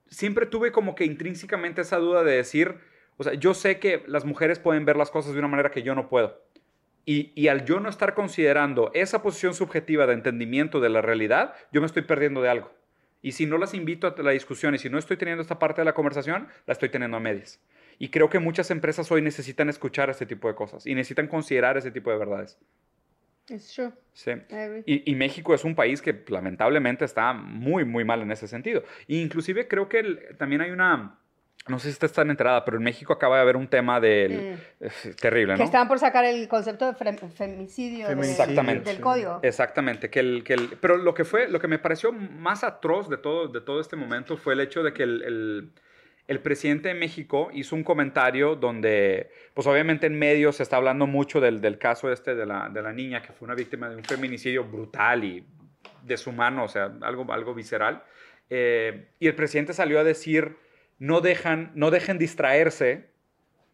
siempre 0.08 0.46
tuve 0.46 0.72
como 0.72 0.94
que 0.94 1.04
intrínsecamente 1.04 1.82
esa 1.82 1.98
duda 1.98 2.24
de 2.24 2.32
decir, 2.32 2.76
o 3.16 3.24
sea, 3.24 3.34
yo 3.34 3.54
sé 3.54 3.78
que 3.78 4.04
las 4.06 4.24
mujeres 4.24 4.58
pueden 4.58 4.84
ver 4.84 4.96
las 4.96 5.10
cosas 5.10 5.32
de 5.32 5.38
una 5.38 5.48
manera 5.48 5.70
que 5.70 5.82
yo 5.82 5.94
no 5.94 6.08
puedo. 6.08 6.42
Y, 7.04 7.32
y, 7.40 7.48
al 7.48 7.64
yo 7.64 7.78
no 7.78 7.88
estar 7.88 8.14
considerando 8.14 8.90
esa 8.92 9.22
posición 9.22 9.54
subjetiva 9.54 10.06
de 10.06 10.14
entendimiento 10.14 10.80
de 10.80 10.88
la 10.88 11.02
realidad, 11.02 11.54
yo 11.70 11.80
me 11.80 11.86
estoy 11.86 12.02
perdiendo 12.02 12.42
de 12.42 12.48
algo. 12.48 12.72
Y 13.22 13.32
si 13.32 13.46
no 13.46 13.58
las 13.58 13.74
invito 13.74 14.06
a 14.06 14.22
la 14.22 14.30
discusión 14.30 14.74
y 14.74 14.78
si 14.78 14.88
no 14.88 14.98
estoy 14.98 15.16
teniendo 15.16 15.42
esta 15.42 15.58
parte 15.58 15.80
de 15.80 15.84
la 15.84 15.94
conversación, 15.94 16.48
la 16.66 16.72
estoy 16.72 16.88
teniendo 16.88 17.16
a 17.16 17.20
medias. 17.20 17.60
Y 17.98 18.10
creo 18.10 18.28
que 18.28 18.38
muchas 18.38 18.70
empresas 18.70 19.10
hoy 19.10 19.22
necesitan 19.22 19.68
escuchar 19.68 20.10
este 20.10 20.26
tipo 20.26 20.48
de 20.48 20.54
cosas 20.54 20.86
y 20.86 20.94
necesitan 20.94 21.28
considerar 21.28 21.76
ese 21.76 21.90
tipo 21.90 22.10
de 22.10 22.18
verdades. 22.18 22.58
Es 23.48 23.72
true. 23.72 23.92
Sí. 24.12 24.32
Y, 24.86 25.10
y, 25.10 25.14
México 25.14 25.54
es 25.54 25.64
un 25.64 25.76
país 25.76 26.02
que 26.02 26.24
lamentablemente 26.28 27.04
está 27.04 27.32
muy, 27.32 27.84
muy 27.84 28.04
mal 28.04 28.20
en 28.22 28.32
ese 28.32 28.48
sentido. 28.48 28.82
E 29.06 29.16
inclusive 29.16 29.68
creo 29.68 29.88
que 29.88 30.02
también 30.36 30.62
hay 30.62 30.72
una 30.72 31.20
no 31.68 31.78
sé 31.78 31.88
si 31.88 31.92
ustedes 31.94 32.12
están 32.12 32.30
enterada, 32.30 32.64
pero 32.64 32.76
en 32.76 32.84
México 32.84 33.12
acaba 33.12 33.36
de 33.36 33.42
haber 33.42 33.56
un 33.56 33.66
tema 33.66 34.00
del... 34.00 34.58
Mm. 34.80 35.10
terrible, 35.20 35.54
¿no? 35.54 35.58
Que 35.58 35.64
estaban 35.64 35.88
por 35.88 35.98
sacar 35.98 36.24
el 36.24 36.48
concepto 36.48 36.86
de 36.86 36.94
femicidio, 36.94 38.08
Exactamente. 38.08 38.90
del 38.90 39.00
código. 39.00 39.40
Exactamente. 39.42 40.08
Que 40.10 40.20
el, 40.20 40.44
que 40.44 40.54
el, 40.54 40.68
pero 40.80 40.96
lo 40.96 41.14
que, 41.14 41.24
fue, 41.24 41.48
lo 41.48 41.60
que 41.60 41.68
me 41.68 41.78
pareció 41.78 42.12
más 42.12 42.62
atroz 42.62 43.08
de 43.08 43.16
todo, 43.16 43.48
de 43.48 43.60
todo 43.60 43.80
este 43.80 43.96
momento 43.96 44.36
fue 44.36 44.54
el 44.54 44.60
hecho 44.60 44.82
de 44.82 44.92
que 44.92 45.02
el, 45.02 45.72
el, 46.28 46.40
presidente 46.40 46.88
de 46.88 46.94
México 46.94 47.50
hizo 47.52 47.74
un 47.74 47.82
comentario 47.82 48.54
donde, 48.54 49.30
pues 49.54 49.66
obviamente 49.66 50.06
en 50.06 50.18
medios 50.18 50.56
se 50.56 50.62
está 50.62 50.76
hablando 50.76 51.06
mucho 51.06 51.40
del, 51.40 51.60
del 51.60 51.78
caso 51.78 52.12
este 52.12 52.34
de 52.34 52.46
la, 52.46 52.68
de 52.68 52.82
la 52.82 52.92
niña 52.92 53.22
que 53.22 53.32
fue 53.32 53.46
una 53.46 53.54
víctima 53.54 53.88
de 53.88 53.96
un 53.96 54.04
feminicidio 54.04 54.64
brutal 54.64 55.24
y 55.24 55.46
deshumano, 56.02 56.64
o 56.64 56.68
sea, 56.68 56.92
algo, 57.02 57.32
algo 57.32 57.54
visceral. 57.54 58.02
Eh, 58.48 59.08
y 59.18 59.26
el 59.26 59.34
presidente 59.34 59.72
salió 59.72 59.98
a 59.98 60.04
decir 60.04 60.56
no, 60.98 61.20
dejan, 61.20 61.72
no 61.74 61.90
dejen 61.90 62.18
distraerse 62.18 63.08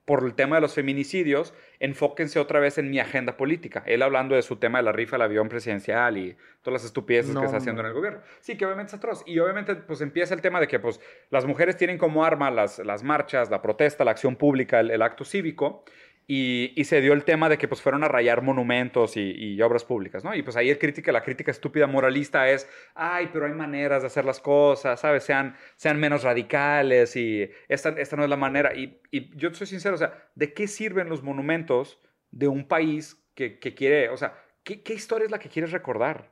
por 0.04 0.24
el 0.24 0.34
tema 0.34 0.56
de 0.56 0.62
los 0.62 0.74
feminicidios, 0.74 1.54
enfóquense 1.78 2.40
otra 2.40 2.58
vez 2.58 2.76
en 2.76 2.90
mi 2.90 2.98
agenda 2.98 3.36
política. 3.36 3.84
Él 3.86 4.02
hablando 4.02 4.34
de 4.34 4.42
su 4.42 4.56
tema 4.56 4.78
de 4.78 4.84
la 4.84 4.92
rifa 4.92 5.14
del 5.16 5.22
avión 5.22 5.48
presidencial 5.48 6.18
y 6.18 6.36
todas 6.62 6.82
las 6.82 6.84
estupideces 6.84 7.36
que 7.36 7.44
está 7.44 7.58
haciendo 7.58 7.82
en 7.82 7.86
el 7.86 7.92
gobierno. 7.92 8.20
Sí, 8.40 8.56
que 8.56 8.66
obviamente 8.66 8.90
es 8.90 8.94
atroz. 8.94 9.22
Y 9.26 9.38
obviamente 9.38 9.76
pues 9.76 10.00
empieza 10.00 10.34
el 10.34 10.40
tema 10.40 10.58
de 10.58 10.66
que 10.66 10.80
pues 10.80 11.00
las 11.30 11.44
mujeres 11.44 11.76
tienen 11.76 11.98
como 11.98 12.24
arma 12.24 12.50
las, 12.50 12.80
las 12.80 13.04
marchas, 13.04 13.48
la 13.48 13.62
protesta, 13.62 14.04
la 14.04 14.10
acción 14.10 14.34
pública, 14.34 14.80
el 14.80 15.02
acto 15.02 15.24
cívico. 15.24 15.84
Y, 16.26 16.82
se 16.84 17.00
dio 17.00 17.12
el 17.12 17.24
tema 17.24 17.48
de 17.48 17.58
que 17.58 17.68
pues 17.68 17.82
fueron 17.82 18.04
a 18.04 18.08
rayar 18.08 18.42
monumentos 18.42 19.16
y, 19.16 19.60
obras 19.60 19.84
públicas, 19.84 20.24
¿no? 20.24 20.34
Y 20.34 20.42
pues 20.42 20.56
ahí 20.56 20.70
el 20.70 20.78
crítica, 20.78 21.12
la 21.12 21.22
crítica 21.22 21.50
estúpida 21.50 21.86
moralista 21.86 22.48
es, 22.48 22.68
ay, 22.94 23.30
pero 23.32 23.46
hay 23.46 23.52
maneras 23.52 24.02
de 24.02 24.06
hacer 24.06 24.24
las 24.24 24.40
cosas, 24.40 25.00
¿sabes? 25.00 25.24
Sean, 25.24 25.56
sean 25.76 25.98
menos 25.98 26.22
radicales 26.22 27.16
y 27.16 27.50
esta, 27.68 27.90
esta 27.90 28.16
no 28.16 28.24
es 28.24 28.30
la 28.30 28.36
manera. 28.36 28.74
Y, 28.74 29.00
yo 29.36 29.52
soy 29.52 29.66
sincero, 29.66 29.94
o 29.94 29.98
sea, 29.98 30.30
¿de 30.34 30.54
qué 30.54 30.66
sirven 30.68 31.08
los 31.08 31.22
monumentos 31.22 32.00
de 32.30 32.48
un 32.48 32.66
país 32.66 33.18
que, 33.34 33.58
quiere, 33.58 34.08
o 34.08 34.16
sea, 34.16 34.38
¿qué, 34.64 34.82
¿qué 34.82 34.94
historia 34.94 35.26
es 35.26 35.30
la 35.30 35.38
que 35.38 35.48
quieres 35.48 35.72
recordar? 35.72 36.30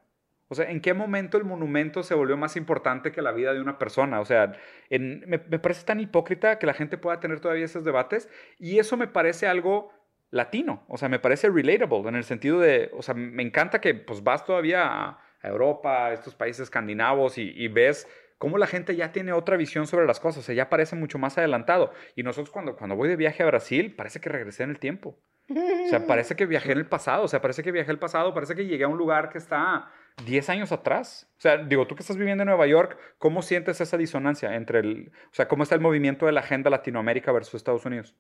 O 0.52 0.56
sea, 0.56 0.68
¿en 0.68 0.80
qué 0.80 0.94
momento 0.94 1.38
el 1.38 1.44
monumento 1.44 2.02
se 2.02 2.12
volvió 2.12 2.36
más 2.36 2.56
importante 2.56 3.12
que 3.12 3.22
la 3.22 3.30
vida 3.30 3.54
de 3.54 3.60
una 3.60 3.78
persona? 3.78 4.18
O 4.18 4.24
sea, 4.24 4.52
me, 4.90 5.38
parece 5.38 5.86
tan 5.86 6.00
hipócrita 6.00 6.58
que 6.58 6.66
la 6.66 6.74
gente 6.74 6.98
pueda 6.98 7.20
tener 7.20 7.38
todavía 7.38 7.64
esos 7.64 7.84
debates 7.84 8.28
y 8.58 8.80
eso 8.80 8.96
me 8.96 9.06
parece 9.06 9.46
algo 9.46 9.92
latino, 10.32 10.84
o 10.88 10.98
sea, 10.98 11.08
me 11.08 11.20
parece 11.20 11.48
relatable 11.48 12.08
en 12.08 12.16
el 12.16 12.24
sentido 12.24 12.58
de, 12.58 12.90
o 12.94 13.02
sea, 13.02 13.14
me 13.14 13.44
encanta 13.44 13.80
que 13.80 13.94
pues 13.94 14.24
vas 14.24 14.44
todavía 14.44 14.84
a, 14.84 15.18
Europa, 15.42 16.06
a 16.06 16.12
estos 16.12 16.34
países 16.34 16.64
escandinavos 16.64 17.38
y, 17.38 17.68
ves 17.68 18.08
cómo 18.36 18.58
la 18.58 18.66
gente 18.66 18.96
ya 18.96 19.12
tiene 19.12 19.32
otra 19.32 19.56
visión 19.56 19.86
sobre 19.86 20.06
las 20.06 20.18
cosas, 20.18 20.42
o 20.42 20.46
sea, 20.46 20.54
ya 20.56 20.68
parece 20.68 20.96
mucho 20.96 21.18
más 21.18 21.38
adelantado. 21.38 21.92
Y 22.16 22.24
nosotros 22.24 22.50
cuando, 22.50 22.74
cuando 22.76 22.96
voy 22.96 23.08
de 23.08 23.16
viaje 23.16 23.42
a 23.44 23.46
Brasil, 23.46 23.94
parece 23.94 24.20
que 24.20 24.28
regresé 24.28 24.64
en 24.64 24.70
el 24.70 24.80
tiempo. 24.80 25.16
O 25.48 25.88
sea, 25.88 26.06
parece 26.06 26.36
que 26.36 26.46
viajé 26.46 26.72
en 26.72 26.78
el 26.78 26.86
pasado, 26.88 27.24
o 27.24 27.28
sea, 27.28 27.40
parece 27.40 27.62
que 27.62 27.72
viajé 27.72 27.92
el 27.92 27.98
pasado, 27.98 28.34
parece 28.34 28.54
que 28.54 28.66
llegué 28.66 28.84
a 28.84 28.88
un 28.88 28.98
lugar 28.98 29.30
que 29.30 29.38
está 29.38 29.90
10 30.24 30.50
años 30.50 30.72
atrás. 30.72 31.28
O 31.38 31.40
sea, 31.40 31.58
digo, 31.58 31.86
tú 31.86 31.94
que 31.94 32.02
estás 32.02 32.16
viviendo 32.16 32.42
en 32.42 32.48
Nueva 32.48 32.66
York, 32.66 32.98
¿cómo 33.18 33.42
sientes 33.42 33.80
esa 33.80 33.96
disonancia 33.96 34.54
entre 34.54 34.80
el, 34.80 35.12
o 35.30 35.34
sea, 35.34 35.48
cómo 35.48 35.62
está 35.62 35.74
el 35.74 35.80
movimiento 35.80 36.26
de 36.26 36.32
la 36.32 36.40
agenda 36.40 36.70
Latinoamérica 36.70 37.32
versus 37.32 37.54
Estados 37.54 37.84
Unidos? 37.86 38.14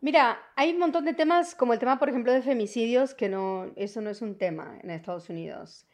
Mira, 0.00 0.38
hay 0.56 0.72
un 0.72 0.78
montón 0.78 1.04
de 1.04 1.14
temas, 1.14 1.54
como 1.54 1.72
el 1.72 1.78
tema, 1.78 1.98
por 1.98 2.08
ejemplo, 2.08 2.32
de 2.32 2.42
femicidios, 2.42 3.14
que 3.14 3.28
no, 3.28 3.72
eso 3.76 4.00
no 4.00 4.10
es 4.10 4.22
un 4.22 4.36
tema 4.36 4.78
en 4.82 4.90
Estados 4.90 5.28
Unidos. 5.30 5.86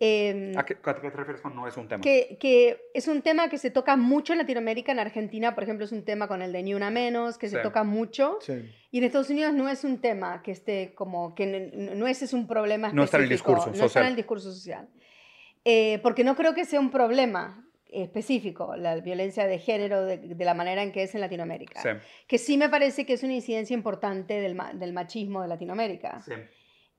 Em, 0.00 0.56
¿A, 0.56 0.64
qué, 0.64 0.76
te 0.76 0.92
refieres 0.92 1.40
con 1.40 1.56
no 1.56 1.66
es 1.66 1.76
un 1.76 1.88
tema? 1.88 2.00
Que, 2.00 2.78
es 2.94 3.08
un 3.08 3.22
tema 3.22 3.48
que 3.48 3.58
se 3.58 3.70
toca 3.70 3.96
mucho 3.96 4.32
en 4.32 4.38
Latinoamérica, 4.38 4.92
en 4.92 5.00
Argentina, 5.00 5.54
por 5.54 5.64
ejemplo, 5.64 5.84
es 5.84 5.92
un 5.92 6.04
tema 6.04 6.28
con 6.28 6.40
el 6.40 6.52
de 6.52 6.62
Ni 6.62 6.74
Una 6.74 6.90
Menos, 6.90 7.36
que 7.36 7.48
se 7.48 7.58
toca 7.58 7.82
mucho. 7.82 8.38
Y 8.90 8.98
en 8.98 9.04
Estados 9.04 9.30
Unidos 9.30 9.52
no 9.54 9.68
es 9.68 9.84
un 9.84 10.00
tema 10.00 10.42
que 10.42 10.52
esté 10.52 10.94
como, 10.94 11.34
que 11.34 11.72
no, 11.96 12.06
ese 12.06 12.26
es 12.26 12.32
un 12.32 12.46
problema 12.46 12.88
específico. 12.88 12.96
No 12.96 13.04
está 13.04 13.16
en 13.16 13.22
el 13.24 13.28
discurso 13.28 13.64
social. 13.64 13.80
No 13.80 13.86
está 13.86 14.00
en 14.00 14.06
el 14.06 14.16
discurso 14.16 14.52
social. 14.52 14.88
Eh, 15.64 15.98
porque 16.02 16.22
no 16.22 16.36
creo 16.36 16.54
que 16.54 16.64
sea 16.64 16.78
un 16.78 16.90
problema 16.90 17.64
específico, 17.90 18.76
la 18.76 18.96
violencia 19.00 19.46
de 19.46 19.58
género 19.58 20.04
de, 20.04 20.36
la 20.38 20.54
manera 20.54 20.82
en 20.82 20.92
que 20.92 21.02
es 21.02 21.14
en 21.14 21.22
Latinoamérica. 21.22 22.00
Que 22.26 22.38
sí 22.38 22.56
me 22.56 22.68
parece 22.68 23.04
que 23.04 23.14
es 23.14 23.22
una 23.24 23.34
incidencia 23.34 23.74
importante 23.74 24.40
del, 24.40 24.56
del 24.74 24.92
machismo 24.92 25.42
de 25.42 25.48
Latinoamérica. 25.48 26.20
Sí. 26.20 26.32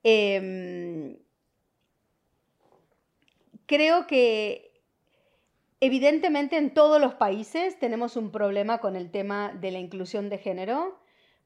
Eh, 0.02 1.16
creo 3.70 4.08
que 4.08 4.72
evidentemente 5.78 6.56
en 6.56 6.74
todos 6.74 7.00
los 7.00 7.14
países 7.14 7.78
tenemos 7.78 8.16
un 8.16 8.32
problema 8.32 8.78
con 8.78 8.96
el 8.96 9.12
tema 9.12 9.52
de 9.60 9.70
la 9.70 9.78
inclusión 9.78 10.28
de 10.28 10.38
género, 10.38 10.98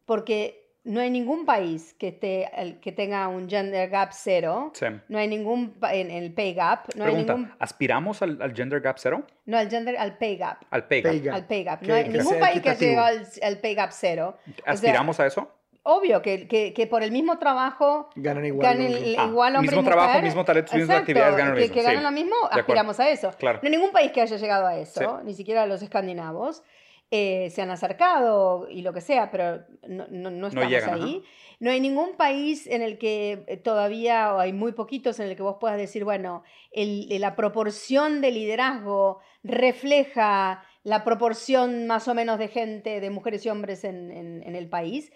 porque 0.06 0.72
no 0.84 1.00
hay 1.00 1.10
ningún 1.10 1.44
país 1.44 1.94
que, 1.98 2.08
esté, 2.08 2.78
que 2.80 2.92
tenga 2.92 3.28
un 3.28 3.46
gender 3.46 3.90
gap 3.90 4.12
cero. 4.12 4.72
No 5.08 5.18
hay 5.18 5.28
ningún 5.28 5.74
en 5.92 6.10
el 6.10 6.32
pay 6.32 6.54
gap. 6.54 6.88
No 6.96 7.04
hay 7.04 7.14
ningún... 7.14 7.52
¿aspiramos 7.58 8.22
al, 8.22 8.54
gender 8.54 8.80
gap 8.80 8.96
cero? 8.98 9.26
No, 9.44 9.58
al 9.58 9.68
gender, 9.68 9.94
al 9.98 10.16
pay 10.16 10.38
gap. 10.38 10.64
Al 10.70 10.86
pay 10.86 11.02
gap. 11.02 11.34
Al 11.34 11.46
pay 11.46 11.64
gap. 11.64 11.82
No 11.82 11.92
hay 11.92 12.08
ningún 12.08 12.40
país 12.40 12.62
que 12.62 12.70
haya 12.70 12.80
llegado 12.80 13.18
al, 13.42 13.58
pay 13.58 13.74
gap 13.74 13.90
cero. 13.92 14.38
¿Aspiramos 14.64 15.20
a 15.20 15.26
eso? 15.26 15.50
Obvio 15.84 16.22
que, 16.22 16.48
que, 16.48 16.72
que, 16.72 16.86
por 16.86 17.02
el 17.02 17.12
mismo 17.12 17.38
trabajo 17.38 18.08
ganan 18.16 18.44
igual, 18.44 18.76
ganan 18.76 18.90
igual 19.30 19.56
hombre 19.56 19.76
mismo 19.76 19.84
trabajo, 19.84 20.20
mismo 20.20 20.44
talento, 20.44 20.76
mismas 20.76 20.98
actividades 20.98 21.36
ganan 21.36 21.54
lo 21.54 21.60
mismo. 21.60 21.74
Que, 21.74 21.82
ganan 21.82 22.02
lo 22.02 22.10
mismo, 22.10 22.36
aspiramos 22.50 22.98
a 23.00 23.10
eso. 23.10 23.30
No 23.40 23.60
hay 23.62 23.70
ningún 23.70 23.92
país 23.92 24.10
que 24.10 24.20
haya 24.20 24.36
llegado 24.36 24.66
a 24.66 24.76
eso, 24.76 25.20
ni 25.22 25.34
siquiera 25.34 25.66
los 25.66 25.82
escandinavos. 25.82 26.62
Eh, 27.10 27.50
se 27.50 27.62
han 27.62 27.70
acercado 27.70 28.66
y 28.68 28.82
lo 28.82 28.92
que 28.92 29.00
sea, 29.00 29.30
pero 29.30 29.60
no, 29.86 30.06
no, 30.10 30.30
no 30.30 30.48
estamos 30.48 30.72
ahí. 30.72 31.22
No 31.60 31.70
hay 31.70 31.78
ningún 31.78 32.16
país 32.16 32.66
en 32.66 32.82
el 32.82 32.98
que 32.98 33.44
eh, 33.46 33.56
todavía, 33.56 34.34
o 34.34 34.40
hay 34.40 34.52
muy 34.52 34.72
poquitos 34.72 35.20
en 35.20 35.28
el 35.28 35.36
que 35.36 35.42
vos 35.42 35.58
puedas 35.60 35.76
decir, 35.76 36.02
bueno, 36.02 36.42
el, 36.72 37.06
la 37.20 37.36
proporción 37.36 38.20
de 38.20 38.32
liderazgo 38.32 39.20
refleja 39.44 40.64
la 40.82 41.04
proporción 41.04 41.86
más 41.86 42.08
o 42.08 42.14
menos 42.14 42.38
de 42.38 42.48
gente, 42.48 43.00
de 43.00 43.10
mujeres 43.10 43.46
y 43.46 43.50
hombres 43.50 43.84
en, 43.84 44.10
en, 44.10 44.42
en 44.42 44.56
el 44.56 44.68
país. 44.68 45.12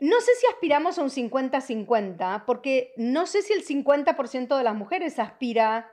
No 0.00 0.20
sé 0.20 0.30
si 0.40 0.46
aspiramos 0.46 0.98
a 0.98 1.02
un 1.02 1.10
50-50, 1.10 2.44
porque 2.46 2.92
no 2.96 3.26
sé 3.26 3.42
si 3.42 3.52
el 3.52 3.64
50% 3.64 4.56
de 4.56 4.64
las 4.64 4.74
mujeres 4.74 5.18
aspira 5.18 5.90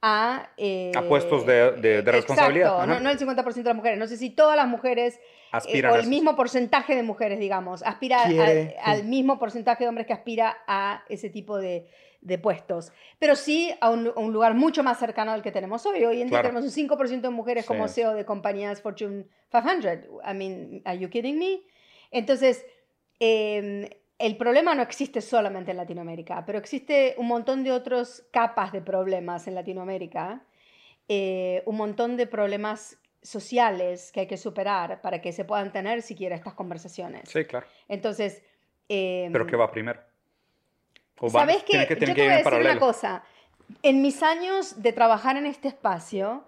a... 0.00 0.50
Eh, 0.56 0.90
a 0.96 1.02
puestos 1.02 1.44
de, 1.44 1.72
de, 1.72 2.02
responsabilidad. 2.02 2.86
no, 2.86 2.98
no, 2.98 3.10
el 3.10 3.18
50% 3.18 3.54
de 3.54 3.62
las 3.62 3.76
mujeres. 3.76 3.98
No 3.98 4.06
sé 4.06 4.16
si 4.16 4.30
todas 4.30 4.56
las 4.56 4.66
mujeres, 4.66 5.16
eh, 5.16 5.20
aspiran 5.52 5.92
o 5.92 5.96
el 5.96 6.06
mismo 6.06 6.34
porcentaje 6.34 6.96
de 6.96 7.02
mujeres, 7.02 7.38
digamos, 7.38 7.82
aspira 7.82 8.24
al, 8.82 9.04
mismo 9.04 9.38
porcentaje 9.38 9.84
de 9.84 9.88
hombres 9.88 10.06
que 10.06 10.14
aspira 10.14 10.56
a 10.66 11.04
ese 11.10 11.28
tipo 11.28 11.58
de, 11.58 11.86
de 12.22 12.38
puestos. 12.38 12.90
Pero 13.18 13.36
sí 13.36 13.70
a 13.82 13.90
un, 13.90 14.10
un, 14.16 14.32
lugar 14.32 14.54
mucho 14.54 14.82
más 14.82 14.98
cercano 14.98 15.30
al 15.30 15.42
que 15.42 15.52
tenemos 15.52 15.84
hoy. 15.84 16.04
Hoy 16.04 16.22
en 16.22 16.28
día 16.28 16.40
tenemos 16.40 16.64
un 16.64 16.70
5% 16.88 17.20
de 17.20 17.30
mujeres 17.30 17.66
como 17.66 17.86
CEO 17.86 18.14
de 18.14 18.24
compañías 18.24 18.80
Fortune 18.80 19.26
500. 19.50 20.08
I 20.26 20.34
mean, 20.34 20.82
are 20.86 20.98
you 20.98 21.10
kidding 21.10 21.38
me? 21.38 21.60
Entonces... 22.10 22.64
Em, 23.24 23.88
el 24.18 24.36
problema 24.36 24.74
no 24.74 24.82
existe 24.82 25.20
solamente 25.20 25.70
en 25.70 25.76
Latinoamérica, 25.76 26.44
pero 26.44 26.58
existe 26.58 27.14
un 27.18 27.28
montón 27.28 27.62
de 27.62 27.70
otras 27.70 28.26
capas 28.32 28.72
de 28.72 28.80
problemas 28.80 29.46
en 29.46 29.54
Latinoamérica, 29.54 30.42
eh, 31.06 31.62
un 31.66 31.76
montón 31.76 32.16
de 32.16 32.26
problemas 32.26 32.98
sociales 33.22 34.10
que 34.10 34.20
hay 34.20 34.26
que 34.26 34.36
superar 34.36 35.00
para 35.02 35.20
que 35.20 35.30
se 35.30 35.44
puedan 35.44 35.70
tener 35.70 36.02
siquiera 36.02 36.34
estas 36.34 36.54
conversaciones. 36.54 37.28
Sí, 37.28 37.44
claro. 37.44 37.64
Entonces... 37.86 38.42
Em, 38.88 39.30
¿Pero 39.30 39.46
qué 39.46 39.54
va 39.54 39.70
primero? 39.70 40.00
¿Sabes 41.28 41.62
qué? 41.62 41.86
Que, 41.86 41.94
Yo 41.94 42.12
te 42.12 42.22
voy 42.22 42.32
a 42.32 42.36
decir 42.38 42.54
una 42.54 42.80
cosa. 42.80 43.22
En 43.84 44.02
mis 44.02 44.20
años 44.24 44.82
de 44.82 44.92
trabajar 44.92 45.36
en 45.36 45.46
este 45.46 45.68
espacio, 45.68 46.44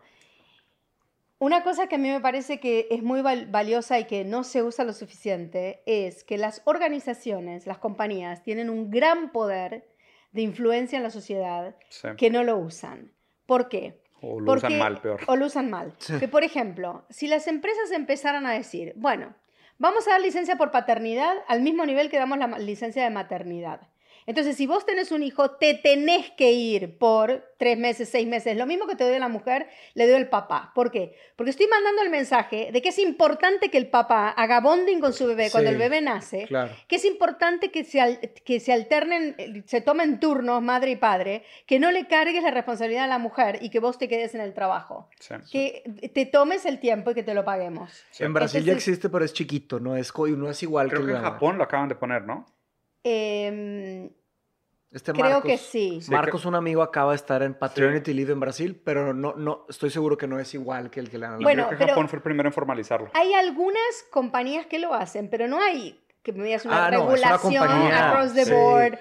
una 1.38 1.62
cosa 1.62 1.88
que 1.88 1.96
a 1.96 1.98
mí 1.98 2.08
me 2.08 2.20
parece 2.20 2.60
que 2.60 2.86
es 2.90 3.02
muy 3.02 3.20
valiosa 3.20 3.98
y 3.98 4.04
que 4.04 4.24
no 4.24 4.44
se 4.44 4.62
usa 4.62 4.84
lo 4.84 4.92
suficiente 4.92 5.82
es 5.86 6.24
que 6.24 6.38
las 6.38 6.62
organizaciones, 6.64 7.66
las 7.66 7.78
compañías, 7.78 8.42
tienen 8.42 8.70
un 8.70 8.90
gran 8.90 9.32
poder 9.32 9.88
de 10.32 10.42
influencia 10.42 10.96
en 10.96 11.02
la 11.02 11.10
sociedad 11.10 11.76
que 12.16 12.30
no 12.30 12.44
lo 12.44 12.56
usan. 12.56 13.12
¿Por 13.46 13.68
qué? 13.68 14.00
O 14.20 14.40
lo 14.40 14.54
usan 14.54 14.78
mal, 14.78 15.00
peor. 15.00 15.20
O 15.26 15.36
lo 15.36 15.46
usan 15.46 15.70
mal. 15.70 15.94
Que, 16.18 16.28
por 16.28 16.44
ejemplo, 16.44 17.04
si 17.10 17.26
las 17.26 17.46
empresas 17.46 17.90
empezaran 17.90 18.46
a 18.46 18.52
decir, 18.52 18.94
bueno, 18.96 19.34
vamos 19.78 20.08
a 20.08 20.12
dar 20.12 20.20
licencia 20.20 20.56
por 20.56 20.70
paternidad 20.70 21.34
al 21.46 21.60
mismo 21.60 21.84
nivel 21.84 22.10
que 22.10 22.16
damos 22.16 22.38
la 22.38 22.46
licencia 22.58 23.04
de 23.04 23.10
maternidad. 23.10 23.88
Entonces, 24.26 24.56
si 24.56 24.66
vos 24.66 24.86
tenés 24.86 25.12
un 25.12 25.22
hijo, 25.22 25.52
te 25.52 25.74
tenés 25.74 26.30
que 26.30 26.52
ir 26.52 26.96
por 26.98 27.54
tres 27.58 27.78
meses, 27.78 28.08
seis 28.08 28.26
meses. 28.26 28.56
Lo 28.56 28.66
mismo 28.66 28.86
que 28.86 28.96
te 28.96 29.04
doy 29.04 29.14
a 29.14 29.18
la 29.18 29.28
mujer, 29.28 29.68
le 29.94 30.06
doy 30.06 30.16
al 30.16 30.28
papá. 30.28 30.72
¿Por 30.74 30.90
qué? 30.90 31.16
Porque 31.36 31.50
estoy 31.50 31.66
mandando 31.66 32.02
el 32.02 32.10
mensaje 32.10 32.70
de 32.72 32.82
que 32.82 32.90
es 32.90 32.98
importante 32.98 33.70
que 33.70 33.78
el 33.78 33.88
papá 33.88 34.30
haga 34.30 34.60
bonding 34.60 35.00
con 35.00 35.12
su 35.12 35.26
bebé 35.26 35.50
cuando 35.50 35.70
el 35.70 35.76
bebé 35.76 36.00
nace. 36.00 36.48
Que 36.88 36.96
es 36.96 37.04
importante 37.04 37.70
que 37.70 37.84
se, 37.84 38.34
que 38.44 38.60
se 38.60 38.72
alternen, 38.72 39.64
se 39.66 39.80
tomen 39.80 40.20
turnos, 40.20 40.62
madre 40.62 40.92
y 40.92 40.96
padre, 40.96 41.44
que 41.66 41.78
no 41.78 41.90
le 41.90 42.06
cargues 42.06 42.42
la 42.42 42.50
responsabilidad 42.50 43.04
a 43.04 43.08
la 43.08 43.18
mujer 43.18 43.58
y 43.60 43.70
que 43.70 43.78
vos 43.78 43.98
te 43.98 44.08
quedes 44.08 44.34
en 44.34 44.40
el 44.40 44.54
trabajo. 44.54 45.08
Que 45.50 46.10
te 46.14 46.26
tomes 46.26 46.64
el 46.66 46.80
tiempo 46.80 47.10
y 47.10 47.14
que 47.14 47.22
te 47.22 47.34
lo 47.34 47.44
paguemos. 47.44 48.04
En 48.18 48.32
Brasil 48.32 48.64
ya 48.64 48.72
existe, 48.72 49.08
pero 49.08 49.24
es 49.24 49.32
chiquito, 49.32 49.80
no 49.80 49.96
es, 49.96 50.12
no 50.16 50.50
es 50.50 50.62
igual 50.62 50.88
Creo 50.88 51.06
que, 51.06 51.12
en 51.12 51.22
Japón 51.22 51.58
lo 51.58 51.64
acaban 51.64 51.88
de 51.88 51.94
poner, 51.94 52.22
¿no? 52.24 52.46
Eh, 53.04 54.10
este 54.90 55.12
creo 55.12 55.42
que 55.42 55.58
sí. 55.58 56.00
Marcos, 56.08 56.44
un 56.44 56.54
amigo, 56.54 56.80
acaba 56.80 57.10
de 57.10 57.16
estar 57.16 57.42
en 57.42 57.54
Paternity 57.54 58.14
Leave 58.14 58.32
en 58.32 58.40
Brasil, 58.40 58.80
pero 58.84 59.12
no, 59.12 59.34
no, 59.34 59.66
estoy 59.68 59.90
seguro 59.90 60.16
que 60.16 60.28
no 60.28 60.38
es 60.38 60.54
igual 60.54 60.90
que 60.90 61.00
el 61.00 61.10
que 61.10 61.18
le 61.18 61.26
han 61.26 61.40
Bueno, 61.40 61.66
creo 61.66 61.78
que 61.78 61.86
Japón 61.88 62.08
fue 62.08 62.18
el 62.18 62.22
primero 62.22 62.48
en 62.48 62.52
formalizarlo. 62.52 63.10
Hay 63.14 63.34
algunas 63.34 64.06
compañías 64.10 64.66
que 64.66 64.78
lo 64.78 64.94
hacen, 64.94 65.28
pero 65.28 65.48
no 65.48 65.60
hay 65.60 66.00
que 66.24 66.32
me 66.32 66.44
digas 66.44 66.64
una 66.64 66.86
ah, 66.86 66.90
regulación 66.90 67.62
across 67.92 68.32
the 68.32 68.50
board. 68.50 68.98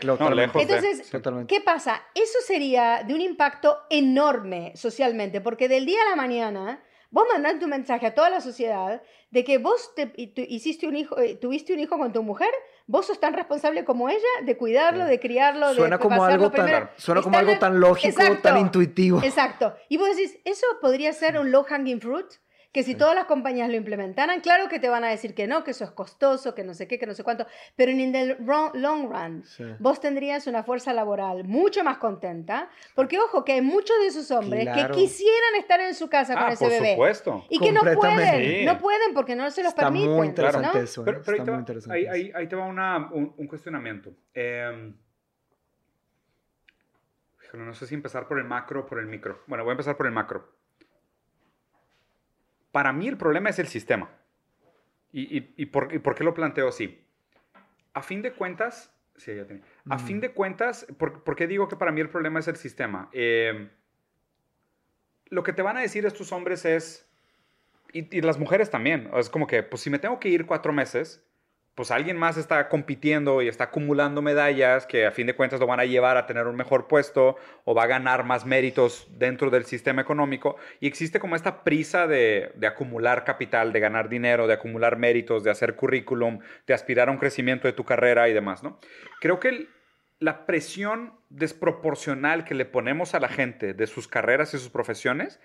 Entonces, 0.56 1.10
¿qué 1.48 1.62
pasa? 1.62 2.02
Eso 2.14 2.40
sería 2.46 3.04
de 3.08 3.14
un 3.14 3.22
impacto 3.22 3.78
enorme 3.90 4.74
socialmente, 4.76 5.40
porque 5.40 5.70
del 5.70 5.86
día 5.86 6.00
a 6.06 6.10
la 6.10 6.16
mañana 6.18 6.84
vos 7.12 7.26
mandaste 7.32 7.64
un 7.64 7.70
mensaje 7.70 8.08
a 8.08 8.14
toda 8.14 8.30
la 8.30 8.42
sociedad 8.42 9.02
de 9.32 9.44
que 9.46 9.58
vos 9.58 9.96
te, 9.96 10.12
hiciste 10.16 10.86
un 10.86 10.98
hijo, 10.98 11.18
eh, 11.18 11.36
tuviste 11.36 11.74
un 11.74 11.80
hijo 11.80 11.98
con 11.98 12.12
tu 12.12 12.24
mujer, 12.24 12.52
vos 12.86 13.08
sos 13.08 13.20
tan 13.20 13.34
responsable 13.34 13.86
como 13.86 14.10
ella 14.10 14.20
de 14.44 14.58
cuidarlo, 14.58 15.06
de 15.06 15.20
criarlo, 15.20 15.74
suena 15.74 15.98
de 15.98 16.02
como 16.02 16.24
algo 16.24 16.52
tan, 16.52 16.90
Suena 16.98 17.22
como 17.22 17.38
algo 17.38 17.58
tan 17.60 17.80
lógico, 17.80 18.22
tan 18.42 18.58
intuitivo. 18.58 19.22
Exacto. 19.24 19.76
Y 19.90 19.98
vos 19.98 20.10
decís, 20.10 20.40
¿eso 20.46 20.66
podría 20.82 21.14
ser 21.14 21.38
un 21.38 21.52
low 21.52 21.64
hanging 21.64 22.02
fruit? 22.02 22.28
Que 22.74 22.82
si 22.82 22.96
todas 22.96 23.14
las 23.14 23.26
compañías 23.26 23.70
lo 23.70 23.76
implementaran, 23.76 24.42
claro 24.42 24.68
que 24.68 24.80
te 24.80 24.90
van 24.90 25.04
a 25.04 25.10
decir 25.10 25.36
que 25.36 25.46
no, 25.46 25.64
que 25.64 25.72
eso 25.72 25.84
es 25.84 25.92
costoso, 25.92 26.56
que 26.56 26.64
no 26.64 26.74
sé 26.74 26.88
qué, 26.88 26.98
que 26.98 27.06
no 27.06 27.14
sé 27.14 27.24
cuánto, 27.24 27.46
pero 27.76 27.92
en 27.92 28.16
el 28.16 28.38
long 28.40 29.12
run 29.12 29.44
vos 29.80 30.02
tendrías 30.02 30.48
una 30.48 30.64
fuerza 30.64 30.92
laboral 30.92 31.44
mucho 31.44 31.84
más 31.84 32.00
contenta, 32.00 32.70
porque 32.96 33.20
ojo, 33.20 33.46
que 33.46 33.54
hay 33.54 33.62
muchos 33.62 33.96
de 34.00 34.08
esos 34.08 34.32
hombres 34.32 34.68
que 34.74 34.90
quisieran 34.92 35.56
estar 35.60 35.80
en 35.82 35.94
su 35.94 36.10
casa 36.10 36.34
con 36.34 36.46
ah, 36.46 36.54
ese 36.54 36.68
bebé. 36.68 36.94
Supuesto. 36.94 37.46
Y 37.50 37.60
que 37.60 37.72
no 37.72 37.82
pueden, 37.82 38.66
no 38.66 38.80
pueden 38.80 39.14
porque 39.14 39.36
no 39.36 39.50
se 39.52 39.62
los 39.62 39.70
Está 39.70 39.84
permiten. 39.84 40.12
Muy 40.12 40.28
interesante 40.28 40.80
eso. 40.80 41.06
Pero, 41.06 41.22
ahí, 41.92 42.48
te 42.48 42.56
va, 42.56 42.66
un, 42.66 43.48
cuestionamiento. 43.48 44.12
Eh, 44.34 44.94
no 47.54 47.74
sé 47.76 47.86
si 47.86 47.94
empezar 47.94 48.28
por 48.28 48.40
el 48.40 48.46
macro 48.46 48.82
o 48.82 48.86
por 48.88 49.00
el 49.00 49.06
micro. 49.06 49.44
Bueno, 49.46 49.64
voy 49.64 49.72
a 49.72 49.74
empezar 49.74 49.96
por 49.96 50.08
el 50.08 50.12
macro. 50.12 50.63
Para 52.74 52.92
mí 52.92 53.08
el 53.08 53.18
problema 53.18 53.52
es 53.52 53.60
el 53.60 53.68
sistema. 53.68 54.10
¿Y, 55.12 55.66
por, 55.68 56.16
qué 56.16 56.24
lo 56.24 56.34
planteo 56.34 56.68
así? 56.68 57.06
A 57.94 58.02
fin 58.02 58.24
de 58.24 58.34
cuentas, 58.34 58.92
sí, 59.16 59.36
ya 59.36 59.46
tenía. 59.46 59.64
A 59.88 60.00
fin 60.00 60.20
de 60.20 60.32
cuentas, 60.32 60.88
¿por, 60.98 61.36
qué 61.36 61.46
digo 61.46 61.68
que 61.68 61.76
para 61.76 61.92
mí 61.92 62.02
el 62.02 62.10
problema 62.10 62.40
es 62.40 62.48
el 62.48 62.56
sistema? 62.56 63.10
Eh, 63.14 63.70
lo 65.28 65.44
que 65.44 65.54
te 65.54 65.62
van 65.62 65.78
a 65.78 65.82
decir 65.82 66.04
estos 66.08 66.32
hombres 66.32 66.66
es, 66.66 67.08
y, 67.92 68.18
y, 68.18 68.22
las 68.22 68.40
mujeres 68.40 68.72
también, 68.72 69.08
es 69.14 69.30
como 69.30 69.46
que, 69.46 69.62
pues 69.62 69.84
si 69.84 69.92
me 69.92 70.00
tengo 70.00 70.20
que 70.20 70.30
ir 70.30 70.48
cuatro 70.48 70.74
meses, 70.74 71.24
pues 71.76 71.90
alguien 71.90 72.18
más 72.18 72.38
está 72.38 72.70
compitiendo 72.70 73.42
y 73.42 73.48
está 73.48 73.66
acumulando 73.66 74.22
medallas 74.22 74.86
que 74.86 75.08
a 75.08 75.12
fin 75.12 75.26
de 75.26 75.36
cuentas 75.36 75.60
lo 75.60 75.66
van 75.66 75.80
a 75.80 75.86
llevar 75.86 76.18
a 76.18 76.28
tener 76.28 76.46
un 76.46 76.56
mejor 76.56 76.88
puesto 76.88 77.36
o 77.66 77.74
va 77.74 77.84
a 77.84 77.88
ganar 77.88 78.24
más 78.24 78.46
méritos 78.46 79.08
dentro 79.18 79.50
del 79.50 79.66
sistema 79.66 80.02
económico. 80.02 80.56
Y 80.80 80.88
existe 80.88 81.20
como 81.20 81.36
esta 81.36 81.64
prisa 81.64 82.06
de, 82.06 82.54
acumular 82.68 83.24
capital, 83.24 83.74
de 83.74 83.80
ganar 83.80 84.08
dinero, 84.08 84.46
de 84.46 84.54
acumular 84.54 84.98
méritos, 84.98 85.44
de 85.44 85.50
hacer 85.50 85.76
currículum, 85.76 86.40
de 86.68 86.74
aspirar 86.76 87.10
a 87.10 87.12
un 87.12 87.18
crecimiento 87.18 87.68
de 87.68 87.74
tu 87.74 87.84
carrera 87.84 88.30
y 88.30 88.34
demás, 88.34 88.62
¿no? 88.62 88.80
Creo 89.20 89.40
que 89.40 89.68
la 90.20 90.46
presión 90.46 91.20
desproporcional 91.30 92.46
que 92.46 92.54
le 92.54 92.66
ponemos 92.66 93.16
a 93.16 93.20
la 93.20 93.30
gente 93.30 93.74
de 93.74 93.88
sus 93.88 94.08
carreras 94.08 94.54
y 94.54 94.60
sus 94.60 94.70
profesiones 94.70 95.40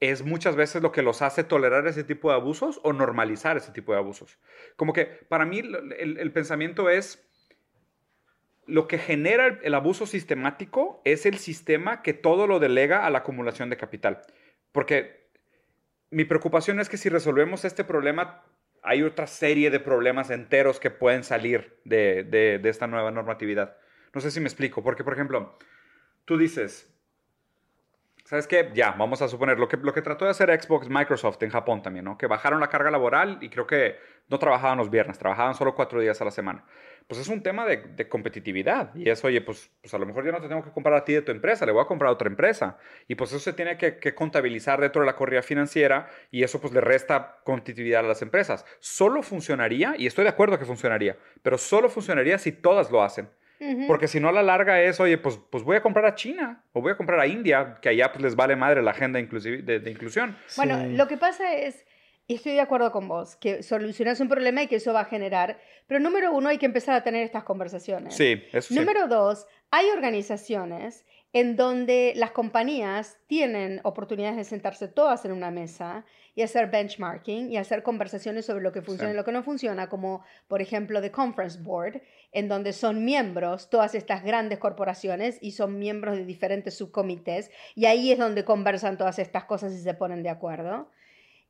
es 0.00 0.24
muchas 0.24 0.56
veces 0.56 0.82
lo 0.82 0.92
que 0.92 1.02
los 1.02 1.20
hace 1.20 1.44
tolerar 1.44 1.86
ese 1.86 2.04
tipo 2.04 2.30
de 2.30 2.36
abusos 2.36 2.80
o 2.82 2.94
normalizar 2.94 3.58
ese 3.58 3.70
tipo 3.70 3.92
de 3.92 3.98
abusos. 3.98 4.38
Como 4.76 4.94
que 4.94 5.04
para 5.04 5.44
mí 5.44 5.58
el, 5.58 6.32
pensamiento 6.32 6.88
es, 6.88 7.28
lo 8.66 8.88
que 8.88 8.96
genera 8.96 9.58
el, 9.62 9.74
abuso 9.74 10.06
sistemático 10.06 11.02
es 11.04 11.26
el 11.26 11.36
sistema 11.36 12.02
que 12.02 12.14
todo 12.14 12.46
lo 12.46 12.58
delega 12.58 13.04
a 13.04 13.10
la 13.10 13.18
acumulación 13.18 13.68
de 13.68 13.76
capital. 13.76 14.22
Porque 14.72 15.28
mi 16.10 16.24
preocupación 16.24 16.80
es 16.80 16.88
que 16.88 16.96
si 16.96 17.10
resolvemos 17.10 17.66
este 17.66 17.84
problema, 17.84 18.42
hay 18.82 19.02
otra 19.02 19.26
serie 19.26 19.70
de 19.70 19.80
problemas 19.80 20.30
enteros 20.30 20.80
que 20.80 20.90
pueden 20.90 21.24
salir 21.24 21.78
de, 21.84 22.24
de 22.24 22.68
esta 22.70 22.86
nueva 22.86 23.10
normatividad. 23.10 23.76
No 24.14 24.22
sé 24.22 24.30
si 24.30 24.40
me 24.40 24.48
explico, 24.48 24.82
porque 24.82 25.04
por 25.04 25.12
ejemplo, 25.12 25.58
tú 26.24 26.38
dices, 26.38 26.89
¿Sabes 28.30 28.46
qué? 28.46 28.70
Ya, 28.74 28.92
vamos 28.92 29.20
a 29.22 29.26
suponer 29.26 29.58
lo 29.58 29.66
que, 29.66 29.76
lo 29.76 29.92
que 29.92 30.02
trató 30.02 30.24
de 30.24 30.30
hacer 30.30 30.56
Xbox 30.62 30.88
Microsoft 30.88 31.42
en 31.42 31.50
Japón 31.50 31.82
también, 31.82 32.04
¿no? 32.04 32.16
Que 32.16 32.28
bajaron 32.28 32.60
la 32.60 32.68
carga 32.68 32.88
laboral 32.88 33.38
y 33.40 33.48
creo 33.48 33.66
que 33.66 33.96
no 34.28 34.38
trabajaban 34.38 34.78
los 34.78 34.88
viernes, 34.88 35.18
trabajaban 35.18 35.56
solo 35.56 35.74
cuatro 35.74 36.00
días 36.00 36.20
a 36.20 36.24
la 36.24 36.30
semana. 36.30 36.64
Pues 37.08 37.20
es 37.20 37.26
un 37.26 37.42
tema 37.42 37.66
de, 37.66 38.08
competitividad. 38.08 38.94
Y 38.94 39.10
es, 39.10 39.24
oye, 39.24 39.40
pues, 39.40 39.72
pues 39.80 39.92
a 39.94 39.98
lo 39.98 40.06
mejor 40.06 40.24
yo 40.24 40.30
no 40.30 40.40
te 40.40 40.46
tengo 40.46 40.62
que 40.62 40.70
comprar 40.70 40.94
a 40.94 41.04
ti 41.04 41.12
de 41.12 41.22
tu 41.22 41.32
empresa, 41.32 41.66
le 41.66 41.72
voy 41.72 41.82
a 41.82 41.86
comprar 41.86 42.10
a 42.10 42.12
otra 42.12 42.28
empresa. 42.28 42.78
Y 43.08 43.16
pues 43.16 43.30
eso 43.30 43.40
se 43.40 43.52
tiene 43.52 43.76
que, 43.76 43.98
que 43.98 44.14
contabilizar 44.14 44.80
dentro 44.80 45.02
de 45.02 45.06
la 45.06 45.16
corrida 45.16 45.42
financiera 45.42 46.08
y 46.30 46.44
eso 46.44 46.60
pues 46.60 46.72
le 46.72 46.80
resta 46.80 47.40
competitividad 47.42 48.04
a 48.04 48.08
las 48.08 48.22
empresas. 48.22 48.64
Solo 48.78 49.24
funcionaría, 49.24 49.96
y 49.98 50.06
estoy 50.06 50.22
de 50.22 50.30
acuerdo 50.30 50.56
que 50.56 50.64
funcionaría, 50.64 51.16
pero 51.42 51.58
solo 51.58 51.88
funcionaría 51.88 52.38
si 52.38 52.52
todas 52.52 52.92
lo 52.92 53.02
hacen. 53.02 53.28
Porque 53.86 54.08
si 54.08 54.20
no 54.20 54.28
a 54.30 54.32
la 54.32 54.42
larga 54.42 54.80
es, 54.80 55.00
oye, 55.00 55.18
pues, 55.18 55.38
pues 55.50 55.62
voy 55.62 55.76
a 55.76 55.82
comprar 55.82 56.06
a 56.06 56.14
China 56.14 56.64
o 56.72 56.80
voy 56.80 56.92
a 56.92 56.96
comprar 56.96 57.20
a 57.20 57.26
India, 57.26 57.76
que 57.82 57.90
allá 57.90 58.10
pues 58.10 58.22
les 58.22 58.34
vale 58.34 58.56
madre 58.56 58.82
la 58.82 58.92
agenda 58.92 59.20
de, 59.20 59.78
de, 59.80 59.90
inclusión. 59.90 60.36
Bueno, 60.56 60.86
lo 60.86 61.06
que 61.06 61.18
pasa 61.18 61.54
es, 61.54 61.84
y 62.26 62.34
estoy 62.34 62.52
de 62.52 62.60
acuerdo 62.60 62.90
con 62.90 63.06
vos, 63.06 63.36
que 63.36 63.62
solucionas 63.62 64.18
un 64.20 64.28
problema 64.28 64.62
y 64.62 64.66
que 64.66 64.76
eso 64.76 64.94
va 64.94 65.00
a 65.00 65.04
generar, 65.04 65.60
pero 65.86 66.00
número 66.00 66.32
uno, 66.32 66.48
hay 66.48 66.56
que 66.56 66.66
empezar 66.66 66.94
a 66.94 67.02
tener 67.02 67.22
estas 67.22 67.44
conversaciones. 67.44 68.14
Sí, 68.14 68.42
eso 68.52 68.72
Número 68.72 69.08
dos, 69.08 69.46
hay 69.70 69.90
organizaciones 69.90 71.04
en 71.32 71.56
donde 71.56 72.12
las 72.16 72.32
compañías 72.32 73.18
tienen 73.26 73.80
oportunidades 73.84 74.36
de 74.36 74.44
sentarse 74.44 74.88
todas 74.88 75.24
en 75.24 75.32
una 75.32 75.50
mesa 75.50 76.04
y 76.34 76.42
hacer 76.42 76.70
benchmarking 76.70 77.52
y 77.52 77.56
hacer 77.56 77.82
conversaciones 77.82 78.46
sobre 78.46 78.62
lo 78.62 78.72
que 78.72 78.82
funciona 78.82 79.12
y 79.12 79.16
lo 79.16 79.24
que 79.24 79.32
no 79.32 79.42
funciona, 79.42 79.88
como 79.88 80.24
por 80.48 80.60
ejemplo 80.60 81.00
The 81.00 81.10
Conference 81.10 81.60
Board, 81.60 82.02
en 82.32 82.48
donde 82.48 82.72
son 82.72 83.04
miembros 83.04 83.70
todas 83.70 83.94
estas 83.94 84.22
grandes 84.22 84.58
corporaciones 84.58 85.38
y 85.40 85.52
son 85.52 85.78
miembros 85.78 86.16
de 86.16 86.24
diferentes 86.24 86.74
subcomités 86.74 87.50
y 87.74 87.86
ahí 87.86 88.12
es 88.12 88.18
donde 88.18 88.44
conversan 88.44 88.98
todas 88.98 89.18
estas 89.18 89.44
cosas 89.44 89.72
y 89.72 89.78
se 89.78 89.94
ponen 89.94 90.22
de 90.22 90.28
acuerdo. 90.28 90.88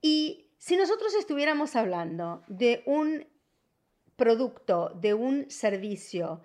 Y 0.00 0.50
si 0.58 0.76
nosotros 0.76 1.14
estuviéramos 1.14 1.76
hablando 1.76 2.42
de 2.48 2.82
un 2.86 3.26
producto, 4.16 4.90
de 5.00 5.14
un 5.14 5.50
servicio 5.50 6.42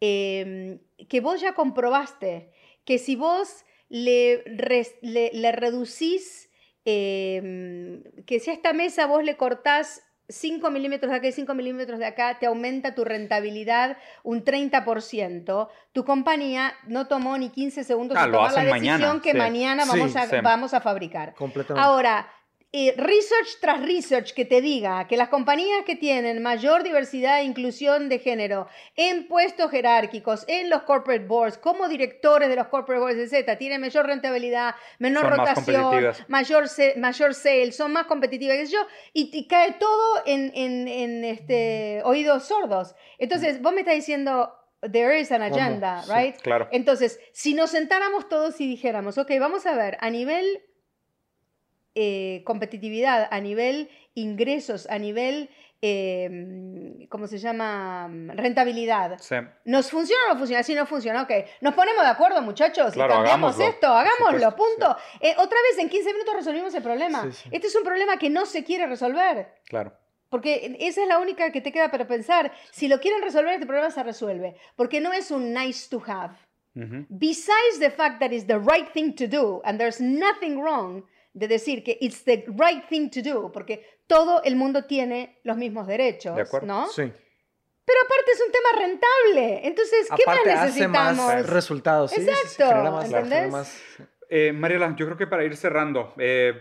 em, 0.00 0.78
que 1.08 1.20
vos 1.20 1.40
ya 1.40 1.54
comprobaste, 1.54 2.52
que 2.84 2.98
si 2.98 3.16
vos 3.16 3.64
le, 3.88 4.44
reducís, 5.52 6.50
em, 6.84 8.04
que 8.26 8.38
si 8.38 8.50
a 8.50 8.52
esta 8.52 8.72
mesa 8.72 9.06
vos 9.06 9.24
le 9.24 9.36
cortás 9.36 10.05
5 10.28 10.70
milímetros 10.70 11.10
de 11.10 11.16
acá 11.18 11.28
y 11.28 11.32
5 11.32 11.54
milímetros 11.54 11.98
de 11.98 12.06
acá 12.06 12.38
te 12.38 12.46
aumenta 12.46 12.94
tu 12.94 13.04
rentabilidad 13.04 13.96
un 14.22 14.44
30%, 14.44 15.68
tu 15.92 16.04
compañía 16.04 16.74
no 16.86 17.06
tomó 17.06 17.38
ni 17.38 17.50
15 17.50 17.84
segundos 17.84 18.16
ah, 18.18 18.26
de 18.26 18.32
tomar 18.32 18.52
la 18.52 18.64
decisión 18.64 19.20
que 19.20 19.34
mañana 19.34 19.84
vamos, 19.86 20.16
a, 20.16 20.40
vamos 20.42 20.74
a 20.74 20.80
fabricar. 20.80 21.34
Ahora, 21.76 22.28
research 22.72 23.58
tras 23.60 23.80
research 23.80 24.34
que 24.34 24.44
te 24.44 24.60
diga 24.60 25.06
que 25.06 25.16
las 25.16 25.28
compañías 25.28 25.84
que 25.84 25.96
tienen 25.96 26.42
mayor 26.42 26.82
diversidad 26.82 27.40
e 27.40 27.44
inclusión 27.44 28.08
de 28.08 28.18
género 28.18 28.68
en 28.96 29.28
puestos 29.28 29.70
jerárquicos, 29.70 30.44
en 30.46 30.68
los 30.68 30.82
corporate 30.82 31.26
boards, 31.26 31.58
como 31.58 31.88
directores 31.88 32.48
de 32.48 32.56
los 32.56 32.66
corporate 32.68 33.00
boards, 33.00 33.32
etc., 33.32 33.56
tienen 33.58 33.80
mayor 33.80 34.06
rentabilidad, 34.06 34.74
menor 34.98 35.30
rotación, 35.30 36.14
mayor, 36.28 36.64
mayor 36.96 37.34
sales, 37.34 37.76
son 37.76 37.92
más 37.92 38.06
competitivas, 38.06 38.70
yo, 38.70 38.86
y, 39.12 39.46
cae 39.48 39.72
todo 39.78 40.22
en, 40.26 40.52
en, 40.54 41.24
este, 41.24 42.02
oídos 42.04 42.46
sordos. 42.46 42.94
Entonces, 43.18 43.62
vos 43.62 43.72
me 43.72 43.80
estás 43.80 43.94
diciendo, 43.94 44.52
there 44.92 45.18
is 45.18 45.32
an 45.32 45.42
agenda, 45.42 46.02
right? 46.08 46.36
claro. 46.42 46.68
Entonces, 46.72 47.20
si 47.32 47.54
nos 47.54 47.70
sentáramos 47.70 48.28
todos 48.28 48.60
y 48.60 48.66
dijéramos, 48.66 49.18
ok, 49.18 49.30
vamos 49.40 49.66
a 49.66 49.74
ver, 49.74 49.96
a 50.00 50.10
nivel 50.10 50.65
eh, 51.98 52.42
competitividad, 52.44 53.26
a 53.30 53.40
nivel 53.40 53.88
ingresos, 54.12 54.86
a 54.90 54.98
nivel, 54.98 55.48
em, 55.80 57.06
¿cómo 57.08 57.26
se 57.26 57.38
llama? 57.38 58.06
Rentabilidad. 58.34 59.18
¿Nos 59.64 59.90
funciona 59.90 60.22
o 60.26 60.34
no 60.34 60.38
funciona? 60.38 60.62
Si 60.62 60.74
no 60.74 60.84
funciona, 60.84 61.22
ok. 61.22 61.30
Nos 61.62 61.72
ponemos 61.72 62.04
de 62.04 62.10
acuerdo, 62.10 62.42
muchachos. 62.42 62.92
Claro, 62.92 63.14
cambiamos 63.14 63.58
esto, 63.58 63.86
hagámoslo, 63.86 64.54
punto. 64.54 64.94
Eh, 65.20 65.34
otra 65.38 65.58
vez, 65.70 65.78
en 65.78 65.88
15 65.88 66.12
minutos 66.12 66.34
resolvimos 66.34 66.74
el 66.74 66.82
problema. 66.82 67.30
Este 67.50 67.66
es 67.66 67.74
un 67.74 67.82
problema 67.82 68.18
que 68.18 68.28
no 68.28 68.44
se 68.44 68.62
quiere 68.62 68.86
resolver. 68.86 69.54
Claro. 69.64 69.92
Porque 70.28 70.76
esa 70.80 71.00
es 71.00 71.08
la 71.08 71.18
única 71.18 71.50
que 71.50 71.62
te 71.62 71.72
queda 71.72 71.90
para 71.90 72.06
pensar. 72.06 72.52
Si 72.72 72.88
lo 72.88 73.00
quieren 73.00 73.22
resolver, 73.22 73.54
este 73.54 73.66
problema 73.66 73.90
se 73.90 74.02
resuelve. 74.02 74.56
Porque 74.76 75.00
no 75.00 75.14
es 75.14 75.30
un 75.30 75.54
nice 75.54 75.88
to 75.88 76.02
have. 76.06 76.34
Besides 77.08 77.78
the 77.80 77.90
fact 77.90 78.20
that 78.20 78.32
it's 78.32 78.46
the 78.46 78.58
right 78.58 78.92
thing 78.92 79.14
to 79.14 79.26
do 79.26 79.62
and 79.64 79.78
there's 79.80 79.98
nothing 79.98 80.60
wrong, 80.60 81.04
de 81.36 81.48
decir 81.48 81.84
que 81.84 81.98
it's 82.00 82.24
the 82.24 82.46
right 82.48 82.88
thing 82.88 83.10
to 83.10 83.20
do, 83.22 83.52
porque 83.52 83.84
todo 84.06 84.42
el 84.42 84.56
mundo 84.56 84.84
tiene 84.86 85.38
los 85.44 85.58
mismos 85.58 85.86
derechos, 85.86 86.34
¿no? 86.62 86.88
Sí. 86.88 87.12
Pero 87.84 87.98
aparte 88.04 88.30
es 88.32 88.42
un 88.44 88.52
tema 88.52 88.68
rentable. 88.78 89.66
Entonces, 89.66 90.08
¿qué 90.16 90.22
más 90.26 90.38
necesitamos? 90.44 91.28
Hace 91.28 91.36
más 91.36 91.50
resultados. 91.50 92.10
Sí, 92.10 92.26
Exacto. 92.26 93.02
¿entendés? 93.02 93.82
Eh, 94.30 94.52
Mariela, 94.52 94.96
yo 94.96 95.04
creo 95.04 95.18
que 95.18 95.26
para 95.26 95.44
ir 95.44 95.56
cerrando, 95.56 96.14
eh, 96.18 96.54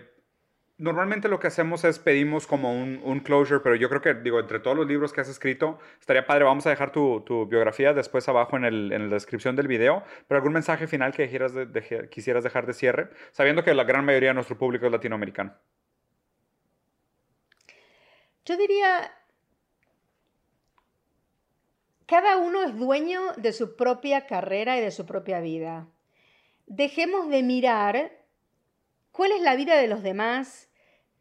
Normalmente 0.77 1.29
lo 1.29 1.39
que 1.39 1.47
hacemos 1.47 1.85
es 1.85 1.99
pedimos 1.99 2.47
como 2.47 2.73
un, 2.73 2.99
un, 3.01 3.21
closure, 3.21 3.61
pero 3.61 3.75
yo 3.75 3.87
creo 3.87 4.01
que, 4.01 4.13
digo, 4.13 4.41
entre 4.41 4.59
todos 4.59 4.75
los 4.75 4.85
libros 4.85 5.13
que 5.13 5.21
has 5.21 5.29
escrito, 5.29 5.79
estaría 6.01 6.27
padre, 6.27 6.43
vamos 6.43 6.65
a 6.67 6.69
dejar 6.69 6.91
tu, 6.91 7.21
tu 7.21 7.45
biografía 7.45 7.93
después 7.93 8.27
abajo 8.27 8.57
en, 8.57 8.65
el, 8.65 8.91
en, 8.91 9.09
la 9.09 9.13
descripción 9.13 9.55
del 9.55 9.69
video, 9.69 10.03
pero 10.27 10.39
algún 10.39 10.51
mensaje 10.51 10.87
final 10.87 11.13
que 11.13 11.27
de, 11.29 12.09
quisieras 12.09 12.43
dejar 12.43 12.65
de 12.65 12.73
cierre, 12.73 13.09
sabiendo 13.31 13.63
que 13.63 13.73
la 13.73 13.85
gran 13.85 14.03
mayoría 14.03 14.31
de 14.31 14.33
nuestro 14.33 14.57
público 14.57 14.85
es 14.85 14.91
latinoamericano. 14.91 15.53
Yo 18.43 18.57
diría, 18.57 19.13
cada 22.05 22.35
uno 22.35 22.63
es 22.63 22.77
dueño 22.77 23.21
de 23.37 23.53
su 23.53 23.77
propia 23.77 24.27
carrera 24.27 24.77
y 24.77 24.81
de 24.81 24.91
su 24.91 25.05
propia 25.05 25.39
vida. 25.39 25.87
Dejemos 26.67 27.29
de 27.29 27.43
mirar 27.43 28.24
cuál 29.15 29.31
es 29.31 29.41
la 29.41 29.55
vida 29.55 29.77
de 29.77 29.87
los 29.87 30.03
demás, 30.03 30.69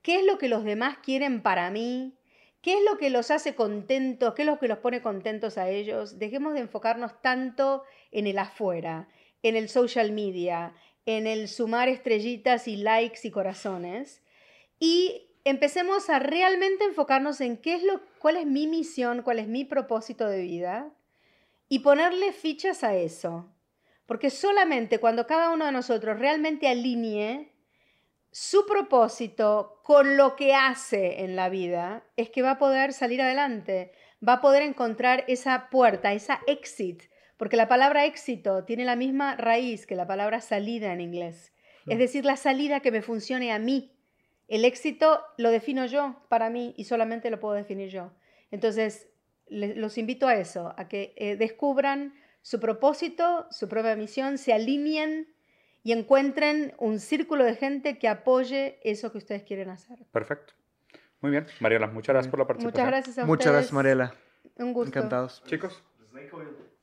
qué 0.03 0.17
es 0.17 0.25
lo 0.25 0.37
que 0.37 0.49
los 0.49 0.65
demás 0.65 0.99
quieren 0.99 1.43
para 1.43 1.71
mí, 1.71 2.19
qué 2.61 2.75
es 2.75 2.85
lo 2.85 2.99
que 2.99 3.09
los 3.09 3.31
hace 3.31 3.55
contentos, 3.55 4.35
qué 4.35 4.43
es 4.43 4.47
lo 4.47 4.59
que 4.59 4.67
los 4.67 4.79
pone 4.79 5.01
contentos 5.01 5.59
a 5.59 5.69
ellos. 5.69 6.19
Dejemos 6.19 6.55
de 6.55 6.61
enfocarnos 6.61 7.23
tanto 7.23 7.85
en 8.11 8.27
el 8.27 8.39
afuera, 8.39 9.09
en 9.45 9.55
el 9.55 9.69
social 9.69 10.11
media, 10.11 10.75
en 11.07 11.29
el 11.29 11.47
sumar 11.47 11.89
estrellitas 11.89 12.67
y 12.67 12.77
likes 12.77 13.21
y 13.23 13.31
corazones 13.31 14.23
y 14.81 15.29
empecemos 15.45 16.11
a 16.11 16.19
realmente 16.19 16.85
enfocarnos 16.85 17.41
en 17.41 17.59
qué 17.59 17.75
es 17.75 17.85
lo 17.85 18.01
cuál 18.19 18.39
es 18.39 18.47
mi 18.47 18.67
misión, 18.67 19.23
cuál 19.23 19.39
es 19.39 19.47
mi 19.47 19.65
propósito 19.65 20.27
de 20.27 20.43
vida 20.43 20.91
y 21.69 21.81
ponerle 21.81 22.33
fichas 22.33 22.83
a 22.83 22.97
eso. 22.97 23.49
Porque 24.07 24.31
solamente 24.31 24.99
cuando 24.99 25.29
cada 25.29 25.51
uno 25.51 25.67
de 25.67 25.73
nosotros 25.73 26.19
realmente 26.19 26.67
alinee 26.67 27.54
su 28.37 28.67
propósito 28.67 29.79
con 29.85 30.17
lo 30.17 30.35
que 30.35 30.55
hace 30.55 31.23
en 31.23 31.37
la 31.37 31.49
vida 31.49 32.03
es 32.17 32.31
que 32.31 32.43
va 32.43 32.51
a 32.51 32.59
poder 32.59 32.93
salir 32.93 33.23
adelante, 33.23 33.93
va 34.27 34.35
a 34.35 34.41
poder 34.41 34.65
encontrar 34.65 35.23
esa 35.29 35.71
puerta, 35.71 36.13
esa 36.13 36.41
exit, 36.49 37.05
porque 37.37 37.57
la 37.57 37.69
palabra 37.69 38.07
éxito 38.07 38.65
tiene 38.65 38.85
la 38.85 38.97
misma 38.97 39.37
raíz 39.37 39.87
que 39.87 39.95
la 39.95 40.09
palabra 40.09 40.41
salida 40.41 40.93
en 40.93 41.01
inglés. 41.01 41.53
Es 41.87 41.97
decir, 41.97 42.25
la 42.25 42.37
salida 42.37 42.81
que 42.81 42.91
me 42.91 43.03
funcione 43.03 43.53
a 43.53 43.61
mí. 43.61 43.97
El 44.49 44.65
éxito 44.65 45.21
lo 45.39 45.51
defino 45.51 45.87
yo 45.87 46.21
para 46.29 46.51
mí 46.51 46.75
y 46.77 46.87
solamente 46.87 47.31
lo 47.31 47.39
puedo 47.39 47.55
definir 47.55 47.91
yo. 47.91 48.15
Entonces, 48.51 49.11
los 49.47 49.97
invito 49.97 50.27
a 50.27 50.35
eso, 50.35 50.75
a 50.77 50.89
que 50.89 51.15
eh, 51.19 51.37
descubran 51.37 52.15
su 52.43 52.59
propósito, 52.59 53.47
su 53.53 53.69
propia 53.69 53.95
misión, 53.95 54.39
se 54.39 54.53
alineen 54.53 55.34
y 55.85 55.93
encuentren 55.93 56.75
un 56.79 56.99
círculo 56.99 57.45
de 57.45 57.55
gente 57.55 57.99
que 57.99 58.09
apoye 58.09 58.81
eso 58.83 59.13
que 59.13 59.19
ustedes 59.19 59.43
quieren 59.43 59.69
hacer. 59.69 59.99
Perfecto. 60.11 60.55
Muy 61.21 61.31
bien. 61.31 61.47
Mariela, 61.61 61.87
muchas 61.87 62.15
gracias 62.15 62.31
por 62.31 62.41
la 62.41 62.47
participación. 62.47 62.87
Muchas 62.87 62.91
gracias 62.91 63.19
a 63.19 63.27
Muchas 63.27 63.53
gracias, 63.53 63.73
Mariela. 63.73 64.15
Un 64.57 64.73
gusto. 64.73 64.89
Encantados. 64.89 65.43
Chicos. 65.45 65.83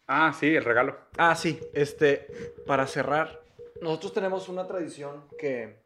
Ah, 0.05 0.33
sí, 0.39 0.55
el 0.55 0.63
regalo. 0.63 0.97
Ah, 1.17 1.35
sí. 1.35 1.59
Este, 1.73 2.27
para 2.67 2.85
cerrar, 2.85 3.41
nosotros 3.81 4.13
tenemos 4.13 4.47
una 4.47 4.67
tradición 4.67 5.25
que... 5.37 5.81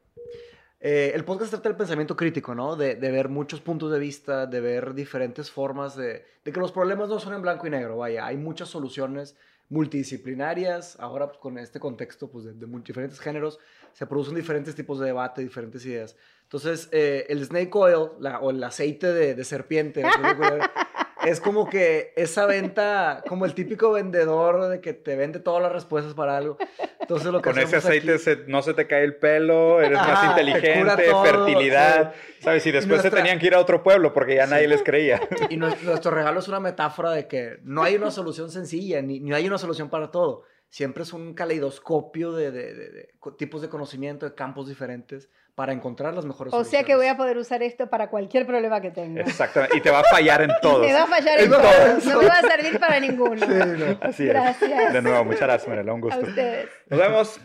Eh, 0.82 1.14
el 1.16 1.24
podcast 1.24 1.52
trata 1.52 1.70
del 1.70 1.78
pensamiento 1.78 2.16
crítico, 2.18 2.54
¿no? 2.54 2.76
De, 2.76 2.96
de, 2.96 3.12
ver 3.12 3.30
muchos 3.30 3.62
puntos 3.62 3.92
de 3.92 3.98
vista, 3.98 4.46
de 4.46 4.60
ver 4.60 4.94
diferentes 4.94 5.50
formas 5.50 5.96
de, 5.96 6.26
de 6.44 6.52
que 6.52 6.60
los 6.60 6.72
problemas 6.72 7.08
no 7.10 7.20
son 7.20 7.34
en 7.34 7.42
blanco 7.42 7.66
y 7.66 7.70
negro, 7.70 7.98
vaya, 7.98 8.26
hay 8.26 8.38
muchas 8.38 8.70
soluciones 8.70 9.36
multidisciplinarias, 9.70 11.00
ahora 11.00 11.28
pues, 11.28 11.40
con 11.40 11.58
este 11.58 11.80
contexto 11.80 12.30
pues, 12.30 12.46
de, 12.46 12.54
diferentes 12.84 13.20
géneros, 13.20 13.60
se 13.94 14.06
producen 14.06 14.36
diferentes 14.36 14.76
tipos 14.76 15.00
de 15.00 15.08
debate, 15.08 15.42
diferentes 15.42 15.86
ideas. 15.86 16.16
Entonces, 16.44 16.90
eh, 16.92 17.26
el 17.30 17.44
snake 17.44 17.76
oil 17.76 18.10
o 18.42 18.50
el 18.52 18.64
aceite 18.64 19.12
de, 19.12 19.34
de 19.34 19.44
serpiente, 19.44 20.04
es 21.26 21.42
como 21.42 21.68
que 21.70 22.14
esa 22.16 22.46
venta, 22.46 23.24
como 23.28 23.46
el 23.46 23.56
típico 23.56 23.92
vendedor 23.92 24.70
de 24.70 24.80
que 24.82 24.94
te 24.94 25.16
vende 25.16 25.40
todas 25.40 25.62
las 25.62 25.72
respuestas 25.72 26.14
para 26.14 26.38
algo. 26.38 26.58
Entonces 27.06 27.32
lo 27.32 27.40
que 27.40 27.52
Con 27.52 27.60
ese 27.60 27.76
aceite 27.76 28.18
no 28.48 28.64
se 28.64 28.74
te 28.74 28.88
cae 28.88 29.04
el 29.04 29.18
pelo, 29.18 29.80
eres 29.80 30.00
más 30.00 30.26
inteligente, 30.26 31.04
fertilidad, 31.24 32.16
¿sabes? 32.40 32.66
Y 32.66 32.72
después 32.72 33.04
se 33.04 33.12
tenían 33.12 33.38
que 33.38 33.46
ir 33.46 33.54
a 33.54 33.60
otro 33.60 33.84
pueblo 33.84 34.12
porque 34.12 34.36
ya 34.36 34.48
nadie 34.48 34.68
les 34.68 34.82
creía. 34.82 35.22
Y 35.52 35.58
nuestro 35.58 36.10
regalo 36.10 36.40
es 36.40 36.48
una 36.48 36.60
metáfora 36.60 37.12
de 37.12 37.28
que 37.28 37.60
no 37.62 37.84
hay 37.84 37.96
una 37.96 38.10
solución 38.10 38.50
sencilla, 38.50 39.04
ni, 39.04 39.20
ni 39.20 39.34
hay 39.34 39.46
una 39.46 39.60
solución 39.60 39.90
para 39.92 40.10
todo. 40.10 40.46
Siempre 40.68 41.04
es 41.04 41.14
un 41.14 41.36
caleidoscopio 41.36 42.32
de, 42.32 42.50
de, 42.50 42.74
de 42.74 43.10
tipos 43.38 43.62
de 43.62 43.70
conocimiento, 43.70 44.26
de 44.26 44.34
campos 44.34 44.68
diferentes 44.68 45.30
para 45.56 45.72
encontrar 45.72 46.14
las 46.14 46.26
mejores 46.26 46.54
o 46.54 46.64
sea 46.66 46.84
que 46.84 46.96
voy 46.96 47.08
a 47.08 47.16
poder 47.16 47.38
usar 47.38 47.64
esto 47.64 47.88
para 47.88 48.10
cualquier 48.10 48.46
problema 48.46 48.82
que 48.82 48.92
tenga. 48.92 49.22
Exactamente. 49.22 49.78
Y 49.78 49.82
te 49.82 49.90
va 49.90 50.00
a 50.00 50.04
fallar 50.04 50.42
en 50.42 50.52
todos. 50.62 50.86
te 50.86 50.94
va 50.94 51.04
a 51.04 51.08
fallar 51.08 51.40
en, 51.40 51.50
todos. 51.50 52.06
No 52.06 52.20
me 52.22 52.28
va 52.28 52.40
a 52.40 52.42
servir 52.42 52.80
para 52.80 53.00
ninguno. 53.00 53.46
Sí, 53.46 53.98
Así 54.02 54.24
es. 54.24 54.30
Gracias. 54.30 54.94
De 54.94 55.02
nuevo, 55.02 55.24
muchas 55.24 55.42
gracias, 55.42 55.68
Mariela. 55.68 55.94
Un 55.94 56.02
gusto. 56.02 56.20
A 56.20 56.28
ustedes. 56.28 56.70
Nos 56.90 57.00
vemos. 57.00 57.40